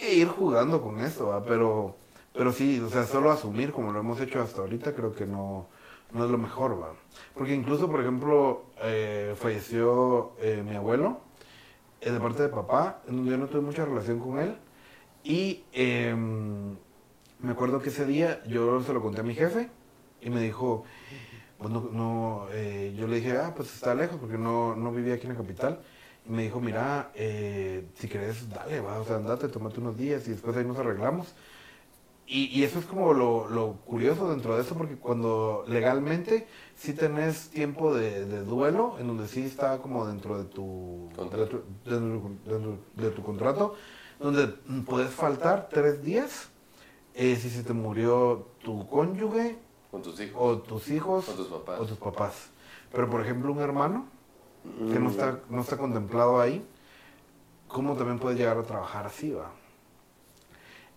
ir 0.00 0.28
jugando 0.28 0.82
con 0.82 1.00
eso, 1.00 1.28
¿va? 1.28 1.44
pero 1.44 1.96
pero 2.38 2.52
sí, 2.52 2.78
o 2.80 2.88
sea, 2.88 3.04
solo 3.04 3.32
asumir 3.32 3.72
como 3.72 3.90
lo 3.92 3.98
hemos 3.98 4.20
hecho 4.20 4.40
hasta 4.40 4.60
ahorita 4.60 4.94
creo 4.94 5.12
que 5.12 5.26
no, 5.26 5.66
no 6.12 6.24
es 6.24 6.30
lo 6.30 6.38
mejor, 6.38 6.80
¿va? 6.80 6.92
Porque 7.34 7.52
incluso, 7.52 7.90
por 7.90 8.00
ejemplo, 8.00 8.66
eh, 8.80 9.34
falleció 9.36 10.34
eh, 10.40 10.62
mi 10.64 10.76
abuelo, 10.76 11.20
eh, 12.00 12.12
de 12.12 12.20
parte 12.20 12.42
de 12.42 12.48
papá, 12.48 13.02
yo 13.08 13.36
no 13.36 13.46
tuve 13.46 13.60
mucha 13.62 13.84
relación 13.84 14.20
con 14.20 14.38
él. 14.38 14.56
Y 15.24 15.64
eh, 15.72 16.14
me 17.40 17.50
acuerdo 17.50 17.80
que 17.80 17.88
ese 17.88 18.06
día 18.06 18.40
yo 18.46 18.80
se 18.82 18.92
lo 18.92 19.02
conté 19.02 19.20
a 19.20 19.24
mi 19.24 19.34
jefe 19.34 19.68
y 20.20 20.30
me 20.30 20.40
dijo, 20.40 20.84
pues 21.58 21.70
no, 21.70 21.88
no, 21.92 22.46
eh, 22.52 22.94
yo 22.96 23.08
le 23.08 23.16
dije, 23.16 23.36
ah, 23.36 23.52
pues 23.56 23.74
está 23.74 23.96
lejos 23.96 24.18
porque 24.20 24.38
no, 24.38 24.76
no 24.76 24.92
vivía 24.92 25.14
aquí 25.14 25.26
en 25.26 25.32
la 25.32 25.38
capital. 25.38 25.80
Me 26.28 26.42
dijo, 26.42 26.60
mira, 26.60 27.10
eh, 27.14 27.86
si 27.94 28.06
querés, 28.08 28.48
dale, 28.50 28.80
va, 28.80 29.00
o 29.00 29.04
sea, 29.04 29.16
andate, 29.16 29.48
tomate 29.48 29.80
unos 29.80 29.96
días 29.96 30.26
y 30.28 30.32
después 30.32 30.56
ahí 30.56 30.64
nos 30.64 30.76
arreglamos. 30.78 31.26
Y, 32.26 32.44
y 32.48 32.62
eso 32.64 32.78
es 32.78 32.84
como 32.84 33.14
lo, 33.14 33.48
lo 33.48 33.72
curioso 33.86 34.28
dentro 34.28 34.54
de 34.54 34.60
eso, 34.62 34.74
porque 34.74 34.96
cuando 34.96 35.64
legalmente 35.66 36.46
sí 36.76 36.92
tenés 36.92 37.48
tiempo 37.48 37.94
de, 37.94 38.26
de 38.26 38.44
duelo, 38.44 38.96
en 39.00 39.06
donde 39.06 39.26
sí 39.26 39.42
está 39.42 39.78
como 39.78 40.06
dentro 40.06 40.36
de 40.36 40.44
tu, 40.44 41.08
Contrato. 41.16 41.44
de 41.44 41.46
tu- 41.46 41.62
dentro- 41.86 42.30
dentro 42.44 42.78
de 42.96 43.10
tu 43.12 43.22
contrato, 43.22 43.74
donde 44.20 44.48
puedes 44.84 45.10
faltar 45.10 45.70
tres 45.72 46.02
días 46.04 46.48
eh, 47.14 47.36
si 47.36 47.48
se 47.48 47.62
te 47.62 47.72
murió 47.72 48.48
tu 48.62 48.86
cónyuge 48.88 49.56
Con 49.90 50.02
tus 50.02 50.20
hijos. 50.20 50.36
o 50.38 50.58
tus 50.58 50.90
hijos 50.90 51.26
O 51.30 51.32
tus 51.32 51.46
papás. 51.46 51.80
o 51.80 51.86
tus 51.86 51.96
papás. 51.98 52.34
Pero 52.92 53.08
por 53.08 53.22
ejemplo 53.22 53.50
un 53.52 53.60
hermano 53.60 54.06
que 54.64 54.98
no 54.98 55.10
está, 55.10 55.38
no 55.48 55.60
está 55.60 55.76
contemplado 55.76 56.40
ahí, 56.40 56.64
¿cómo 57.68 57.96
también 57.96 58.18
puedes 58.18 58.38
llegar 58.38 58.58
a 58.58 58.62
trabajar 58.62 59.06
así, 59.06 59.30
va? 59.30 59.50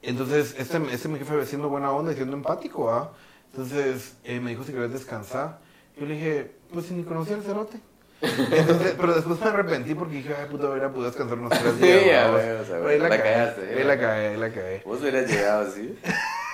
Entonces, 0.02 0.56
este, 0.58 0.82
este 0.92 1.08
mi 1.08 1.20
jefe 1.20 1.46
siendo 1.46 1.70
buena 1.70 1.92
onda 1.92 2.12
y 2.12 2.16
siendo 2.16 2.36
empático, 2.36 2.86
¿va? 2.86 3.12
Entonces, 3.52 4.16
eh, 4.24 4.40
me 4.40 4.52
dijo 4.52 4.64
si 4.64 4.72
querés 4.72 4.92
descansar. 4.92 5.60
Yo 5.98 6.06
le 6.06 6.16
dije, 6.16 6.52
pues 6.74 6.86
si 6.88 6.94
ni 6.94 7.04
conocía 7.04 7.36
el 7.36 7.44
cerote. 7.44 7.80
Entonces, 8.22 8.96
pero 9.00 9.16
después 9.16 9.40
me 9.40 9.48
arrepentí 9.48 9.96
porque 9.96 10.16
dije, 10.16 10.36
ay, 10.40 10.48
puta, 10.50 10.70
hubiera 10.70 10.90
podido 10.90 11.08
descansar 11.08 11.38
unos 11.38 11.52
tres 11.52 11.80
días. 11.80 12.02
Sí, 12.02 12.08
ya, 12.08 12.32
o 12.62 12.66
sea, 12.66 12.88
ahí 12.88 13.00
la, 13.00 13.10
la 13.10 13.18
cagaste, 13.18 13.76
ahí 13.78 13.84
la 13.84 14.00
cagué, 14.00 14.28
ahí 14.28 14.38
la 14.38 14.50
cagué. 14.52 14.82
Vos 14.86 15.02
hubieras 15.02 15.30
llegado 15.30 15.68
así. 15.68 15.98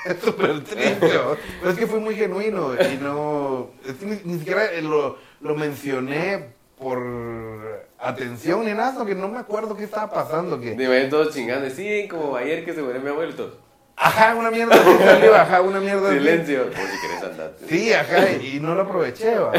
Es 0.06 0.22
súper 0.22 0.64
triste, 0.64 0.96
pero 1.02 1.38
es 1.70 1.78
que 1.78 1.86
fue 1.86 2.00
muy 2.00 2.16
genuino 2.16 2.76
y 2.76 2.98
no, 2.98 3.72
es 3.86 3.96
que 3.98 4.06
ni, 4.06 4.22
ni 4.24 4.40
siquiera 4.40 4.70
lo, 4.82 5.18
lo 5.42 5.56
mencioné 5.56 6.54
por 6.78 7.88
atención 8.00 8.66
ni 8.66 8.74
nada, 8.74 9.06
que 9.06 9.16
no 9.16 9.28
me 9.28 9.40
acuerdo 9.40 9.76
qué 9.76 9.84
estaba 9.84 10.10
pasando, 10.10 10.60
que, 10.60 10.76
Me 10.76 10.88
ven 10.88 11.10
todos 11.10 11.34
chingando. 11.34 11.70
Sí, 11.70 12.08
como 12.08 12.36
ayer 12.36 12.64
que 12.64 12.74
se 12.74 12.82
murió 12.82 13.02
mi 13.02 13.34
todos, 13.34 13.54
ajá, 13.96 14.36
una 14.36 14.52
mierda 14.52 14.76
así 14.76 15.04
salió, 15.04 15.36
ajá, 15.36 15.62
una 15.62 15.80
mierda. 15.80 16.12
Silencio. 16.12 16.66
Vos 16.66 16.76
si 16.76 17.08
querés 17.08 17.24
andarte. 17.24 17.68
Sí, 17.68 17.94
ajá, 17.94 18.32
y 18.32 18.60
no 18.60 18.76
lo 18.76 18.84
aproveché, 18.84 19.38
¿va? 19.38 19.52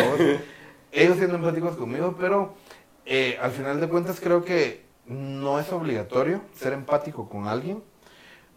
Ellos 0.93 1.19
siendo 1.19 1.37
empáticos 1.37 1.77
conmigo, 1.77 2.17
pero 2.19 2.55
eh, 3.05 3.39
al 3.43 3.51
final 3.51 3.81
de 3.81 3.89
cuentas 3.89 4.21
creo 4.21 4.45
que 4.45 4.87
no 5.07 5.59
es 5.59 5.71
obligatorio 5.73 6.43
ser 6.55 6.73
empático 6.73 7.29
con 7.29 7.47
alguien, 7.47 7.83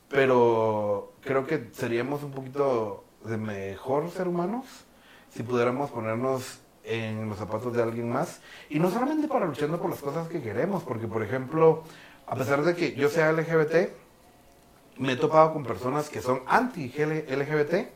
pero 0.08 1.14
creo 1.22 1.46
que 1.46 1.70
seríamos 1.72 2.24
un 2.24 2.32
poquito 2.32 3.04
de 3.26 3.38
mejor 3.38 4.10
ser 4.12 4.28
humanos 4.28 4.66
si 5.30 5.44
pudiéramos 5.44 5.92
ponernos 5.92 6.61
en 6.84 7.30
los 7.30 7.38
zapatos 7.38 7.74
de 7.74 7.84
alguien 7.84 8.10
más 8.10 8.42
y 8.70 8.80
no 8.80 8.90
solamente 8.90 9.28
para 9.28 9.46
luchando 9.46 9.80
por 9.80 9.90
las 9.90 10.00
cosas 10.00 10.28
que 10.28 10.42
queremos, 10.42 10.84
porque 10.84 11.08
por 11.08 11.24
ejemplo, 11.24 11.84
a 12.28 12.36
pesar 12.36 12.64
de 12.64 12.76
que 12.76 12.96
yo 12.96 13.10
sea 13.10 13.32
LGBT, 13.32 13.92
me 14.98 15.14
he 15.14 15.16
topado 15.16 15.54
con 15.54 15.64
personas 15.64 16.10
que 16.10 16.22
son 16.22 16.42
anti-LGBT 16.48 17.90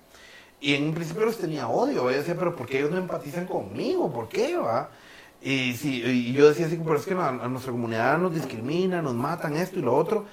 Y 0.61 0.73
en 0.73 0.85
un 0.85 0.93
principio 0.93 1.25
los 1.25 1.37
tenía 1.37 1.67
odio, 1.67 2.09
yo 2.09 2.17
decía, 2.17 2.35
pero 2.37 2.55
¿por 2.55 2.67
qué 2.67 2.79
ellos 2.79 2.91
no 2.91 2.97
empatizan 2.97 3.45
conmigo? 3.45 4.11
¿Por 4.11 4.27
qué, 4.27 4.57
va? 4.57 4.89
Y, 5.41 5.73
sí, 5.73 6.01
y 6.03 6.33
yo 6.33 6.47
decía 6.47 6.65
así, 6.65 6.79
pero 6.83 6.97
es 6.97 7.05
que 7.05 7.13
a, 7.13 7.27
a 7.27 7.47
nuestra 7.47 7.71
comunidad 7.71 8.17
nos 8.17 8.33
discriminan, 8.33 9.03
nos 9.03 9.13
matan 9.13 9.55
esto 9.57 9.77
y 9.77 9.83
lo 9.83 9.95
otro. 9.95 10.25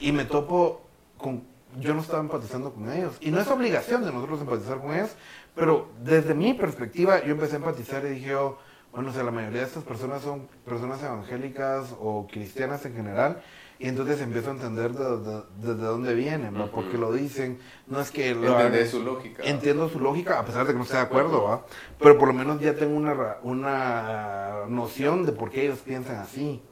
Y 0.00 0.12
me 0.12 0.24
topo 0.24 0.82
con, 1.18 1.42
yo 1.80 1.92
no 1.94 2.00
estaba 2.00 2.20
empatizando 2.20 2.72
con 2.72 2.90
ellos. 2.90 3.16
Y 3.20 3.30
no 3.30 3.40
es 3.40 3.48
obligación 3.48 4.04
de 4.04 4.12
nosotros 4.12 4.40
empatizar 4.40 4.80
con 4.80 4.94
ellos, 4.94 5.10
pero 5.54 5.88
desde 6.02 6.34
mi 6.34 6.54
perspectiva 6.54 7.22
yo 7.24 7.32
empecé 7.32 7.54
a 7.54 7.56
empatizar 7.56 8.04
y 8.04 8.10
dije, 8.10 8.34
oh, 8.34 8.58
bueno, 8.92 9.10
o 9.10 9.12
sea, 9.12 9.24
la 9.24 9.32
mayoría 9.32 9.60
de 9.60 9.66
estas 9.66 9.82
personas 9.82 10.22
son 10.22 10.48
personas 10.64 11.02
evangélicas 11.02 11.94
o 11.98 12.26
cristianas 12.30 12.84
en 12.86 12.94
general, 12.94 13.42
y 13.78 13.88
entonces 13.88 14.20
empiezo 14.20 14.50
a 14.50 14.52
entender 14.52 14.92
desde 14.92 15.74
de, 15.74 15.74
dónde 15.74 16.14
vienen, 16.14 16.54
¿no? 16.54 16.70
por 16.70 16.88
qué 16.90 16.96
lo 16.96 17.12
dicen. 17.12 17.58
No 17.88 18.00
es 18.00 18.10
que 18.10 18.34
lo 18.34 18.56
su 18.86 19.02
lógica. 19.02 19.42
Entiendo 19.44 19.88
su 19.88 19.98
lógica, 19.98 20.38
a 20.38 20.44
pesar 20.44 20.66
de 20.66 20.72
que 20.72 20.78
no 20.78 20.84
esté 20.84 20.96
de 20.96 21.02
acuerdo, 21.02 21.42
¿va? 21.42 21.66
Pero 21.98 22.16
por 22.16 22.28
lo 22.28 22.34
menos 22.34 22.60
ya 22.60 22.74
tengo 22.74 22.96
una, 22.96 23.36
una 23.42 24.66
noción 24.68 25.26
de 25.26 25.32
por 25.32 25.50
qué 25.50 25.64
ellos 25.64 25.80
piensan 25.80 26.16
así. 26.16 26.62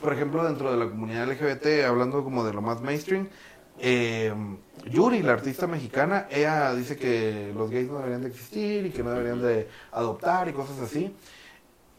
Por 0.00 0.12
ejemplo, 0.12 0.44
dentro 0.44 0.70
de 0.70 0.76
la 0.76 0.90
comunidad 0.90 1.26
LGBT, 1.26 1.84
hablando 1.86 2.22
como 2.22 2.44
de 2.44 2.52
lo 2.52 2.60
más 2.60 2.80
mainstream, 2.82 3.28
eh, 3.78 4.32
Yuri, 4.90 5.22
la 5.22 5.32
artista 5.32 5.66
mexicana, 5.66 6.26
ella 6.30 6.74
dice 6.74 6.96
que 6.96 7.52
los 7.54 7.70
gays 7.70 7.88
no 7.88 7.98
deberían 7.98 8.22
de 8.22 8.28
existir 8.28 8.86
y 8.86 8.90
que 8.90 9.02
no 9.02 9.10
deberían 9.10 9.42
de 9.42 9.68
adoptar 9.92 10.48
y 10.48 10.52
cosas 10.52 10.80
así. 10.80 11.14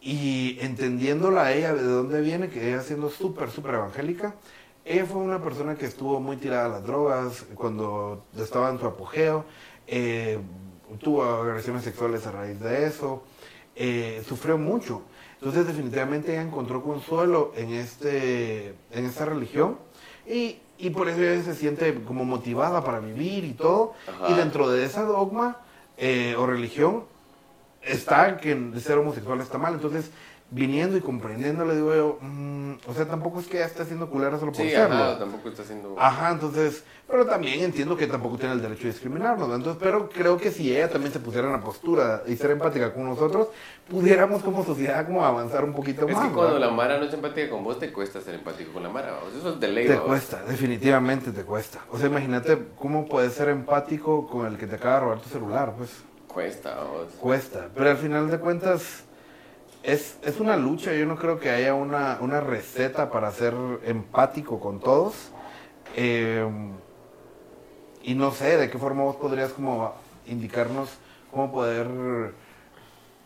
Y 0.02 0.58
entendiéndola 0.62 1.44
a 1.46 1.54
ella 1.54 1.74
de 1.74 1.84
dónde 1.84 2.22
viene, 2.22 2.50
que 2.50 2.70
ella 2.70 2.82
siendo 2.82 3.10
súper, 3.10 3.52
súper 3.52 3.76
evangélica, 3.76 4.36
ella 4.84 5.06
fue 5.06 5.22
una 5.22 5.42
persona 5.44 5.76
que 5.76 5.86
estuvo 5.86 6.20
muy 6.20 6.38
tirada 6.38 6.66
a 6.66 6.70
las 6.70 6.84
drogas 6.84 7.46
cuando 7.54 8.26
estaba 8.36 8.70
en 8.72 8.80
su 8.80 8.88
apogeo, 8.88 9.46
eh, 9.86 10.40
tuvo 11.00 11.24
agresiones 11.24 11.84
sexuales 11.84 12.26
a 12.26 12.32
raíz 12.32 12.60
de 12.60 12.88
eso, 12.88 13.24
eh, 13.76 14.24
sufrió 14.28 14.58
mucho. 14.58 15.04
Entonces 15.36 15.68
definitivamente 15.68 16.32
ella 16.34 16.42
encontró 16.42 16.84
consuelo 16.84 17.52
en, 17.56 17.72
este, 17.74 18.76
en 18.92 19.06
esta 19.06 19.26
religión 19.26 19.78
y, 20.28 20.58
y 20.82 20.90
por 20.90 21.08
eso 21.08 21.22
ella 21.22 21.44
se 21.44 21.56
siente 21.56 21.94
como 22.04 22.26
motivada 22.26 22.84
para 22.84 23.00
vivir 23.00 23.44
y 23.46 23.54
todo. 23.54 23.94
Y 24.28 24.34
dentro 24.34 24.70
de 24.70 24.84
esa 24.86 25.04
dogma 25.04 25.58
eh, 25.98 26.36
o 26.38 26.46
religión, 26.46 27.04
está 27.82 28.38
que 28.38 28.72
ser 28.80 28.98
homosexual 28.98 29.40
está 29.42 29.58
mal. 29.58 29.76
Entonces, 29.76 30.10
viniendo 30.52 30.98
y 30.98 31.02
comprendiendo, 31.02 31.64
le 31.64 31.76
digo 31.76 31.96
yo, 31.96 32.18
mm, 32.20 32.74
o 32.86 32.94
sea, 32.94 33.08
tampoco 33.08 33.40
es 33.40 33.48
que 33.48 33.58
ella 33.58 33.68
esté 33.68 33.84
haciendo 33.84 34.10
culera 34.10 34.38
solo 34.38 34.52
por 34.52 34.62
sí, 34.62 34.70
serlo. 34.70 34.96
Ajá, 34.96 35.18
tampoco 35.18 35.48
está 35.48 35.64
haciendo... 35.64 35.96
Ajá, 35.98 36.32
entonces, 36.32 36.84
pero 37.08 37.26
también 37.26 37.62
entiendo 37.62 37.96
que 37.96 38.06
tampoco 38.06 38.38
tiene 38.38 38.56
el 38.56 38.62
derecho 38.62 38.84
de 38.84 38.90
discriminarnos, 38.90 39.48
¿no? 39.48 39.56
Entonces, 39.56 39.82
pero 39.82 40.10
creo 40.10 40.38
que 40.38 40.52
si 40.52 40.76
ella 40.76 40.90
también 40.90 41.14
se 41.14 41.22
pusiera 41.22 41.48
en 41.48 41.54
la 41.54 41.62
postura 41.62 42.24
y 42.28 42.36
ser 42.36 42.52
empática 42.52 42.94
con 42.94 43.06
nosotros, 43.06 43.48
pudiéramos 43.90 44.44
como 44.44 44.66
sociedad 44.66 45.06
como 45.06 45.24
avanzar 45.24 45.64
un 45.64 45.74
poquito 45.74 46.06
es 46.06 46.14
más. 46.14 46.26
Es 46.26 46.30
que 46.30 46.36
cuando 46.36 46.56
¿verdad? 46.56 46.68
la 46.70 46.76
Mara 46.76 46.98
no 46.98 47.06
es 47.06 47.14
empática 47.14 47.50
con 47.50 47.64
vos, 47.64 47.80
te 47.80 47.94
cuesta 47.94 48.20
ser 48.20 48.36
empático 48.36 48.74
con 48.74 48.84
la 48.84 48.90
Mara, 48.90 49.20
o 49.26 49.30
sea, 49.30 49.40
eso 49.40 49.54
es 49.54 49.60
de 49.60 49.68
ley. 49.70 49.88
Te 49.88 50.00
cuesta, 50.00 50.44
definitivamente 50.44 51.32
te 51.32 51.44
cuesta. 51.44 51.80
O 51.92 51.98
sea, 51.98 52.08
imagínate 52.08 52.62
cómo 52.78 53.08
puedes 53.08 53.34
ser 53.34 53.48
empático 53.48 54.28
con 54.28 54.48
el 54.48 54.58
que 54.58 54.68
te 54.68 54.76
acaba 54.76 54.96
de 54.96 55.00
robar 55.00 55.20
tu 55.22 55.30
celular, 55.30 55.74
pues. 55.78 55.92
Cuesta, 56.28 56.76
vos. 56.84 57.08
Cuesta, 57.20 57.70
pero 57.74 57.90
al 57.90 57.98
final 57.98 58.30
de 58.30 58.38
cuentas 58.38 59.06
es, 59.84 60.18
es 60.24 60.40
una 60.40 60.58
lucha, 60.58 60.94
yo 60.94 61.06
no 61.06 61.16
creo 61.16 61.40
que 61.40 61.50
haya 61.50 61.74
una, 61.74 62.18
una 62.22 62.40
receta 62.40 63.10
para 63.10 63.32
ser 63.32 63.54
empático 63.86 64.60
con 64.60 64.80
todos. 64.80 65.32
Eh, 65.96 66.48
y 68.04 68.16
no 68.16 68.32
sé, 68.32 68.58
de 68.58 68.70
qué 68.70 68.78
forma 68.78 69.04
vos 69.04 69.16
podrías 69.16 69.52
como 69.52 69.94
indicarnos 70.28 70.90
cómo 71.32 71.52
poder 71.52 71.88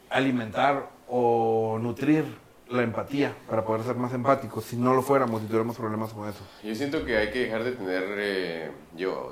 alimentar 0.09 0.89
o 1.07 1.77
nutrir 1.81 2.25
la 2.69 2.81
empatía 2.81 3.35
para 3.47 3.63
poder 3.63 3.83
ser 3.83 3.95
más 3.95 4.13
empáticos 4.13 4.65
si 4.65 4.75
no 4.75 4.93
lo 4.93 5.01
fuéramos 5.01 5.41
y 5.43 5.45
tuviéramos 5.45 5.77
problemas 5.77 6.11
con 6.13 6.27
eso. 6.27 6.39
Yo 6.63 6.73
siento 6.73 7.05
que 7.05 7.17
hay 7.17 7.31
que 7.31 7.39
dejar 7.39 7.63
de 7.63 7.71
tener 7.73 8.03
eh, 8.17 8.71
yo. 8.95 9.31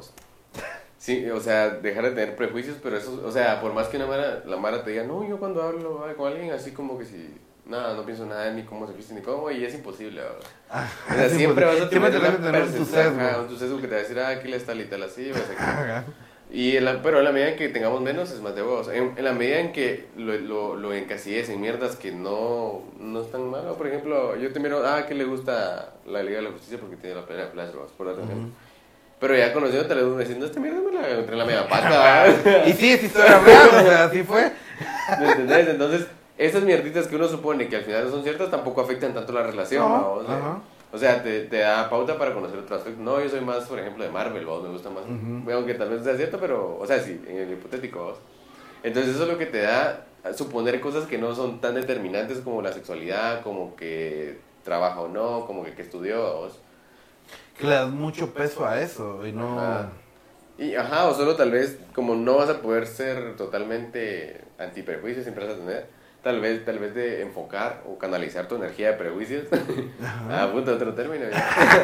Sí, 1.03 1.29
o 1.29 1.39
sea, 1.41 1.69
dejar 1.69 2.05
de 2.05 2.11
tener 2.11 2.35
prejuicios, 2.37 2.77
pero 2.81 2.95
eso, 2.95 3.21
o 3.25 3.29
sea, 3.29 3.59
por 3.59 3.73
más 3.73 3.89
que 3.89 3.97
una 3.97 4.05
mara, 4.05 4.41
la 4.45 4.55
Mara 4.55 4.85
te 4.85 4.91
diga, 4.91 5.03
no, 5.03 5.27
yo 5.27 5.37
cuando 5.37 5.61
hablo 5.61 6.01
con 6.15 6.31
alguien, 6.31 6.53
así 6.53 6.71
como 6.71 6.97
que 6.97 7.03
si, 7.03 7.29
nada, 7.65 7.93
no 7.93 8.05
pienso 8.05 8.25
nada 8.25 8.49
ni 8.53 8.63
cómo 8.63 8.87
se 8.87 8.93
viste 8.93 9.13
ni 9.13 9.19
cómo, 9.19 9.51
y 9.51 9.65
es 9.65 9.73
imposible, 9.75 10.21
¿verdad? 10.21 10.37
o 11.09 11.13
sea, 11.13 11.29
siempre 11.37 11.65
vas 11.65 11.81
a 11.81 11.89
tener, 11.89 12.09
que 12.09 12.17
una 12.17 12.31
tener 12.37 12.37
tu 12.37 12.51
percepción, 12.53 12.85
sesgo. 12.87 13.19
ajá, 13.19 13.47
tu 13.49 13.57
sesgo 13.57 13.81
que 13.81 13.87
te 13.89 13.95
va 13.95 13.99
a 13.99 14.03
decir, 14.03 14.19
ah, 14.19 14.29
aquí 14.29 14.53
está 14.53 14.67
tal 14.67 14.79
y 14.79 14.85
tal 14.85 15.03
así, 15.03 15.29
o 15.29 15.33
sea, 15.33 16.05
que- 16.05 16.23
y 16.57 16.77
en 16.77 16.85
la- 16.85 17.01
pero 17.01 17.17
en 17.17 17.25
la 17.25 17.33
medida 17.33 17.49
en 17.49 17.57
que 17.57 17.67
tengamos 17.67 17.99
menos 17.99 18.31
es 18.31 18.39
más 18.39 18.55
de 18.55 18.61
vos. 18.61 18.87
En, 18.87 19.17
en 19.17 19.23
la 19.25 19.33
medida 19.33 19.59
en 19.59 19.73
que 19.73 20.05
lo, 20.15 20.33
lo, 20.37 20.75
lo 20.77 20.93
encasilles 20.93 21.49
en 21.49 21.59
mierdas 21.59 21.95
que 21.97 22.11
no, 22.13 22.83
no 22.99 23.21
están 23.23 23.49
mal. 23.49 23.63
Por 23.77 23.87
ejemplo, 23.87 24.37
yo 24.37 24.53
te 24.53 24.59
miro, 24.61 24.85
ah, 24.85 25.05
que 25.05 25.15
le 25.15 25.25
gusta 25.25 25.95
la 26.05 26.21
Liga 26.23 26.37
de 26.37 26.43
la 26.43 26.51
Justicia 26.51 26.77
porque 26.79 26.95
tiene 26.95 27.15
la 27.15 27.25
pelea 27.25 27.45
de 27.47 27.51
Flash, 27.51 27.71
por 27.97 28.07
atención. 28.07 28.53
Pero 29.19 29.37
ya 29.37 29.53
conociendo 29.53 29.87
te 29.87 29.95
lo 29.95 30.17
diciendo, 30.17 30.45
esta 30.45 30.59
mierda 30.59 30.79
me 30.81 30.91
la 30.99 31.09
encontré 31.09 31.33
en 31.33 31.39
la 31.39 31.45
media 31.45 31.67
pata. 31.69 32.27
Y 32.67 32.73
sí, 32.73 32.91
es 32.91 33.03
historia 33.03 33.39
real, 33.39 33.67
o 33.69 33.81
sea, 33.81 34.03
así 34.05 34.23
fue. 34.23 34.51
¿Me 35.19 35.27
entendés? 35.31 35.67
Entonces, 35.69 36.07
esas 36.37 36.63
mierditas 36.63 37.07
que 37.07 37.15
uno 37.15 37.27
supone 37.27 37.67
que 37.69 37.77
al 37.77 37.83
final 37.83 38.05
no 38.05 38.11
son 38.11 38.23
ciertas 38.23 38.49
tampoco 38.51 38.81
afectan 38.81 39.13
tanto 39.13 39.31
la 39.31 39.43
relación, 39.43 39.81
No, 39.87 39.97
¿no? 39.97 40.11
O 40.13 40.25
sea, 40.25 40.37
ajá. 40.37 40.61
o 40.91 40.97
sea, 40.97 41.23
te, 41.23 41.41
te 41.45 41.57
da 41.59 41.89
pauta 41.89 42.17
para 42.17 42.33
conocer 42.33 42.59
otros 42.59 42.79
aspectos. 42.79 43.03
No, 43.03 43.21
yo 43.21 43.29
soy 43.29 43.41
más, 43.41 43.63
por 43.65 43.79
ejemplo, 43.79 44.03
de 44.03 44.09
Marvel, 44.09 44.45
¿vos? 44.45 44.63
me 44.63 44.69
gusta 44.69 44.89
más. 44.89 45.03
Ujú. 45.03 45.49
Aunque 45.51 45.75
tal 45.75 45.89
vez 45.89 46.03
sea 46.03 46.17
cierto, 46.17 46.37
pero, 46.39 46.77
o 46.79 46.85
sea, 46.85 46.99
sí, 46.99 47.21
en 47.27 47.37
el 47.37 47.51
hipotético, 47.53 48.03
¿vos? 48.03 48.17
Entonces, 48.83 49.13
eso 49.15 49.23
es 49.23 49.29
lo 49.29 49.37
que 49.37 49.45
te 49.45 49.61
da 49.61 50.05
a 50.25 50.33
suponer 50.33 50.81
cosas 50.81 51.05
que 51.05 51.17
no 51.17 51.33
son 51.35 51.61
tan 51.61 51.75
determinantes 51.75 52.39
como 52.39 52.61
la 52.61 52.73
sexualidad, 52.73 53.41
como 53.41 53.75
que 53.75 54.39
trabaja 54.63 55.01
o 55.01 55.07
no, 55.07 55.45
como 55.45 55.63
que, 55.63 55.73
que 55.73 55.81
estudió, 55.83 56.17
¿vos? 56.37 56.59
Que 57.57 57.67
le 57.67 57.75
das 57.75 57.89
mucho 57.89 58.33
peso 58.33 58.65
a 58.65 58.81
eso 58.81 59.25
y 59.25 59.31
no... 59.31 60.03
Y, 60.57 60.75
ajá, 60.75 61.07
o 61.07 61.15
solo 61.15 61.35
tal 61.35 61.51
vez, 61.51 61.79
como 61.95 62.15
no 62.15 62.37
vas 62.37 62.49
a 62.49 62.61
poder 62.61 62.85
ser 62.85 63.35
totalmente 63.35 64.41
antiprejuicios, 64.59 65.23
siempre 65.23 65.45
vas 65.45 65.55
a 65.55 65.57
tener, 65.57 65.87
tal 66.23 66.39
vez, 66.39 66.63
tal 66.63 66.79
vez 66.79 66.95
de 66.95 67.21
enfocar 67.21 67.81
o 67.85 67.97
canalizar 67.97 68.47
tu 68.47 68.55
energía 68.55 68.87
de 68.91 68.93
prejuicios. 68.93 69.43
ah, 70.31 70.49
puta, 70.51 70.71
otro 70.71 70.93
término. 70.93 71.25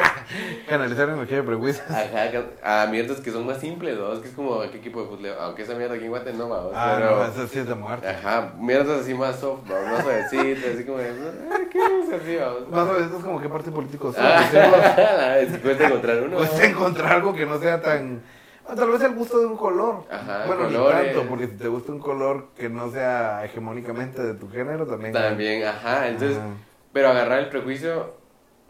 Canalizar 0.68 1.10
energía 1.10 1.36
de 1.38 1.42
prejuicios. 1.42 1.84
Ajá, 1.90 2.30
a 2.62 2.86
mierdas 2.86 3.20
que 3.20 3.30
son 3.30 3.46
más 3.46 3.58
simples, 3.58 3.98
¿no? 3.98 4.14
Es 4.14 4.20
que 4.20 4.28
es 4.28 4.34
como, 4.34 4.62
¿a 4.62 4.70
qué 4.70 4.78
equipo 4.78 5.02
de 5.02 5.08
fútbol? 5.08 5.30
Aunque 5.40 5.62
esa 5.62 5.74
mierda 5.74 5.94
aquí 5.94 6.04
en 6.04 6.10
Guate 6.10 6.32
no, 6.32 6.48
¿no? 6.48 6.70
Ah, 6.74 6.94
Pero, 6.96 7.16
no, 7.16 7.24
eso 7.26 7.46
sí 7.48 7.58
es 7.58 7.68
de 7.68 7.74
muerte. 7.74 8.08
Ajá, 8.08 8.54
mierdas 8.58 9.02
así 9.02 9.12
más 9.12 9.36
soft, 9.38 9.68
¿no? 9.68 9.74
Más 9.82 10.02
suavecitas, 10.02 10.74
así 10.74 10.84
como, 10.84 10.98
de, 10.98 11.08
"Ay, 11.08 11.68
¿qué 11.70 11.78
vamos 11.78 12.06
así, 12.10 12.36
vamos? 12.36 12.68
Más 12.70 12.88
o 12.88 12.92
menos 12.94 13.12
es 13.18 13.24
como 13.24 13.40
qué 13.42 13.48
parte 13.48 13.70
político. 13.70 14.14
Ah, 14.20 15.36
si 15.50 15.58
cuesta 15.58 15.86
encontrar 15.86 16.22
uno. 16.22 16.36
Cuesta 16.38 16.64
encontrar 16.64 17.12
algo 17.12 17.34
que 17.34 17.44
no 17.46 17.58
sea 17.58 17.80
tan... 17.80 18.22
o 18.70 18.74
tal 18.76 18.90
vez 18.90 19.00
el 19.02 19.14
gusto 19.14 19.38
de 19.40 19.46
un 19.46 19.56
color. 19.56 20.04
Ajá, 20.10 20.46
bueno, 20.46 20.64
colores. 20.64 21.00
ni 21.08 21.14
tanto, 21.14 21.28
porque 21.28 21.46
si 21.48 21.52
te 21.56 21.68
gusta 21.68 21.92
un 21.92 21.98
color 21.98 22.48
que 22.56 22.68
no 22.68 22.90
sea 22.90 23.44
hegemónicamente 23.44 24.22
de 24.22 24.34
tu 24.34 24.48
género, 24.50 24.86
también... 24.86 25.12
También, 25.12 25.64
ajá, 25.64 26.08
entonces, 26.08 26.38
Ajá. 26.38 26.48
pero 26.92 27.08
agarrar 27.08 27.40
el 27.40 27.48
prejuicio 27.48 28.14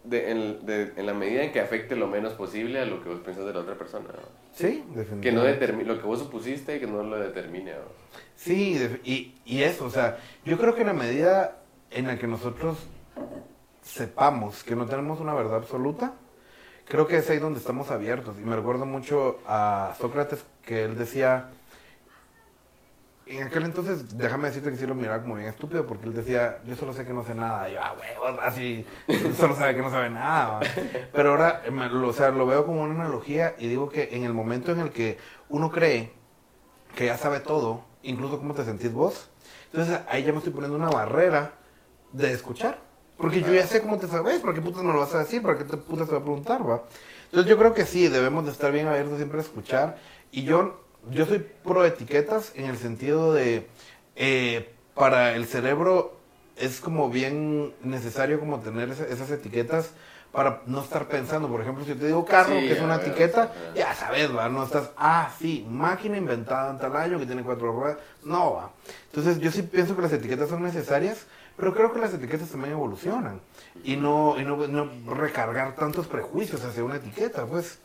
de, 0.05 0.31
en, 0.31 0.67
de- 0.67 0.93
en 0.97 1.05
la 1.07 1.13
medida 1.15 1.43
en 1.43 1.53
que 1.53 1.61
afecte 1.61 1.95
lo 1.97 2.07
menos 2.07 2.33
posible 2.33 2.81
a 2.81 2.87
lo 2.87 3.03
que 3.03 3.11
vos 3.11 3.21
pensás 3.21 3.45
de 3.45 3.53
la 3.53 3.61
otra 3.61 3.75
persona, 3.77 4.07
¿no? 4.09 4.41
Sí, 4.53 4.83
Que 4.83 4.95
no 4.95 4.97
definitivamente. 5.01 5.53
determine, 5.61 5.85
lo 5.89 6.01
que 6.01 6.07
vos 6.07 6.19
supusiste 6.19 6.77
y 6.77 6.81
que 6.81 6.87
no 6.87 7.03
lo 7.03 7.19
determine, 7.19 7.73
¿no? 7.73 7.79
Sí, 8.37 8.79
y, 9.05 9.35
y 9.45 9.63
eso, 9.63 9.85
o 9.85 9.91
sea, 9.91 10.17
yo 10.47 10.57
creo 10.59 10.75
que 10.75 10.81
en 10.81 10.87
la 10.87 10.93
medida 10.95 11.59
en 11.91 12.07
la 12.07 12.19
que 12.19 12.27
nosotros 12.27 12.79
sepamos 13.83 14.63
que 14.65 14.77
no 14.77 14.87
tenemos 14.87 15.21
una 15.21 15.35
verdad 15.35 15.57
absoluta, 15.57 16.13
creo 16.91 17.07
que 17.09 17.17
es 17.19 17.31
ahí 17.31 17.39
donde 17.39 17.61
estamos 17.61 17.91
abiertos. 17.91 18.37
Y 18.39 18.45
me 18.45 18.57
recuerdo 18.57 18.87
mucho 18.87 19.41
a 19.47 19.95
Sócrates 20.01 20.45
que 20.65 20.85
él 20.85 20.99
decía, 20.99 21.51
en 23.27 23.45
aquel 23.45 23.65
entonces, 23.65 24.19
déjame 24.19 24.49
decirte 24.49 24.71
que 24.73 24.77
sí 24.77 24.87
lo 24.87 24.95
miraba 24.97 25.23
como 25.23 25.37
bien 25.37 25.49
estúpido, 25.49 25.87
porque 25.87 26.07
él 26.07 26.15
decía, 26.15 26.59
yo 26.67 26.75
solo 26.75 26.93
sé 26.93 27.07
que 27.07 27.13
no 27.13 27.25
sé 27.25 27.35
nada. 27.35 27.69
Y 27.71 27.75
yo, 27.75 27.81
ah, 27.81 27.95
huevos, 27.99 28.41
así, 28.43 28.85
solo 29.39 29.55
sabe 29.55 29.77
que 29.77 29.83
no 29.83 29.91
sabe 29.91 30.11
nada. 30.11 30.49
¿va?". 30.59 30.61
Pero 31.13 31.31
ahora, 31.31 31.63
lo- 31.71 32.09
o 32.09 32.13
sea, 32.13 32.31
lo 32.31 32.47
veo 32.47 32.67
como 32.67 32.83
una 32.83 32.95
analogía 32.95 33.55
y 33.59 33.69
digo 33.69 33.89
que 33.89 34.09
en 34.13 34.25
el 34.25 34.33
momento 34.35 34.73
en 34.73 34.81
el 34.81 34.91
que 34.91 35.19
uno 35.49 35.71
cree 35.71 36.13
que 36.97 37.07
ya 37.07 37.19
sabe 37.19 37.41
todo, 37.41 37.85
incluso 38.03 38.39
cómo 38.39 38.55
te 38.55 38.65
sentís 38.65 38.93
vos. 38.93 39.31
Entonces 39.73 40.01
ahí 40.09 40.25
ya 40.25 40.33
me 40.33 40.39
estoy 40.39 40.53
poniendo 40.53 40.77
una 40.79 40.91
barrera 40.91 41.53
de 42.13 42.33
escuchar. 42.33 42.79
Porque 43.21 43.43
yo 43.43 43.53
ya 43.53 43.67
sé 43.67 43.83
cómo 43.83 43.99
te 43.99 44.07
sabes, 44.09 44.41
¿para 44.41 44.55
qué 44.55 44.61
putas 44.63 44.83
no 44.83 44.93
lo 44.93 45.01
vas 45.01 45.15
a 45.15 45.19
decir? 45.21 45.43
¿Para 45.43 45.59
qué 45.59 45.65
te 45.65 45.77
putas 45.77 46.07
te 46.09 46.13
va 46.15 46.21
a 46.21 46.25
preguntar, 46.25 46.69
va? 46.69 46.83
Entonces 47.27 47.51
yo 47.51 47.59
creo 47.59 47.75
que 47.75 47.85
sí, 47.85 48.09
debemos 48.09 48.45
de 48.47 48.51
estar 48.53 48.73
bien 48.73 48.87
abiertos 48.89 49.17
siempre 49.19 49.39
a 49.39 49.43
escuchar. 49.43 49.99
Y 50.33 50.45
yo, 50.45 50.81
yo 51.11 51.27
soy 51.27 51.39
pro 51.65 51.85
etiquetas 51.85 52.53
en 52.55 52.65
el 52.67 52.79
sentido 52.79 53.33
de, 53.33 53.67
eh, 54.17 54.71
para 54.95 55.35
el 55.35 55.47
cerebro 55.47 56.17
es 56.57 56.81
como 56.81 57.09
bien 57.11 57.75
necesario 57.83 58.41
como 58.41 58.61
tener 58.61 58.91
esa- 58.91 59.07
esas 59.07 59.31
etiquetas 59.31 59.91
para 60.33 60.63
no 60.67 60.81
estar 60.83 61.09
pensando. 61.09 61.49
Por 61.49 61.61
ejemplo, 61.61 61.85
si 61.85 61.95
te 61.95 62.07
digo 62.07 62.25
carro, 62.25 62.61
Sí, 62.61 62.67
que 62.69 62.73
es 62.75 62.81
una 62.81 62.99
veo, 62.99 63.07
etiqueta, 63.07 63.53
ya 63.75 63.95
sabes, 63.95 64.35
va, 64.37 64.49
no 64.49 64.65
estás, 64.65 64.91
ah, 64.97 65.31
sí, 65.39 65.67
máquina 65.69 66.17
inventada 66.17 66.71
en 66.71 66.79
tal 66.79 66.97
año 66.97 67.19
que 67.19 67.27
tiene 67.27 67.43
cuatro 67.43 67.73
ruedas. 67.73 67.99
No, 68.25 68.55
va. 68.55 68.71
Entonces, 69.07 69.39
yo 69.41 69.51
sí 69.51 69.63
pienso 69.63 69.97
que 69.97 70.03
las 70.03 70.13
etiquetas 70.13 70.49
son 70.49 70.63
necesarias, 70.63 71.27
pero 71.61 71.75
creo 71.75 71.93
que 71.93 72.01
las 72.01 72.15
etiquetas 72.15 72.49
también 72.49 72.73
evolucionan. 72.73 73.41
Y 73.85 73.97
no, 73.97 74.41
y 74.41 74.45
no, 74.45 74.57
no 74.57 75.15
recargar 75.15 75.77
tantos 75.77 76.07
prejuicios 76.07 76.65
hacia 76.65 76.83
una 76.83 76.97
etiqueta, 76.97 77.47
pues. 77.47 77.79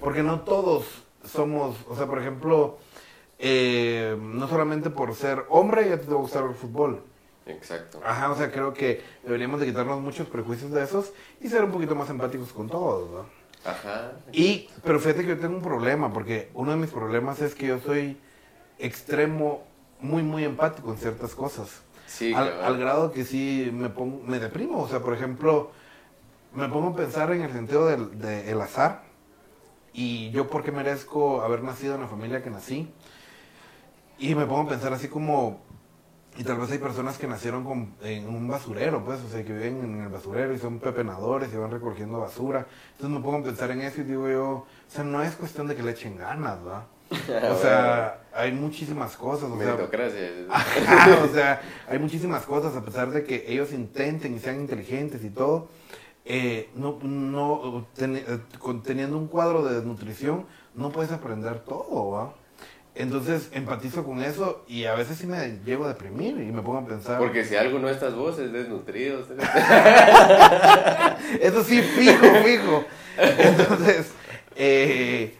Porque 0.00 0.22
no 0.22 0.40
todos 0.40 0.84
somos, 1.24 1.76
o 1.88 1.96
sea, 1.96 2.06
por 2.06 2.18
ejemplo, 2.18 2.78
eh, 3.38 4.18
no 4.20 4.48
solamente 4.48 4.90
por 4.90 5.14
ser 5.14 5.44
hombre 5.48 5.88
ya 5.88 5.98
te 5.98 6.06
va 6.06 6.14
a 6.14 6.20
gustar 6.20 6.44
el 6.44 6.54
fútbol. 6.54 7.02
Exacto. 7.46 8.00
Ajá, 8.04 8.30
o 8.30 8.36
sea, 8.36 8.50
creo 8.50 8.74
que 8.74 9.02
deberíamos 9.22 9.60
de 9.60 9.66
quitarnos 9.66 10.00
muchos 10.00 10.28
prejuicios 10.28 10.70
de 10.70 10.82
esos 10.82 11.12
y 11.40 11.48
ser 11.48 11.64
un 11.64 11.72
poquito 11.72 11.94
más 11.94 12.10
empáticos 12.10 12.52
con 12.52 12.68
todos, 12.68 13.10
¿no? 13.10 13.40
Ajá. 13.64 14.12
Y, 14.32 14.68
pero 14.84 14.98
fíjate 15.00 15.22
que 15.22 15.28
yo 15.28 15.38
tengo 15.38 15.56
un 15.56 15.62
problema, 15.62 16.12
porque 16.12 16.50
uno 16.54 16.70
de 16.72 16.76
mis 16.76 16.90
problemas 16.90 17.40
es 17.40 17.54
que 17.54 17.66
yo 17.66 17.78
soy 17.80 18.18
extremo, 18.78 19.64
muy, 20.00 20.22
muy 20.22 20.44
empático 20.44 20.90
en 20.90 20.98
ciertas 20.98 21.34
cosas. 21.34 21.82
Sí, 22.10 22.34
al, 22.34 22.48
cabal. 22.50 22.64
al 22.64 22.78
grado 22.78 23.12
que 23.12 23.24
sí 23.24 23.70
me 23.72 23.88
pongo, 23.88 24.20
me 24.26 24.40
deprimo, 24.40 24.82
o 24.82 24.88
sea, 24.88 24.98
por 25.00 25.14
ejemplo, 25.14 25.70
me 26.54 26.68
pongo 26.68 26.88
a 26.88 26.96
pensar 26.96 27.30
en 27.32 27.42
el 27.42 27.52
sentido 27.52 27.86
del 27.86 28.18
de 28.18 28.50
el 28.50 28.60
azar 28.60 29.02
y 29.92 30.30
yo 30.30 30.48
porque 30.48 30.72
merezco 30.72 31.42
haber 31.42 31.62
nacido 31.62 31.94
en 31.94 32.00
la 32.02 32.08
familia 32.08 32.42
que 32.42 32.50
nací 32.50 32.90
y 34.18 34.34
me 34.34 34.44
pongo 34.46 34.62
a 34.62 34.68
pensar 34.68 34.92
así 34.92 35.08
como 35.08 35.60
y 36.36 36.44
tal 36.44 36.58
vez 36.58 36.70
hay 36.70 36.78
personas 36.78 37.18
que 37.18 37.26
nacieron 37.26 37.64
con- 37.64 37.94
en 38.02 38.28
un 38.28 38.46
basurero, 38.48 39.04
pues, 39.04 39.20
o 39.20 39.28
sea, 39.28 39.44
que 39.44 39.52
viven 39.52 39.82
en 39.84 40.00
el 40.02 40.08
basurero 40.08 40.54
y 40.54 40.58
son 40.58 40.78
pepenadores 40.78 41.52
y 41.52 41.56
van 41.56 41.72
recogiendo 41.72 42.20
basura. 42.20 42.66
Entonces 42.92 43.18
me 43.18 43.22
pongo 43.22 43.38
a 43.38 43.42
pensar 43.42 43.70
en 43.72 43.80
eso 43.82 44.00
y 44.00 44.04
digo 44.04 44.28
yo, 44.28 44.48
o 44.48 44.66
sea, 44.88 45.02
no 45.04 45.22
es 45.22 45.34
cuestión 45.34 45.66
de 45.66 45.74
que 45.74 45.82
le 45.82 45.90
echen 45.90 46.16
ganas, 46.16 46.58
¿va? 46.66 46.86
O 47.50 47.56
sea, 47.60 48.20
hay 48.32 48.52
muchísimas 48.52 49.16
cosas, 49.16 49.50
o 49.50 49.58
sea, 49.58 49.66
Meritocracia. 49.66 50.30
O 51.24 51.34
sea, 51.34 51.60
hay 51.88 51.98
muchísimas 51.98 52.44
cosas, 52.44 52.76
a 52.76 52.84
pesar 52.84 53.10
de 53.10 53.24
que 53.24 53.44
ellos 53.48 53.72
intenten 53.72 54.36
y 54.36 54.38
sean 54.38 54.60
inteligentes 54.60 55.24
y 55.24 55.30
todo, 55.30 55.68
eh, 56.24 56.70
no, 56.76 56.98
no, 57.02 57.86
ten- 57.96 58.16
eh, 58.16 58.38
teniendo 58.84 59.16
un 59.18 59.26
cuadro 59.26 59.64
de 59.64 59.74
desnutrición, 59.74 60.46
no 60.74 60.90
puedes 60.90 61.10
aprender 61.10 61.60
todo, 61.60 62.10
¿va? 62.10 62.34
Entonces 62.94 63.48
empatizo 63.52 64.04
con 64.04 64.22
eso 64.22 64.64
y 64.68 64.84
a 64.84 64.94
veces 64.94 65.16
sí 65.18 65.26
me 65.26 65.60
llevo 65.64 65.84
a 65.84 65.88
deprimir 65.88 66.36
y 66.40 66.52
me 66.52 66.60
pongo 66.60 66.78
a 66.78 66.86
pensar. 66.86 67.18
Porque 67.18 67.44
si 67.44 67.56
algo 67.56 67.78
no 67.78 67.88
estás 67.88 68.14
vos, 68.14 68.38
es 68.38 68.52
desnutrido. 68.52 69.20
Eso 71.40 71.64
sí, 71.64 71.80
fijo, 71.82 72.26
fijo. 72.44 72.84
Entonces, 73.16 74.12
eh, 74.56 75.36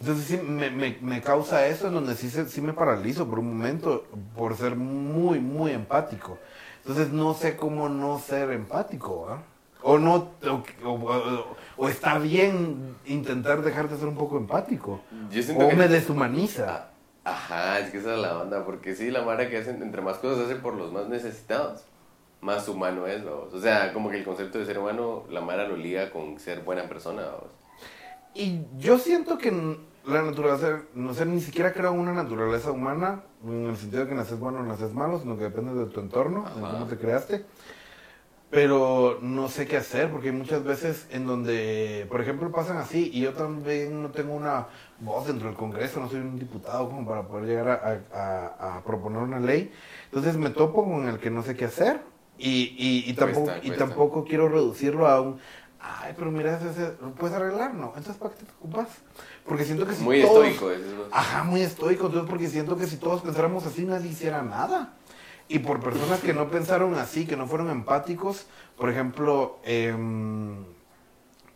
entonces 0.00 0.24
sí 0.26 0.36
me, 0.38 0.70
me- 0.70 0.98
me 1.00 1.20
causa 1.20 1.66
eso 1.66 1.88
en 1.88 1.94
donde 1.94 2.14
sí, 2.16 2.30
se- 2.30 2.48
sí 2.48 2.60
me 2.60 2.72
paralizo 2.72 3.28
por 3.28 3.38
un 3.38 3.56
momento 3.56 4.04
por 4.36 4.56
ser 4.56 4.74
muy, 4.76 5.38
muy 5.40 5.72
empático. 5.72 6.38
Entonces 6.78 7.10
no 7.12 7.34
sé 7.34 7.56
cómo 7.56 7.88
no 7.88 8.18
ser 8.18 8.50
empático, 8.52 9.28
¿ah? 9.30 9.42
O 9.82 9.98
no, 9.98 10.30
o, 10.84 11.44
o- 11.76 11.88
está 11.88 12.18
bien 12.18 12.96
intentar 13.06 13.62
dejar 13.62 13.88
de 13.88 13.96
ser 13.98 14.08
un 14.08 14.16
poco 14.16 14.36
empático. 14.38 15.00
Yo 15.30 15.42
siento 15.42 15.66
O 15.66 15.68
que... 15.68 15.76
me 15.76 15.88
deshumaniza. 15.88 16.86
Ah, 17.24 17.32
Ajá, 17.32 17.78
es 17.80 17.90
que 17.90 17.98
esa 17.98 18.14
es 18.14 18.20
la 18.20 18.38
onda, 18.38 18.64
porque 18.64 18.94
sí, 18.94 19.10
la 19.10 19.22
mara 19.22 19.48
que 19.50 19.58
hacen, 19.58 19.82
entre 19.82 20.00
más 20.00 20.16
cosas 20.18 20.46
hacen 20.46 20.62
por 20.62 20.74
los 20.74 20.90
más 20.90 21.08
necesitados, 21.08 21.82
más 22.40 22.66
humano 22.68 23.06
es, 23.06 23.22
vamos. 23.24 23.52
O 23.52 23.60
sea, 23.60 23.92
como 23.92 24.08
que 24.10 24.16
el 24.18 24.24
concepto 24.24 24.58
de 24.58 24.64
ser 24.64 24.78
humano, 24.78 25.24
la 25.30 25.42
mara 25.42 25.68
lo 25.68 25.76
liga 25.76 26.10
con 26.10 26.38
ser 26.38 26.60
buena 26.62 26.84
persona, 26.88 27.22
vamos. 27.26 27.50
Y 28.34 28.60
yo 28.78 28.98
siento 28.98 29.38
que 29.38 29.50
la 30.04 30.22
naturaleza, 30.22 30.82
no 30.94 31.14
sé, 31.14 31.26
ni 31.26 31.40
siquiera 31.40 31.72
creo 31.72 31.92
una 31.92 32.12
naturaleza 32.12 32.70
humana, 32.72 33.24
en 33.44 33.66
el 33.70 33.76
sentido 33.76 34.02
de 34.04 34.08
que 34.10 34.14
naces 34.14 34.38
bueno 34.38 34.60
o 34.60 34.62
naces 34.62 34.92
malo, 34.94 35.20
sino 35.20 35.36
que 35.36 35.44
depende 35.44 35.74
de 35.74 35.86
tu 35.90 36.00
entorno, 36.00 36.50
de 36.56 36.66
cómo 36.68 36.86
te 36.86 36.98
creaste. 36.98 37.44
Pero 38.50 39.18
no 39.22 39.48
sé 39.48 39.68
qué 39.68 39.76
hacer, 39.76 40.10
porque 40.10 40.30
hay 40.30 40.34
muchas 40.34 40.64
veces 40.64 41.06
en 41.10 41.24
donde, 41.24 42.04
por 42.10 42.20
ejemplo, 42.20 42.50
pasan 42.50 42.78
así, 42.78 43.08
y 43.14 43.20
yo 43.20 43.32
también 43.32 44.02
no 44.02 44.10
tengo 44.10 44.34
una 44.34 44.66
voz 44.98 45.28
dentro 45.28 45.46
del 45.46 45.56
Congreso, 45.56 46.00
no 46.00 46.08
soy 46.08 46.18
un 46.18 46.36
diputado 46.36 46.88
como 46.88 47.06
para 47.06 47.28
poder 47.28 47.46
llegar 47.46 47.68
a, 47.68 48.00
a- 48.12 48.78
a 48.78 48.84
proponer 48.84 49.22
una 49.22 49.38
ley. 49.38 49.70
Entonces 50.06 50.36
me 50.36 50.50
topo 50.50 50.84
con 50.84 51.08
el 51.08 51.20
que 51.20 51.30
no 51.30 51.44
sé 51.44 51.54
qué 51.56 51.66
hacer, 51.66 52.00
y, 52.36 52.74
y, 52.76 53.08
y 53.08 53.14
tampoco, 53.14 53.44
Cuesta, 53.52 53.66
y 53.68 53.70
tampoco 53.72 54.24
quiero 54.24 54.48
reducirlo 54.48 55.06
a 55.06 55.20
un, 55.20 55.38
ay, 55.82 56.14
pero 56.16 56.30
mira, 56.30 56.58
lo 57.00 57.12
puedes 57.14 57.36
arreglar, 57.36 57.74
¿no? 57.74 57.88
Entonces, 57.96 58.16
¿para 58.16 58.34
qué 58.34 58.44
te 58.44 58.52
ocupas? 58.58 58.88
Porque 59.46 59.64
siento 59.64 59.86
que 59.86 59.94
si 59.94 60.02
Muy 60.04 60.22
todos- 60.22 60.46
estoico, 60.46 60.70
es 60.70 60.80
lo- 60.80 61.08
Ajá, 61.12 61.44
muy 61.44 61.62
estoico, 61.62 62.06
entonces 62.06 62.28
porque 62.30 62.48
siento 62.48 62.76
que 62.76 62.86
si 62.86 62.96
todos 62.96 63.22
pensáramos 63.22 63.66
así 63.66 63.84
nadie 63.84 64.10
hiciera 64.10 64.42
nada. 64.42 64.94
Y 65.48 65.58
por 65.60 65.80
personas 65.80 66.20
que 66.20 66.32
no 66.32 66.48
pensaron 66.48 66.94
así, 66.94 67.26
que 67.26 67.36
no 67.36 67.46
fueron 67.48 67.70
empáticos, 67.70 68.46
por 68.76 68.88
ejemplo, 68.88 69.58
em, 69.64 70.60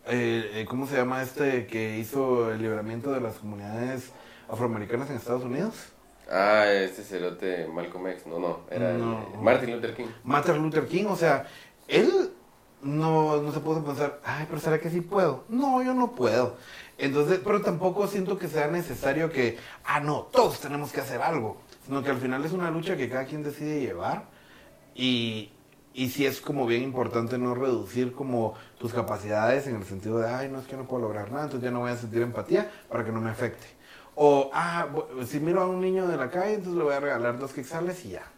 eh, 0.06 0.50
eh, 0.54 0.66
¿cómo 0.68 0.86
se 0.86 0.96
llama 0.96 1.22
este 1.22 1.66
que 1.66 1.98
hizo 1.98 2.50
el 2.52 2.60
liberamiento 2.60 3.12
de 3.12 3.20
las 3.20 3.34
comunidades 3.36 4.10
afroamericanas 4.48 5.08
en 5.10 5.16
Estados 5.16 5.44
Unidos? 5.44 5.74
Ah, 6.30 6.64
este 6.72 7.02
cerote 7.02 7.68
Malcolm 7.72 8.06
X, 8.08 8.26
no, 8.26 8.38
no, 8.38 8.60
era 8.70 8.90
el-. 8.90 9.04
Martin 9.40 9.72
Luther 9.76 9.94
King. 9.94 10.06
Martin 10.24 10.56
Luther 10.62 10.86
King, 10.88 11.04
o 11.06 11.16
sea, 11.16 11.46
él 11.86 12.32
no, 12.84 13.40
no 13.40 13.52
se 13.52 13.60
puso 13.60 13.80
a 13.80 13.84
pensar, 13.84 14.20
ay, 14.24 14.46
pero 14.48 14.60
¿será 14.60 14.78
que 14.78 14.90
sí 14.90 15.00
puedo? 15.00 15.44
No, 15.48 15.82
yo 15.82 15.94
no 15.94 16.12
puedo. 16.12 16.56
Entonces, 16.98 17.40
pero 17.42 17.60
tampoco 17.62 18.06
siento 18.06 18.38
que 18.38 18.46
sea 18.46 18.68
necesario 18.68 19.30
que, 19.30 19.58
ah, 19.84 20.00
no, 20.00 20.28
todos 20.30 20.60
tenemos 20.60 20.92
que 20.92 21.00
hacer 21.00 21.20
algo, 21.22 21.56
sino 21.86 22.02
que 22.02 22.10
al 22.10 22.18
final 22.18 22.44
es 22.44 22.52
una 22.52 22.70
lucha 22.70 22.96
que 22.96 23.08
cada 23.08 23.24
quien 23.24 23.42
decide 23.42 23.80
llevar 23.80 24.26
y, 24.94 25.50
y 25.92 26.10
sí 26.10 26.26
es 26.26 26.40
como 26.40 26.66
bien 26.66 26.82
importante 26.82 27.38
no 27.38 27.54
reducir 27.54 28.12
como 28.12 28.54
tus 28.78 28.92
capacidades 28.92 29.66
en 29.66 29.76
el 29.76 29.84
sentido 29.84 30.18
de, 30.18 30.28
ay, 30.28 30.48
no 30.48 30.60
es 30.60 30.66
que 30.66 30.76
no 30.76 30.84
puedo 30.84 31.02
lograr 31.02 31.32
nada, 31.32 31.44
entonces 31.44 31.64
ya 31.64 31.72
no 31.72 31.80
voy 31.80 31.90
a 31.90 31.96
sentir 31.96 32.22
empatía 32.22 32.70
para 32.88 33.04
que 33.04 33.12
no 33.12 33.20
me 33.20 33.30
afecte. 33.30 33.66
O, 34.14 34.50
ah, 34.52 34.86
si 35.26 35.40
miro 35.40 35.62
a 35.62 35.66
un 35.66 35.80
niño 35.80 36.06
de 36.06 36.16
la 36.16 36.30
calle, 36.30 36.54
entonces 36.54 36.76
le 36.76 36.84
voy 36.84 36.94
a 36.94 37.00
regalar 37.00 37.38
dos 37.38 37.52
quexales 37.52 38.04
y 38.04 38.10
ya. 38.10 38.33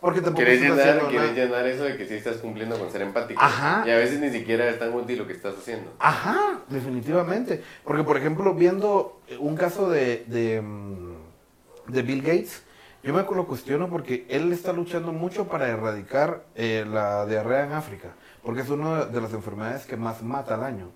Porque 0.00 0.22
tampoco 0.22 0.44
¿Quieres 0.44 0.62
llenar, 0.62 1.08
quieres 1.08 1.34
llenar 1.34 1.66
eso 1.66 1.84
de 1.84 1.96
que 1.96 2.06
sí 2.06 2.14
estás 2.14 2.38
cumpliendo 2.38 2.78
con 2.78 2.90
ser 2.90 3.02
empático? 3.02 3.40
Ajá. 3.42 3.84
Y 3.86 3.90
a 3.90 3.96
veces 3.96 4.18
ni 4.18 4.30
siquiera 4.30 4.66
es 4.68 4.78
tan 4.78 4.94
útil 4.94 5.18
lo 5.18 5.26
que 5.26 5.34
estás 5.34 5.54
haciendo. 5.58 5.92
Ajá, 5.98 6.60
definitivamente. 6.68 7.62
Porque, 7.84 8.02
por 8.02 8.16
ejemplo, 8.16 8.54
viendo 8.54 9.20
eh, 9.28 9.36
un 9.38 9.56
caso 9.56 9.90
de, 9.90 10.24
de, 10.26 10.62
mm, 10.62 11.92
de 11.92 12.02
Bill 12.02 12.22
Gates, 12.22 12.62
yo 13.02 13.14
me 13.14 13.22
lo 13.22 13.46
cuestiono 13.46 13.88
porque 13.88 14.26
él 14.28 14.52
está 14.52 14.72
luchando 14.72 15.12
mucho 15.12 15.48
para 15.48 15.68
erradicar 15.68 16.44
eh, 16.54 16.84
la 16.86 17.24
diarrea 17.24 17.64
en 17.64 17.72
África, 17.72 18.08
porque 18.42 18.60
es 18.60 18.68
una 18.68 19.06
de 19.06 19.20
las 19.22 19.32
enfermedades 19.32 19.86
que 19.86 19.96
más 19.96 20.22
mata 20.22 20.54
al 20.54 20.64
año. 20.64 20.90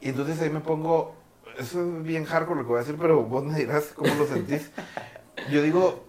Y 0.00 0.10
entonces 0.10 0.40
ahí 0.40 0.50
me 0.50 0.60
pongo, 0.60 1.16
eso 1.58 1.80
es 1.80 2.02
bien 2.04 2.24
hardcore 2.24 2.60
lo 2.60 2.62
que 2.64 2.68
voy 2.68 2.76
a 2.78 2.82
decir, 2.82 2.96
pero 3.00 3.22
vos 3.22 3.42
me 3.44 3.58
dirás 3.58 3.86
cómo 3.94 4.14
lo 4.14 4.26
sentís. 4.26 4.70
Yo 5.50 5.62
digo, 5.62 6.04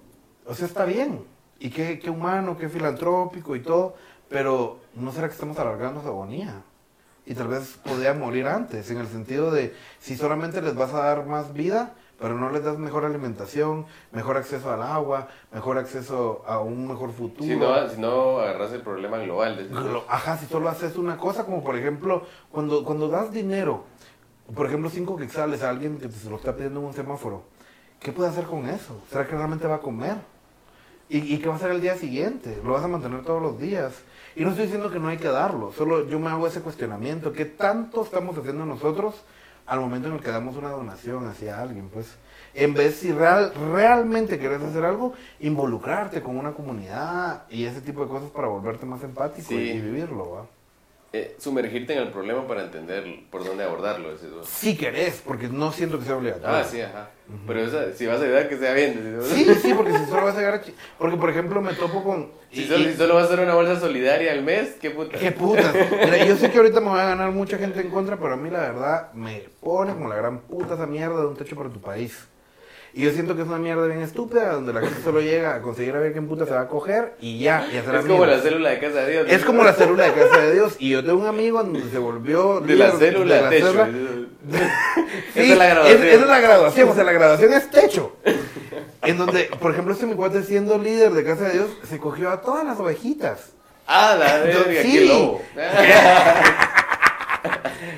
o 0.46 0.54
sea, 0.54 0.68
está 0.68 0.86
bien, 0.86 1.26
y 1.64 1.70
qué, 1.72 1.98
qué 1.98 2.10
humano, 2.10 2.56
qué 2.58 2.70
filantrópico 2.70 3.56
y 3.56 3.62
todo, 3.62 3.96
pero 4.30 4.82
¿no 4.94 5.12
será 5.12 5.28
que 5.28 5.34
estamos 5.34 5.58
alargando 5.58 6.02
su 6.02 6.08
agonía? 6.08 6.62
y 7.26 7.36
tal 7.36 7.48
vez 7.48 7.80
podría 7.84 8.14
morir 8.14 8.48
antes, 8.48 8.90
en 8.92 8.98
el 8.98 9.08
sentido 9.08 9.52
de 9.52 9.74
si 10.00 10.16
solamente 10.18 10.62
les 10.62 10.76
vas 10.76 10.94
a 10.94 11.04
dar 11.04 11.26
más 11.26 11.54
vida, 11.54 11.94
pero 12.20 12.36
no 12.36 12.50
les 12.50 12.64
das 12.64 12.78
mejor 12.78 13.06
alimentación, 13.06 13.86
mejor 14.12 14.38
acceso 14.38 14.72
al 14.72 14.84
agua, 14.84 15.28
mejor 15.52 15.78
acceso 15.78 16.44
a 16.46 16.60
un 16.60 16.88
mejor 16.88 17.12
futuro. 17.12 17.46
Si 17.46 17.56
no, 17.56 17.90
si 17.90 18.00
no 18.00 18.40
agarras 18.40 18.72
el 18.74 18.82
problema 18.82 19.18
global. 19.20 19.70
Ajá, 20.08 20.38
si 20.38 20.46
solo 20.46 20.70
haces 20.70 20.98
una 20.98 21.18
cosa, 21.18 21.46
como 21.46 21.64
por 21.64 21.78
ejemplo, 21.78 22.26
cuando, 22.52 22.84
cuando 22.84 23.08
das 23.08 23.32
dinero, 23.32 23.86
por 24.54 24.68
ejemplo, 24.68 24.90
cinco 24.90 25.16
quetzales 25.16 25.64
a 25.64 25.70
alguien 25.70 25.98
que 25.98 26.08
te 26.08 26.16
se 26.16 26.30
lo 26.30 26.36
está 26.36 26.56
pidiendo 26.56 26.82
en 26.82 26.88
un 26.88 26.94
semáforo, 26.94 27.44
¿qué 28.00 28.12
puede 28.12 28.30
hacer 28.30 28.46
con 28.46 28.68
eso? 28.68 29.02
¿Será 29.10 29.26
que 29.26 29.36
realmente 29.36 29.66
va 29.68 29.76
a 29.76 29.82
comer? 29.82 30.33
¿Y, 31.14 31.36
¿Y 31.36 31.38
qué 31.38 31.48
va 31.48 31.54
a 31.54 31.58
hacer 31.58 31.70
el 31.70 31.80
día 31.80 31.96
siguiente? 31.96 32.60
¿Lo 32.66 32.74
vas 32.74 32.84
a 32.84 32.88
mantener 32.88 33.22
todos 33.24 33.40
los 33.40 33.60
días? 33.60 33.94
Y 34.36 34.44
no 34.44 34.50
estoy 34.50 34.66
diciendo 34.66 34.90
que 34.90 34.98
no 35.00 35.10
hay 35.10 35.18
que 35.18 35.28
darlo, 35.28 35.72
solo 35.72 36.08
yo 36.10 36.20
me 36.20 36.28
hago 36.30 36.48
ese 36.48 36.62
cuestionamiento. 36.62 37.32
¿Qué 37.34 37.46
tanto 37.46 38.02
estamos 38.04 38.36
haciendo 38.36 38.66
nosotros 38.66 39.24
al 39.68 39.80
momento 39.80 40.08
en 40.08 40.16
el 40.16 40.22
que 40.22 40.32
damos 40.32 40.56
una 40.58 40.70
donación 40.72 41.28
hacia 41.28 41.62
alguien? 41.62 41.90
Pues, 41.90 42.08
en 42.56 42.74
vez 42.74 42.96
si 42.96 43.12
real, 43.12 43.54
realmente 43.72 44.40
querés 44.40 44.64
hacer 44.64 44.84
algo, 44.86 45.14
involucrarte 45.40 46.24
con 46.24 46.36
una 46.36 46.54
comunidad 46.54 47.44
y 47.48 47.66
ese 47.66 47.82
tipo 47.82 48.02
de 48.02 48.08
cosas 48.10 48.32
para 48.32 48.48
volverte 48.48 48.88
más 48.88 49.04
empático 49.04 49.50
Sí. 49.50 49.56
y, 49.56 49.70
y 49.70 49.82
vivirlo, 49.82 50.32
¿va? 50.32 50.46
Eh, 51.16 51.36
sumergirte 51.38 51.94
en 51.94 52.00
el 52.00 52.10
problema 52.10 52.48
para 52.48 52.64
entender 52.64 53.06
por 53.30 53.46
dónde 53.46 53.64
abordarlo. 53.64 54.10
Si 54.44 54.76
querés, 54.76 55.22
porque 55.26 55.48
no 55.48 55.72
siento 55.72 56.00
que 56.00 56.06
sea 56.06 56.18
obligatorio. 56.18 56.56
Ah, 56.58 56.64
sí, 56.64 56.82
ajá. 56.82 57.10
Pero 57.48 57.60
esa, 57.62 57.94
si 57.94 58.06
vas 58.08 58.20
a 58.20 58.24
ayudar, 58.24 58.50
que 58.50 58.58
sea 58.58 58.74
bien. 58.74 59.20
Sí, 59.24 59.46
sí, 59.62 59.74
porque 59.76 59.94
si 59.98 60.06
solo 60.08 60.26
vas 60.26 60.36
a 60.36 60.40
llegar 60.40 60.56
a... 60.56 60.62
chi- 60.62 60.74
Porque, 60.98 61.16
por 61.16 61.30
ejemplo, 61.30 61.62
me 61.62 61.74
topo 61.74 62.04
con... 62.04 62.32
Si 62.52 62.64
y- 62.64 62.68
solo, 62.68 62.80
y- 62.84 62.92
si 62.92 62.98
solo 62.98 63.14
vas 63.16 63.26
a 63.26 63.28
hacer 63.28 63.40
una 63.42 63.54
bolsa 63.54 63.80
solidaria 63.80 64.32
al 64.32 64.44
mes, 64.44 64.76
qué 64.82 64.90
puta. 64.90 65.18
¡Qué 65.18 65.32
putas! 65.32 65.74
Mira, 65.92 66.26
yo 66.26 66.36
sé 66.36 66.50
que 66.52 66.58
ahorita 66.58 66.80
me 66.82 66.88
va 66.90 67.04
a 67.04 67.10
ganar 67.10 67.32
mucha 67.32 67.58
gente 67.60 67.80
en 67.82 67.90
contra, 67.92 68.18
pero 68.18 68.34
a 68.34 68.38
mí 68.38 68.50
la 68.50 68.60
verdad 68.62 69.14
me 69.14 69.44
pone 69.62 69.94
como 69.94 70.10
la 70.10 70.16
gran 70.16 70.40
puta 70.40 70.74
esa 70.74 70.88
mierda 70.88 71.22
de 71.22 71.28
un 71.28 71.36
techo 71.38 71.56
para 71.56 71.70
tu 71.70 71.80
país. 71.80 72.28
Y 72.96 73.02
yo 73.02 73.12
siento 73.12 73.36
que 73.36 73.42
es 73.42 73.48
una 73.48 73.58
mierda 73.58 73.88
bien 73.88 74.02
estúpida, 74.02 74.54
donde 74.54 74.72
la 74.72 74.82
gente 74.82 75.02
solo 75.04 75.20
llega 75.20 75.56
a 75.56 75.62
conseguir 75.64 75.96
a 75.96 76.00
ver 76.00 76.14
quién 76.14 76.28
puta 76.28 76.46
se 76.46 76.52
va 76.54 76.62
a 76.62 76.68
coger 76.68 77.16
y 77.20 77.40
ya, 77.40 77.68
y 77.74 77.78
hacer 77.78 77.96
Es 77.96 78.06
como 78.06 78.26
la 78.28 78.40
célula 78.40 78.70
de 78.70 78.80
casa 78.80 79.00
de 79.02 79.12
Dios. 79.12 79.26
Es 79.30 79.44
como 79.44 79.64
la 79.64 79.74
célula 79.74 80.04
de 80.06 80.14
casa 80.14 80.42
de 80.42 80.54
Dios. 80.54 80.76
Y 80.78 80.92
yo 80.92 81.04
tengo 81.04 81.20
un 81.20 81.26
amigo 81.28 81.58
donde 81.64 81.82
se 81.90 81.98
volvió... 81.98 82.60
De 82.62 82.76
la 82.76 82.92
célula 82.92 83.36
de 83.36 83.44
de 83.44 83.50
techo. 83.50 83.74
célula. 83.74 84.28
Esa 84.54 84.70
Sí, 85.34 85.52
es 85.52 85.58
la 85.58 85.66
graduación. 85.68 86.04
esa 86.04 86.22
es 86.22 86.28
la 86.28 86.40
graduación, 86.40 86.90
o 86.90 86.94
sea, 86.94 87.04
la 87.04 87.12
graduación 87.14 87.54
es 87.54 87.72
techo. 87.72 88.16
En 89.02 89.18
donde, 89.18 89.46
por 89.60 89.72
ejemplo, 89.72 89.94
este 89.94 90.06
mi 90.06 90.14
cuate 90.14 90.44
siendo 90.44 90.78
líder 90.78 91.14
de 91.14 91.24
Casa 91.24 91.46
de 91.46 91.54
Dios, 91.54 91.70
se 91.90 91.98
cogió 91.98 92.30
a 92.30 92.42
todas 92.42 92.64
las 92.64 92.80
ovejitas. 92.80 93.54
Ah, 93.88 94.16
la 94.20 94.38
verga, 94.38 94.82
Sí. 94.84 94.92
qué 94.92 95.06
lobo. 95.06 95.42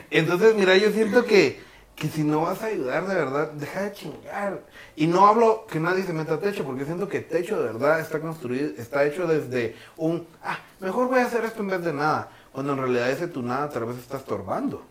Entonces, 0.10 0.56
mira, 0.56 0.78
yo 0.78 0.90
siento 0.92 1.26
que, 1.26 1.60
que 1.96 2.10
si 2.10 2.24
no 2.24 2.42
vas 2.42 2.62
a 2.62 2.68
ayudar 2.68 3.08
de 3.08 3.16
verdad, 3.16 3.52
deja 3.52 3.84
de 3.84 3.94
chingar. 3.94 4.62
Y 4.96 5.08
no 5.08 5.28
hablo 5.28 5.66
que 5.68 5.80
nadie 5.80 6.04
se 6.04 6.14
meta 6.14 6.36
a 6.36 6.40
techo, 6.40 6.66
porque 6.66 6.86
siento 6.86 7.08
que 7.08 7.22
techo 7.22 7.58
de 7.58 7.64
verdad 7.64 8.00
está 8.00 8.20
construido, 8.20 8.72
está 8.78 9.06
hecho 9.06 9.28
desde 9.28 9.76
un, 9.96 10.28
ah, 10.44 10.60
mejor 10.80 11.08
voy 11.08 11.20
a 11.20 11.26
hacer 11.26 11.46
esto 11.46 11.62
en 11.62 11.70
vez 11.70 11.84
de 11.84 11.94
nada. 11.94 12.30
Cuando 12.52 12.74
en 12.74 12.80
realidad 12.80 13.10
ese 13.10 13.28
tu 13.28 13.42
nada 13.42 13.70
tal 13.70 13.86
vez 13.86 13.98
está 13.98 14.18
estorbando. 14.18 14.86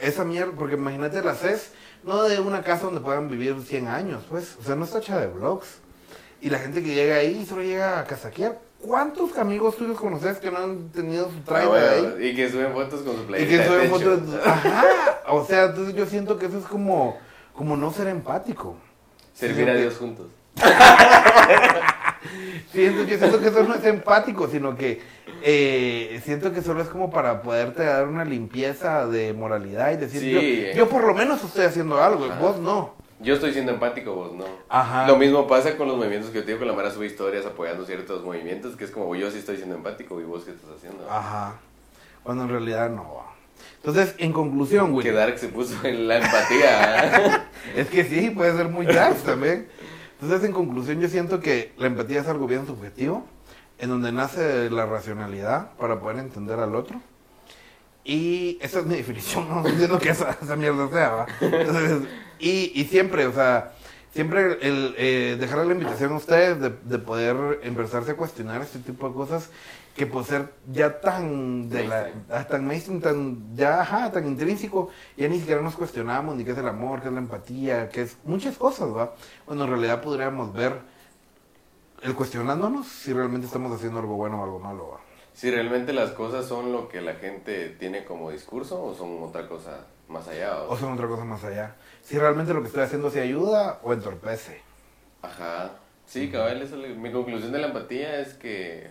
Esa 0.00 0.24
mierda, 0.24 0.52
porque 0.56 0.74
imagínate 0.74 1.22
la 1.22 1.34
CES, 1.34 1.72
no 2.04 2.22
de 2.22 2.40
una 2.40 2.62
casa 2.62 2.84
donde 2.84 3.00
puedan 3.00 3.28
vivir 3.28 3.60
100 3.60 3.88
años, 3.88 4.24
pues. 4.28 4.56
O 4.60 4.62
sea, 4.62 4.76
no 4.76 4.84
está 4.84 4.98
hecha 4.98 5.18
de 5.20 5.26
blogs. 5.26 5.80
Y 6.40 6.50
la 6.50 6.58
gente 6.58 6.82
que 6.82 6.94
llega 6.94 7.16
ahí 7.16 7.44
solo 7.46 7.62
llega 7.62 8.00
a 8.00 8.04
casaquear. 8.04 8.58
¿Cuántos 8.82 9.38
amigos 9.38 9.76
tuyos 9.76 9.98
conoces 9.98 10.38
que 10.38 10.50
no 10.50 10.58
han 10.58 10.88
tenido 10.90 11.26
su 11.30 11.36
Ah, 11.38 11.42
trailer 11.46 11.68
bueno, 11.68 12.16
ahí? 12.18 12.28
Y 12.28 12.34
que 12.36 12.50
suben 12.50 12.72
fotos 12.72 13.00
con 13.02 13.14
su 13.16 13.22
Y 13.22 13.26
playera. 13.26 13.50
que 13.50 13.58
de 13.58 13.66
suben 13.66 13.90
fotos. 13.90 14.20
Ajá. 14.46 14.84
O 15.28 15.44
sea, 15.46 15.64
entonces 15.66 15.94
yo 15.94 16.04
siento 16.06 16.36
que 16.38 16.46
eso 16.46 16.58
es 16.58 16.64
como, 16.64 17.16
como 17.54 17.76
no 17.76 17.92
ser 17.92 18.08
empático. 18.08 18.76
Servir 19.34 19.70
a 19.70 19.74
Dios 19.74 19.96
juntos. 19.96 20.26
Siento, 22.72 23.02
yo 23.04 23.18
siento 23.18 23.40
que 23.40 23.48
eso 23.48 23.64
no 23.64 23.74
es 23.74 23.84
empático, 23.84 24.46
sino 24.48 24.76
que 24.76 25.00
eh, 25.42 26.20
siento 26.24 26.52
que 26.52 26.62
solo 26.62 26.80
es 26.82 26.88
como 26.88 27.10
para 27.10 27.42
poderte 27.42 27.84
dar 27.84 28.06
una 28.06 28.24
limpieza 28.24 29.06
de 29.06 29.32
moralidad 29.32 29.92
y 29.92 29.96
decir, 29.96 30.20
Sí, 30.20 30.30
yo, 30.32 30.40
eh. 30.40 30.72
yo 30.76 30.88
por 30.88 31.04
lo 31.04 31.14
menos 31.14 31.42
estoy 31.44 31.64
haciendo 31.66 32.00
algo, 32.02 32.26
Ajá. 32.26 32.38
vos 32.40 32.58
no. 32.58 32.94
Yo 33.22 33.34
estoy 33.34 33.52
siendo 33.52 33.72
empático, 33.72 34.14
vos 34.14 34.32
no. 34.32 34.44
Ajá. 34.68 35.06
Lo 35.06 35.16
mismo 35.16 35.46
pasa 35.46 35.76
con 35.76 35.88
los 35.88 35.96
movimientos 35.96 36.30
que 36.30 36.38
yo 36.38 36.44
te 36.44 36.48
digo, 36.48 36.60
que 36.60 36.66
la 36.66 36.72
Mara 36.72 36.90
sube 36.90 37.06
historias 37.06 37.46
apoyando 37.46 37.84
ciertos 37.84 38.24
movimientos, 38.24 38.76
que 38.76 38.84
es 38.84 38.90
como 38.90 39.14
yo 39.14 39.30
sí 39.30 39.38
estoy 39.38 39.56
siendo 39.56 39.76
empático 39.76 40.20
y 40.20 40.24
vos 40.24 40.44
qué 40.44 40.50
estás 40.50 40.70
haciendo. 40.76 41.08
Ajá. 41.08 41.54
Cuando 42.22 42.44
en 42.44 42.50
realidad 42.50 42.90
no. 42.90 43.22
Entonces, 43.76 44.14
en 44.18 44.32
conclusión, 44.32 44.92
güey. 44.92 45.04
Que 45.04 45.12
Dark 45.12 45.38
se 45.38 45.48
puso 45.48 45.74
en 45.84 46.08
la 46.08 46.18
empatía. 46.18 47.48
Es 47.76 47.88
que 47.88 48.04
sí, 48.04 48.30
puede 48.30 48.56
ser 48.56 48.68
muy 48.68 48.86
dark 48.86 49.16
también. 49.18 49.68
Entonces, 50.20 50.48
en 50.48 50.52
conclusión, 50.52 51.00
yo 51.00 51.08
siento 51.08 51.40
que 51.40 51.72
la 51.76 51.86
empatía 51.86 52.20
es 52.20 52.26
algo 52.26 52.48
bien 52.48 52.66
subjetivo, 52.66 53.24
en 53.78 53.88
donde 53.88 54.10
nace 54.10 54.68
la 54.68 54.84
racionalidad 54.84 55.72
para 55.78 56.00
poder 56.00 56.18
entender 56.18 56.58
al 56.58 56.74
otro. 56.74 57.00
Y 58.04 58.58
esa 58.60 58.80
es 58.80 58.86
mi 58.86 58.96
definición, 58.98 59.48
no 59.48 59.66
entiendo 59.66 59.98
que 59.98 60.10
esa, 60.10 60.36
esa 60.42 60.56
mierda 60.56 60.88
sea, 60.88 61.08
¿va? 61.10 61.26
Entonces, 61.40 62.02
y, 62.42 62.72
y 62.74 62.84
siempre, 62.84 63.26
o 63.26 63.32
sea, 63.32 63.72
siempre 64.12 64.58
el 64.60 64.94
eh, 64.98 65.36
dejar 65.40 65.64
la 65.66 65.72
invitación 65.72 66.12
a 66.12 66.16
ustedes 66.16 66.60
de, 66.60 66.70
de 66.70 66.98
poder 66.98 67.60
empezarse 67.62 68.10
a 68.10 68.16
cuestionar 68.16 68.60
este 68.60 68.78
tipo 68.80 69.08
de 69.08 69.14
cosas 69.14 69.48
que 69.96 70.06
por 70.06 70.24
ser 70.24 70.50
ya 70.72 71.00
tan 71.00 71.68
de 71.68 71.84
la, 71.86 72.46
tan 72.48 72.66
mainstream, 72.66 73.00
tan 73.00 73.54
ya 73.56 73.82
ajá, 73.82 74.10
tan 74.10 74.26
intrínseco, 74.26 74.88
ya 75.18 75.28
ni 75.28 75.38
siquiera 75.38 75.60
nos 75.60 75.76
cuestionamos 75.76 76.34
ni 76.34 76.44
qué 76.44 76.52
es 76.52 76.58
el 76.58 76.66
amor, 76.68 77.00
qué 77.02 77.08
es 77.08 77.12
la 77.14 77.20
empatía, 77.20 77.88
qué 77.90 78.02
es 78.02 78.16
muchas 78.24 78.56
cosas, 78.56 78.88
¿va? 78.96 79.14
Cuando 79.44 79.64
en 79.64 79.70
realidad 79.70 80.00
podríamos 80.02 80.52
ver 80.54 80.80
el 82.02 82.14
cuestionándonos 82.14 82.86
si 82.88 83.12
realmente 83.12 83.46
estamos 83.46 83.70
haciendo 83.72 84.00
algo 84.00 84.16
bueno 84.16 84.40
o 84.40 84.44
algo 84.44 84.58
malo, 84.58 84.88
¿va? 84.94 85.00
si 85.34 85.50
realmente 85.50 85.92
las 85.92 86.10
cosas 86.10 86.46
son 86.46 86.72
lo 86.72 86.88
que 86.88 87.00
la 87.00 87.14
gente 87.14 87.68
tiene 87.78 88.04
como 88.04 88.30
discurso 88.30 88.82
o 88.84 88.94
son 88.94 89.22
otra 89.22 89.48
cosa 89.48 89.86
más 90.08 90.28
allá. 90.28 90.62
o- 90.62 90.72
O 90.72 90.76
son 90.76 90.92
otra 90.92 91.06
cosa 91.06 91.24
más 91.24 91.42
allá. 91.44 91.74
Si 92.02 92.18
realmente 92.18 92.52
lo 92.52 92.60
que 92.60 92.66
estoy 92.66 92.82
haciendo 92.82 93.10
se 93.10 93.20
ayuda 93.20 93.78
o 93.82 93.92
entorpece. 93.92 94.60
Ajá. 95.22 95.70
Sí, 96.04 96.30
cabal, 96.30 96.60
eso 96.60 96.84
es 96.84 96.96
mi 96.96 97.10
conclusión 97.10 97.52
de 97.52 97.58
la 97.58 97.68
empatía 97.68 98.20
es 98.20 98.34
que, 98.34 98.88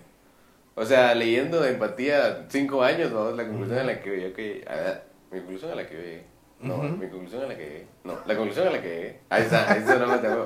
o 0.75 0.85
sea, 0.85 1.13
leyendo 1.13 1.61
de 1.61 1.71
empatía 1.71 2.47
cinco 2.49 2.81
años, 2.83 3.13
vamos, 3.13 3.35
la 3.35 3.45
conclusión 3.45 3.79
a 3.79 3.83
la 3.83 4.01
que 4.01 4.33
que, 4.33 4.65
ah, 4.67 5.01
mi 5.29 5.39
conclusión 5.39 5.71
a 5.71 5.75
la 5.75 5.87
que 5.87 5.95
llegué. 5.95 6.23
No, 6.61 6.77
mi 6.77 7.09
conclusión 7.09 7.43
a 7.43 7.47
la 7.47 7.57
que 7.57 7.63
llegué. 7.63 7.87
No, 8.05 8.17
la 8.25 8.35
conclusión 8.35 8.67
a 8.67 8.71
la 8.71 8.81
que 8.81 8.89
llegué. 8.89 9.19
Ahí 9.29 9.43
está, 9.43 9.71
ahí 9.71 9.79
está, 9.79 9.97
no 9.97 10.07
me 10.07 10.17
tengo. 10.17 10.45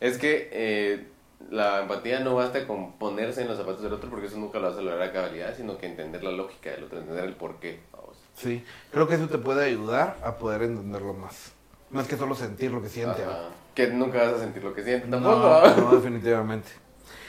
Es 0.00 0.18
que 0.18 0.50
eh, 0.52 1.06
la 1.50 1.82
empatía 1.82 2.20
no 2.20 2.34
basta 2.34 2.66
con 2.66 2.92
ponerse 2.98 3.42
en 3.42 3.48
los 3.48 3.56
zapatos 3.56 3.82
del 3.82 3.92
otro 3.92 4.10
porque 4.10 4.26
eso 4.26 4.36
nunca 4.36 4.58
lo 4.58 4.68
vas 4.68 4.78
a 4.78 4.82
lograr 4.82 5.02
a 5.02 5.12
cabalidad, 5.12 5.56
sino 5.56 5.78
que 5.78 5.86
entender 5.86 6.22
la 6.22 6.32
lógica 6.32 6.70
del 6.70 6.84
otro, 6.84 6.98
entender 6.98 7.24
el 7.24 7.34
porqué. 7.34 7.80
Vamos. 7.92 8.18
Sí, 8.34 8.62
creo 8.92 9.08
que 9.08 9.14
eso 9.14 9.28
te 9.28 9.38
puede 9.38 9.64
ayudar 9.64 10.18
a 10.22 10.36
poder 10.36 10.62
entenderlo 10.62 11.14
más. 11.14 11.53
Más 11.90 12.08
que 12.08 12.16
solo 12.16 12.34
sentir 12.34 12.70
lo 12.72 12.82
que 12.82 12.88
siente. 12.88 13.22
Que 13.74 13.88
nunca 13.88 14.18
vas 14.18 14.34
a 14.34 14.38
sentir 14.38 14.62
lo 14.64 14.74
que 14.74 14.82
sientes 14.82 15.08
No, 15.08 15.18
tampoco. 15.20 15.80
no, 15.90 15.96
definitivamente. 15.96 16.68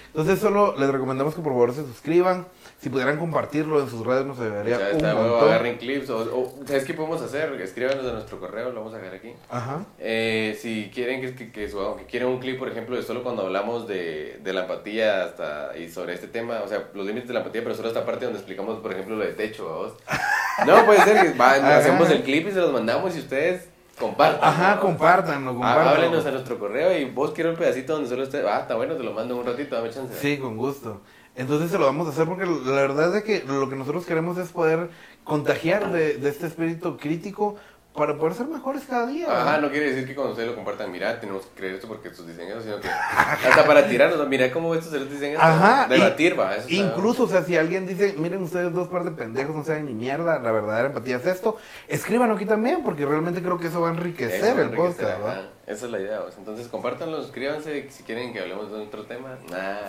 Entonces 0.08 0.40
solo 0.40 0.76
les 0.78 0.90
recomendamos 0.90 1.36
que 1.36 1.42
por 1.42 1.52
favor 1.52 1.74
se 1.74 1.82
suscriban. 1.86 2.48
Si 2.80 2.90
pudieran 2.90 3.18
compartirlo 3.18 3.82
en 3.82 3.90
sus 3.90 4.06
redes 4.06 4.26
nos 4.26 4.40
ayudaría 4.40 4.78
Ya 4.78 4.86
un 4.92 4.96
está, 4.98 5.16
huevo, 5.16 5.30
montón. 5.30 5.50
agarren 5.50 5.78
clips 5.78 6.10
o, 6.10 6.18
o- 6.20 6.54
¿sabes 6.68 6.84
qué 6.86 6.94
podemos 6.94 7.22
hacer? 7.22 7.52
Escríbanos 7.60 8.06
a 8.06 8.12
nuestro 8.14 8.40
correo, 8.40 8.70
lo 8.72 8.82
vamos 8.82 8.94
a 8.94 8.98
dejar 8.98 9.16
aquí. 9.16 9.34
Ajá. 9.50 9.84
Eh, 9.98 10.58
si 10.62 10.92
quieren 10.94 11.20
que, 11.22 11.34
que, 11.36 11.52
que 11.52 11.68
que 11.68 12.06
quieren 12.10 12.30
un 12.30 12.40
clip, 12.40 12.60
por 12.60 12.70
ejemplo, 12.70 12.96
de 12.96 13.02
solo 13.04 13.24
cuando 13.24 13.42
hablamos 13.44 13.88
de, 13.88 14.40
de 14.44 14.54
la 14.54 14.62
empatía 14.62 15.24
hasta 15.26 15.76
y 15.78 15.90
sobre 15.90 16.14
este 16.14 16.28
tema, 16.28 16.62
o 16.64 16.68
sea, 16.68 16.90
los 16.94 17.06
límites 17.06 17.28
de 17.28 17.34
la 17.34 17.40
empatía, 17.42 17.64
pero 17.64 17.76
solo 17.76 17.88
esta 17.88 18.06
parte 18.06 18.26
donde 18.26 18.40
explicamos, 18.40 18.80
por 18.80 18.92
ejemplo, 18.92 19.16
lo 19.16 19.26
de 19.26 19.34
techo, 19.34 19.66
¿vamos? 19.68 19.94
No, 20.66 20.86
puede 20.86 21.02
ser 21.02 21.32
que 21.34 21.38
va, 21.38 21.54
hacemos 21.78 22.10
el 22.12 22.24
clip 22.24 22.48
y 22.48 22.52
se 22.52 22.60
los 22.62 22.72
mandamos 22.72 23.14
y 23.16 23.20
ustedes 23.20 23.68
compartan. 24.00 24.50
Ajá, 24.50 24.80
compártanlo, 24.80 25.54
compártanlo. 25.54 25.92
Háblenos 25.92 26.26
a 26.26 26.32
nuestro 26.32 26.60
correo 26.60 26.98
y 26.98 27.06
vos 27.06 27.32
quiero 27.32 27.52
el 27.52 27.58
pedacito 27.58 27.94
donde 27.94 28.10
solo 28.10 28.24
esté. 28.24 28.48
Ah, 28.48 28.62
está 28.62 28.76
bueno, 28.76 28.96
te 28.96 29.04
lo 29.04 29.14
mando 29.14 29.34
en 29.34 29.40
un 29.42 29.46
ratito, 29.46 29.76
dame 29.76 29.90
chance. 29.90 30.14
Sí, 30.20 30.38
con 30.38 30.58
gusto. 30.58 31.02
Entonces 31.36 31.70
se 31.70 31.78
lo 31.78 31.86
vamos 31.86 32.08
a 32.08 32.12
hacer 32.12 32.26
porque 32.28 32.46
la 32.46 32.82
verdad 32.82 33.16
es 33.16 33.24
que 33.24 33.44
lo 33.46 33.70
que 33.70 33.76
nosotros 33.76 34.06
queremos 34.06 34.38
es 34.38 34.50
poder 34.50 34.90
contagiar 35.26 35.92
de, 35.92 36.18
de 36.18 36.30
este 36.30 36.48
espíritu 36.48 36.98
crítico 36.98 37.58
para 37.96 38.18
poder 38.18 38.34
ser 38.34 38.48
mejores 38.48 38.84
cada 38.90 39.08
día. 39.08 39.28
Ajá, 39.30 39.60
no 39.60 39.70
quiere 39.70 39.92
decir 39.92 40.06
que 40.06 40.14
cuando 40.14 40.32
ustedes 40.32 40.50
lo 40.50 40.56
compartan, 40.56 40.92
mira, 40.92 41.20
tenemos 41.20 41.46
que 41.46 41.56
creer 41.56 41.76
esto 41.76 41.88
porque 41.88 42.10
tus 42.10 42.28
diseños, 42.28 42.64
sino 42.64 42.80
que 42.80 42.90
hasta 42.90 43.66
para 43.66 43.88
tirarnos, 43.88 44.28
mira 44.28 44.52
cómo 44.52 44.76
estos 44.76 44.92
cerotes 44.92 45.14
dicen 45.14 45.32
esto. 45.32 45.44
Ajá, 45.44 45.88
Debatir, 45.88 46.40
va. 46.40 46.56
eso 46.56 46.68
Incluso, 46.70 47.24
o 47.24 47.28
sea, 47.28 47.44
si 47.44 47.56
alguien 47.56 47.88
dice, 47.88 48.16
miren 48.18 48.44
ustedes 48.44 48.74
dos 48.74 48.90
par 48.90 49.04
de 49.06 49.12
pendejos, 49.12 49.56
no 49.56 49.64
saben 49.64 49.86
ni 49.86 49.94
mierda, 49.94 50.40
la 50.40 50.52
verdadera 50.52 50.88
empatía 50.88 51.18
es 51.18 51.26
esto, 51.26 51.58
escríbanlo 51.88 52.36
aquí 52.36 52.46
también, 52.46 52.84
porque 52.84 53.06
realmente 53.06 53.42
creo 53.42 53.58
que 53.58 53.68
eso 53.68 53.82
va 53.82 53.90
a 53.90 53.94
enriquecer 53.94 54.44
Eso, 54.44 54.62
el 54.62 54.68
enriquecer, 54.68 55.06
podcast, 55.06 55.24
ajá. 55.24 55.50
Esa 55.66 55.86
es 55.86 55.92
la 55.92 56.00
idea, 56.00 56.22
pues. 56.22 56.38
Entonces, 56.38 56.68
compártanlo, 56.68 57.22
suscríbanse 57.24 57.90
si 57.90 58.04
quieren 58.04 58.34
que 58.34 58.40
hablemos 58.40 58.72
de 58.72 58.78
otro 58.78 59.06
tema. 59.06 59.38
Nah. 59.50 59.80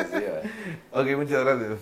Así, 0.00 0.24
va. 0.94 1.00
Ok, 1.00 1.08
muchas 1.16 1.44
gracias. 1.44 1.78